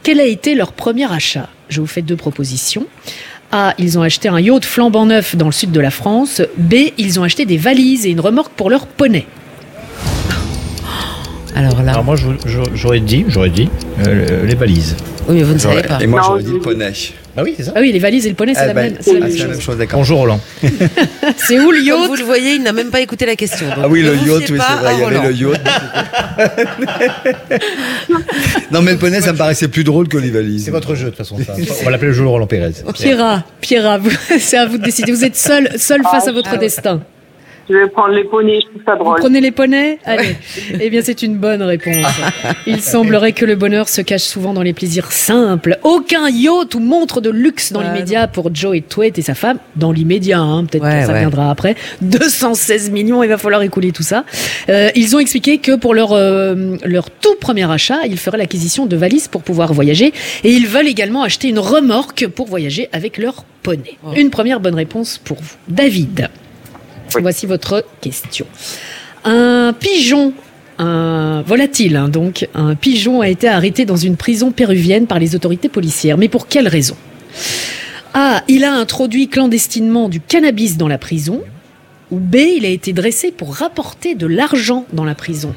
[0.03, 1.49] Quel a été leur premier achat?
[1.69, 2.87] Je vous fais deux propositions.
[3.53, 3.75] A.
[3.79, 6.43] Ils ont acheté un yacht flambant neuf dans le sud de la France.
[6.57, 6.75] B.
[6.99, 9.27] Ils ont acheté des valises et une remorque pour leur poney.
[11.59, 12.15] Alors là, Alors moi,
[12.75, 13.69] j'aurais dit, j'aurais dit
[14.07, 14.95] euh, les valises.
[15.29, 15.99] oui, mais vous ne savez pas.
[16.01, 16.93] Et moi, j'aurais dit le poney.
[17.37, 17.73] Ah oui, c'est ça.
[17.75, 19.29] Ah oui, les valises et le poney, c'est Ah, la bah, même, c'est la ah,
[19.29, 19.49] même chose.
[19.49, 19.99] même chose, d'accord.
[19.99, 20.41] Bonjour Roland.
[21.37, 23.67] C'est où le Comme yacht vous le voyez, il n'a même pas écouté la question.
[23.69, 25.61] donc Ah oui, le yacht, oui, c'est vrai, il y avait le yacht.
[28.73, 30.65] non, mais le poney, ça me paraissait plus drôle que les valises.
[30.65, 31.37] C'est votre jeu de toute façon.
[31.45, 31.55] ça.
[31.81, 32.73] On va l'appeler le jeu Roland Pérez.
[32.95, 33.99] Pierra, Pierra,
[34.39, 35.13] c'est à vous de décider.
[35.13, 37.01] Vous êtes seul, seul face à votre Ah, destin.
[37.71, 39.21] Je vais prendre les poneys, je trouve ça Vous drôle.
[39.21, 39.99] prenez les poneys?
[40.05, 40.37] Allez.
[40.81, 42.07] Eh bien, c'est une bonne réponse.
[42.67, 45.79] Il semblerait que le bonheur se cache souvent dans les plaisirs simples.
[45.83, 49.35] Aucun yacht ou montre de luxe dans Ouais, l'immédiat pour Joe et Twett et sa
[49.35, 49.59] femme.
[49.77, 51.21] Dans l'immédiat, hein, peut-être Ouais, que ça ouais.
[51.21, 51.75] viendra après.
[52.03, 54.25] 216 millions, il va falloir écouler tout ça.
[54.69, 58.87] Euh, ils ont expliqué que pour leur, euh, leur tout premier achat, ils feraient l'acquisition
[58.87, 60.13] de valises pour pouvoir voyager.
[60.45, 63.99] Et ils veulent également acheter une remorque pour voyager avec leur poney.
[64.05, 64.13] Oh.
[64.17, 65.55] Une première bonne réponse pour vous.
[65.69, 66.29] David.
[67.21, 68.47] Voici votre question.
[69.25, 70.33] Un pigeon,
[70.79, 75.35] un volatile hein, donc, un pigeon a été arrêté dans une prison péruvienne par les
[75.35, 76.17] autorités policières.
[76.19, 76.97] Mais pour quelle raison?
[78.15, 78.43] A.
[78.49, 81.43] Il a introduit clandestinement du cannabis dans la prison.
[82.11, 82.37] Ou B.
[82.37, 85.55] Il a été dressé pour rapporter de l'argent dans la prison.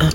[0.00, 0.10] Ah,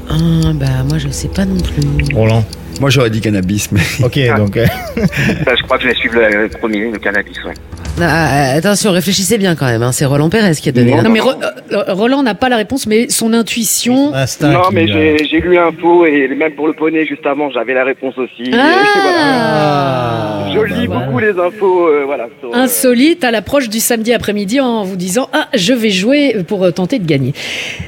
[0.55, 2.15] bah moi je sais pas non plus.
[2.15, 2.43] Roland.
[2.81, 3.81] Moi, j'aurais dit cannabis, mais.
[4.03, 4.57] Ok, donc.
[4.57, 4.65] euh,
[5.45, 7.53] Bah, je crois que je vais suivre le, le premier, le cannabis, ouais.
[8.01, 9.83] Ah, attention, réfléchissez bien quand même.
[9.83, 10.95] hein, C'est Roland Pérez qui a donné.
[10.95, 11.33] la Non mais Ro-
[11.71, 14.13] euh, Roland n'a pas la réponse, mais son intuition.
[14.15, 17.83] instinct non, mais j'ai lu l'info et même pour le poney, juste avant, j'avais la
[17.83, 18.51] réponse aussi.
[18.53, 20.67] Ah voilà.
[20.67, 22.27] je lis beaucoup les infos, euh, voilà.
[22.39, 26.37] sur, euh, Insolite à l'approche du samedi après-midi en vous disant Ah, je vais jouer
[26.47, 27.33] pour euh, tenter de gagner.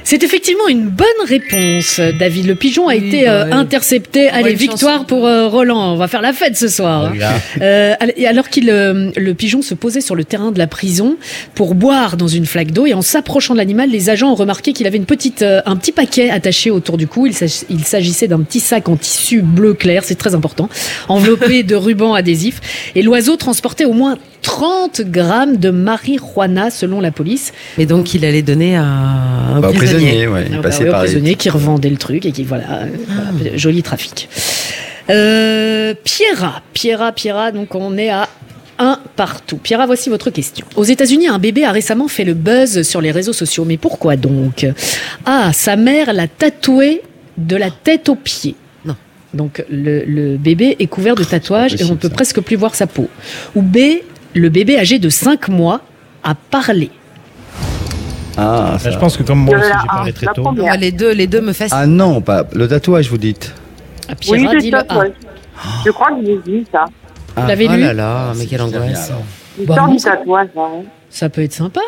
[0.04, 2.00] C'est effectivement une bonne réponse.
[2.18, 3.52] David Le Pigeon a été bah euh, ouais.
[3.52, 4.28] intercepté.
[4.28, 5.94] Allez, victoire pour euh, Roland.
[5.94, 7.10] On va faire la fête ce soir.
[7.60, 7.96] hein.
[8.28, 11.16] Alors qu'il euh, le pigeon se sur le terrain de la prison
[11.54, 14.72] pour boire dans une flaque d'eau et en s'approchant de l'animal, les agents ont remarqué
[14.72, 17.26] qu'il avait une petite, euh, un petit paquet attaché autour du cou.
[17.26, 20.68] Il s'ag- il s'agissait d'un petit sac en tissu bleu clair, c'est très important,
[21.08, 22.60] enveloppé de rubans adhésifs.
[22.94, 27.52] Et l'oiseau transportait au moins 30 grammes de marijuana selon la police.
[27.78, 30.06] Et donc il allait donner à un Bah, au prisonnier.
[30.06, 32.64] prisonnier, ouais, il Ah bah ouais, par prisonnier qui revendait le truc et qui voilà,
[32.82, 34.28] euh, voilà, joli trafic.
[35.10, 38.28] Euh, Pierra, Pierra, Pierra, donc on est à
[38.78, 39.56] un partout.
[39.56, 40.66] Pierra, voici votre question.
[40.76, 43.64] Aux États-Unis, un bébé a récemment fait le buzz sur les réseaux sociaux.
[43.64, 44.66] Mais pourquoi donc?
[45.24, 45.52] A.
[45.52, 47.02] Sa mère l'a tatoué
[47.36, 48.54] de la tête aux pieds.
[48.84, 48.96] Non.
[49.34, 52.74] Donc le, le bébé est couvert de tatouages et on ne peut presque plus voir
[52.74, 53.08] sa peau.
[53.54, 53.78] Ou B.
[54.34, 55.80] Le bébé âgé de 5 mois
[56.22, 56.90] a parlé.
[58.36, 58.90] Ah, ça.
[58.90, 60.44] Je pense que comme moi aussi, j'ai parlé ah, très tôt.
[60.68, 61.78] Ah, les deux, les deux me fascinent.
[61.80, 63.54] Ah non, pas le tatouage, vous dites.
[64.08, 65.12] Ah, Oui, c'est dit le ouais.
[65.86, 66.84] Je crois que j'ai vu ça.
[67.36, 69.12] Vous l'avez oh lu là là, mais quelle angoisse.
[69.58, 70.82] L'histoire Bah, du tatouage, hein.
[71.10, 71.80] Ça peut être sympa.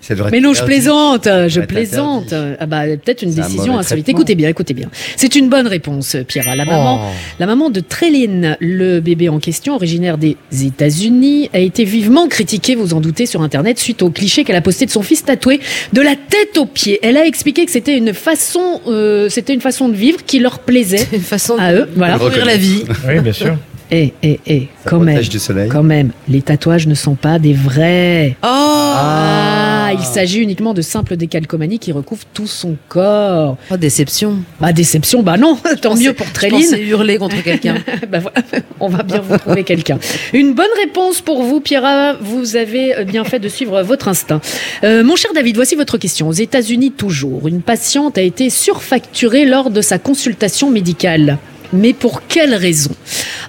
[0.00, 2.34] Ça Mais non, je plaisante, je plaisante.
[2.60, 4.04] Ah bah, peut-être une un décision mauvais insolite.
[4.04, 4.18] traitement.
[4.20, 4.90] Écoutez bien, écoutez bien.
[5.16, 6.54] C'est une bonne réponse, Pierre.
[6.54, 7.12] La maman, Oh.
[7.40, 12.74] la maman de Tréline, le bébé en question, originaire des États-Unis, a été vivement critiquée,
[12.74, 15.60] vous en doutez, sur Internet suite au cliché qu'elle a posté de son fils tatoué
[15.94, 16.98] de la tête aux pieds.
[17.02, 20.58] Elle a expliqué que c'était une façon, euh, c'était une façon de vivre qui leur
[20.58, 21.88] plaisait Une façon à eux.
[21.96, 22.18] Voilà.
[22.44, 22.84] la vie.
[23.08, 23.56] Oui, bien sûr.
[23.90, 25.68] Et, et, et, quand même, du soleil.
[25.68, 28.36] quand même, les tatouages ne sont pas des vrais.
[28.42, 33.56] Oh Ah, il s'agit uniquement de simples décalcomanies qui recouvrent tout son corps.
[33.70, 34.38] Oh, déception.
[34.60, 36.60] Bah déception, bah non, tant mieux pour Je Tréline.
[36.62, 37.76] pensais hurler contre quelqu'un.
[38.10, 38.42] Bah voilà,
[38.80, 39.98] on va bien vous trouver quelqu'un.
[40.32, 42.14] Une bonne réponse pour vous, Pierra.
[42.20, 44.40] Vous avez euh, bien fait de suivre votre instinct.
[44.82, 46.28] Euh, mon cher David, voici votre question.
[46.28, 51.38] Aux États-Unis, toujours, une patiente a été surfacturée lors de sa consultation médicale.
[51.72, 52.90] Mais pour quelle raison?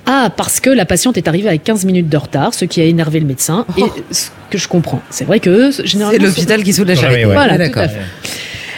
[0.05, 2.85] Ah, parce que la patiente est arrivée avec 15 minutes de retard, ce qui a
[2.85, 3.65] énervé le médecin.
[3.77, 5.01] Et ce que je comprends.
[5.09, 6.19] C'est vrai que généralement.
[6.19, 7.25] C'est l'hôpital qui soulève la Ouais, charité.
[7.25, 7.33] ouais.
[7.33, 7.73] Voilà, D'accord.
[7.83, 7.99] tout à fait.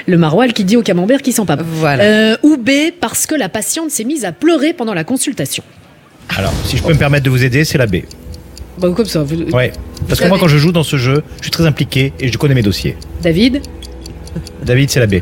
[0.07, 1.65] Le maroilles qui dit au camembert qui sent pas bon.
[1.67, 2.03] Voilà.
[2.03, 2.69] Euh, ou B,
[2.99, 5.63] parce que la patiente s'est mise à pleurer pendant la consultation.
[6.37, 7.97] Alors, si je peux me permettre de vous aider, c'est la B.
[8.79, 9.23] Bah, comme ça.
[9.23, 9.71] vous- Ouais.
[10.07, 12.37] Parce que moi, quand je joue dans ce jeu, je suis très impliqué et je
[12.37, 12.95] connais mes dossiers.
[13.21, 13.61] David?
[14.63, 15.15] David, c'est la B.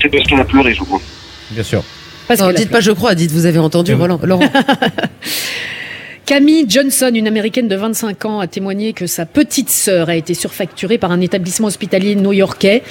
[0.00, 1.00] C'est parce qu'elle a pleuré, je crois.
[1.50, 1.82] Bien sûr.
[2.36, 4.18] Parce Non, dites pas je crois, dites vous avez entendu Roland.
[4.22, 4.48] Laurent.
[6.24, 10.32] Camille Johnson, une américaine de 25 ans, a témoigné que sa petite sœur a été
[10.32, 12.84] surfacturée par un établissement hospitalier new-yorkais.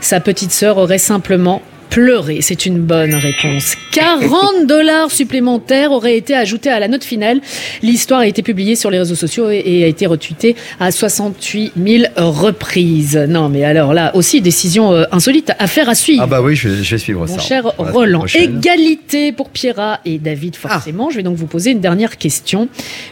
[0.00, 2.38] Sa petite sœur aurait simplement pleuré.
[2.40, 3.74] C'est une bonne réponse.
[3.92, 7.40] 40 dollars supplémentaires auraient été ajoutés à la note finale.
[7.82, 12.04] L'histoire a été publiée sur les réseaux sociaux et, a été retweetée à 68 000
[12.16, 13.16] reprises.
[13.28, 16.22] Non, mais alors là aussi, décision euh, insolite, affaire à suivre.
[16.24, 17.34] Ah bah oui, je vais, je vais suivre ça.
[17.34, 21.10] Mon cher Roland, égalité pour Pierra et David forcément.
[21.10, 22.68] Je vais donc vous poser une dernière question,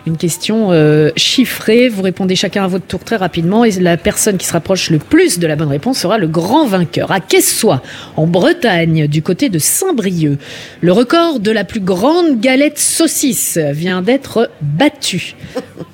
[0.06, 1.88] une question euh, chiffrée.
[1.88, 4.98] Vous répondez chacun à votre tour très rapidement et la personne qui se rapproche le
[4.98, 7.10] plus de la bonne réponse sera le grand vainqueur.
[7.10, 7.78] À Quessoy,
[8.16, 8.65] en Bretagne,
[9.08, 10.38] du côté de Saint-Brieuc,
[10.80, 15.34] le record de la plus grande galette saucisse vient d'être battu.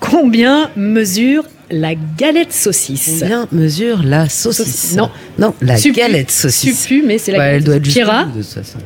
[0.01, 5.11] Combien mesure la galette saucisse Combien mesure la saucisse Non.
[5.39, 6.83] Non, la galette saucisse.
[6.83, 7.95] Suppu, mais c'est la Bah, galette elle doit être saucisse.
[7.95, 8.79] juste Pierra au bout, de toute façon.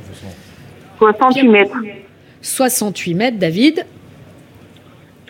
[0.98, 1.76] 68 mètres.
[2.42, 3.84] 68 mètres, David.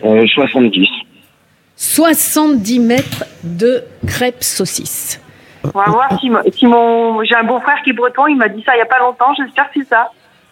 [0.03, 0.87] Euh, 70.
[1.75, 5.19] 70 mètres de crêpes saucisses.
[5.63, 7.23] On va voir si, mo- si mon.
[7.23, 9.33] J'ai un beau-frère qui est breton, il m'a dit ça il y a pas longtemps,
[9.37, 10.11] j'espère que c'est ça.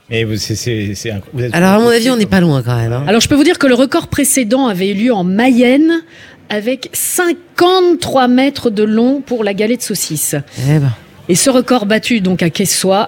[0.10, 2.62] Mais vous, c'est, c'est, c'est vous êtes- Alors à mon avis, on n'est pas loin
[2.64, 2.94] quand même.
[2.94, 3.04] hein.
[3.08, 6.04] Alors je peux vous dire que le record précédent avait eu lieu en Mayenne
[6.50, 10.36] avec 53 mètres de long pour la galette saucisse.
[10.70, 10.92] Eh ben.
[11.28, 13.08] Et ce record battu donc à Quessoy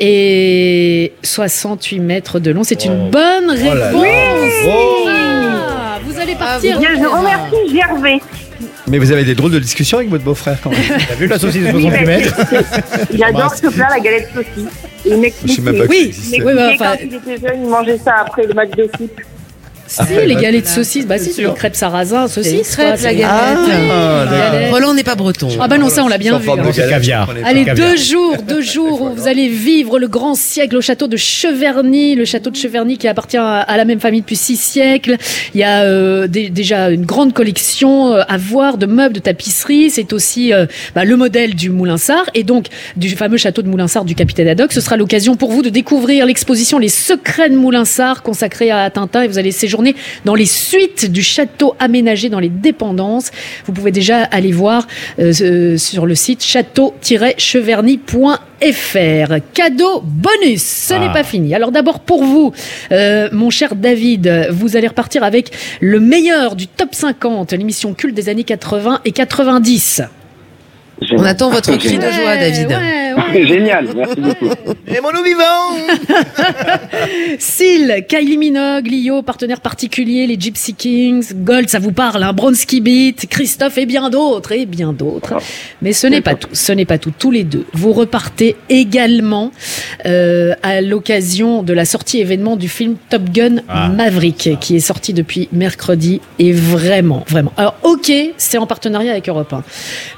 [0.00, 3.86] et 68 mètres de long, c'est une bonne Oh là là.
[3.88, 5.08] réponse.
[5.08, 6.80] Ah, vous allez partir.
[6.80, 8.20] Je remercie Gervais.
[8.88, 10.80] Mais vous avez des drôles de discussions avec votre beau-frère quand même.
[11.08, 12.36] T'as vu la saucisse de Oui, 68 mais mètres
[13.12, 14.70] Il adore ce plat, la galette saucisse.
[15.04, 16.42] Il m'explique Je sais même pas que Oui, ça existait.
[16.44, 19.10] oui, bah, enfin- quand il était jeune, il mangeait ça après le match de foot.
[19.88, 22.52] Si, les galettes saucisses, bah si, c'est les crêpes sarrasin, C'est saucisses.
[22.54, 23.26] une crêpe, quoi, la c'est- galette.
[23.90, 24.72] Ah, galettes.
[24.72, 25.48] Roland n'est pas breton.
[25.60, 26.50] Ah bah non, ça on l'a bien vu.
[26.50, 26.56] hein.
[26.56, 27.32] galette, caviar.
[27.44, 31.16] Allez, deux jours, deux jours où vous allez vivre le grand siècle au château de
[31.16, 35.16] Cheverny, le château de Cheverny qui appartient à, la même famille depuis six siècles.
[35.54, 39.20] Il y a euh, dé- déjà une grande collection euh, à voir de meubles, de
[39.20, 39.90] tapisseries.
[39.90, 44.04] C'est aussi euh, bah, le modèle du Moulinsart et donc du fameux château de Moulinsart
[44.04, 44.72] du capitaine Haddock.
[44.72, 49.22] Ce sera l'occasion pour vous de découvrir l'exposition Les secrets de Moulinsart consacrée à Tintin
[49.22, 49.75] et vous allez séjourner
[50.24, 53.30] dans les suites du château aménagé dans les dépendances.
[53.66, 54.86] Vous pouvez déjà aller voir
[55.18, 59.34] euh, sur le site château-cheverny.fr.
[59.54, 60.98] Cadeau bonus, ce Ah.
[60.98, 61.54] n'est pas fini.
[61.54, 62.52] Alors d'abord pour vous,
[62.92, 65.50] euh, mon cher David, vous allez repartir avec
[65.80, 70.02] le meilleur du top 50, l'émission culte des années 80 et 90.
[71.12, 72.68] On attend votre cri de joie, David.
[73.46, 74.54] Génial, merci beaucoup.
[74.86, 76.06] Et mon vivant
[77.38, 82.80] Seal, Kylie Minogue, Lio, partenaire particulier, les Gypsy Kings, Gold, ça vous parle, hein, Bronski
[82.80, 85.34] Beat, Christophe et bien d'autres, et bien d'autres.
[85.82, 87.12] Mais ce n'est pas tout, ce n'est pas tout.
[87.18, 89.50] Tous les deux, vous repartez également
[90.06, 93.88] euh, à l'occasion de la sortie événement du film Top Gun Ah.
[93.88, 97.52] Maverick, qui est sorti depuis mercredi, et vraiment, vraiment.
[97.56, 99.62] Alors, ok, c'est en partenariat avec Europe 1,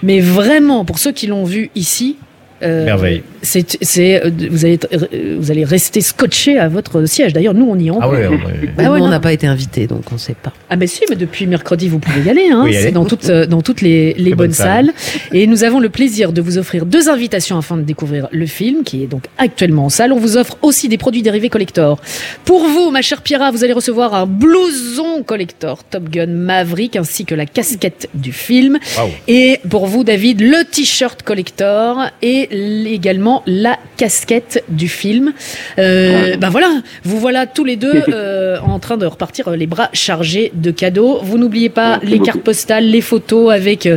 [0.02, 2.16] mais vraiment, pour ceux qui l'ont vu ici,
[2.62, 3.22] euh, Merveille.
[3.42, 7.32] c'est, c'est, euh, vous allez, euh, vous allez rester scotché à votre siège.
[7.32, 7.92] D'ailleurs, nous, on y est.
[8.00, 8.38] Ah ouais, ouais.
[8.76, 10.52] Bah Nous, ouais, on n'a pas été invités, donc on ne sait pas.
[10.70, 12.48] Ah ben si, mais depuis mercredi, vous pouvez y aller.
[12.50, 12.62] Hein.
[12.64, 12.74] Oui.
[12.74, 14.92] C'est dans toutes, dans toutes les, les bonnes bonne salles.
[15.32, 18.82] Et nous avons le plaisir de vous offrir deux invitations afin de découvrir le film,
[18.84, 20.12] qui est donc actuellement en salle.
[20.12, 22.00] On vous offre aussi des produits dérivés collector.
[22.44, 27.24] Pour vous, ma chère Pierra, vous allez recevoir un blouson collector Top Gun Maverick, ainsi
[27.24, 28.78] que la casquette du film.
[29.26, 35.32] Et pour vous, David, le t-shirt collector et également la casquette du film.
[35.78, 36.68] Euh, ben voilà,
[37.04, 40.70] vous voilà tous les deux euh, en train de repartir euh, les bras chargés de
[40.70, 41.20] cadeaux.
[41.22, 43.88] Vous n'oubliez pas les cartes postales, les photos avec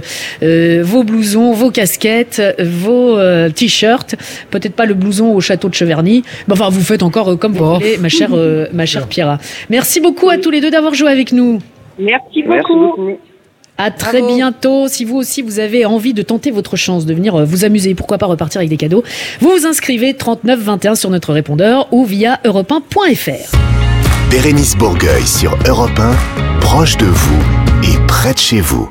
[0.43, 4.15] euh, vos blousons, vos casquettes, vos euh, t-shirts.
[4.49, 6.23] Peut-être pas le blouson au château de Cheverny.
[6.47, 9.37] Mais enfin, vous faites encore comme vous voulez, ma chère, euh, ma chère Pierra.
[9.69, 11.59] Merci beaucoup à tous les deux d'avoir joué avec nous.
[11.99, 13.17] Merci Merci beaucoup.
[13.77, 14.88] À très bientôt.
[14.88, 17.95] Si vous aussi vous avez envie de tenter votre chance de venir euh, vous amuser,
[17.95, 19.03] pourquoi pas repartir avec des cadeaux,
[19.39, 23.56] vous vous inscrivez 39 21 sur notre répondeur ou via europe1.fr.
[24.30, 27.39] Bérénice Bourgueil sur Europe 1, proche de vous
[27.84, 28.89] et près de chez vous.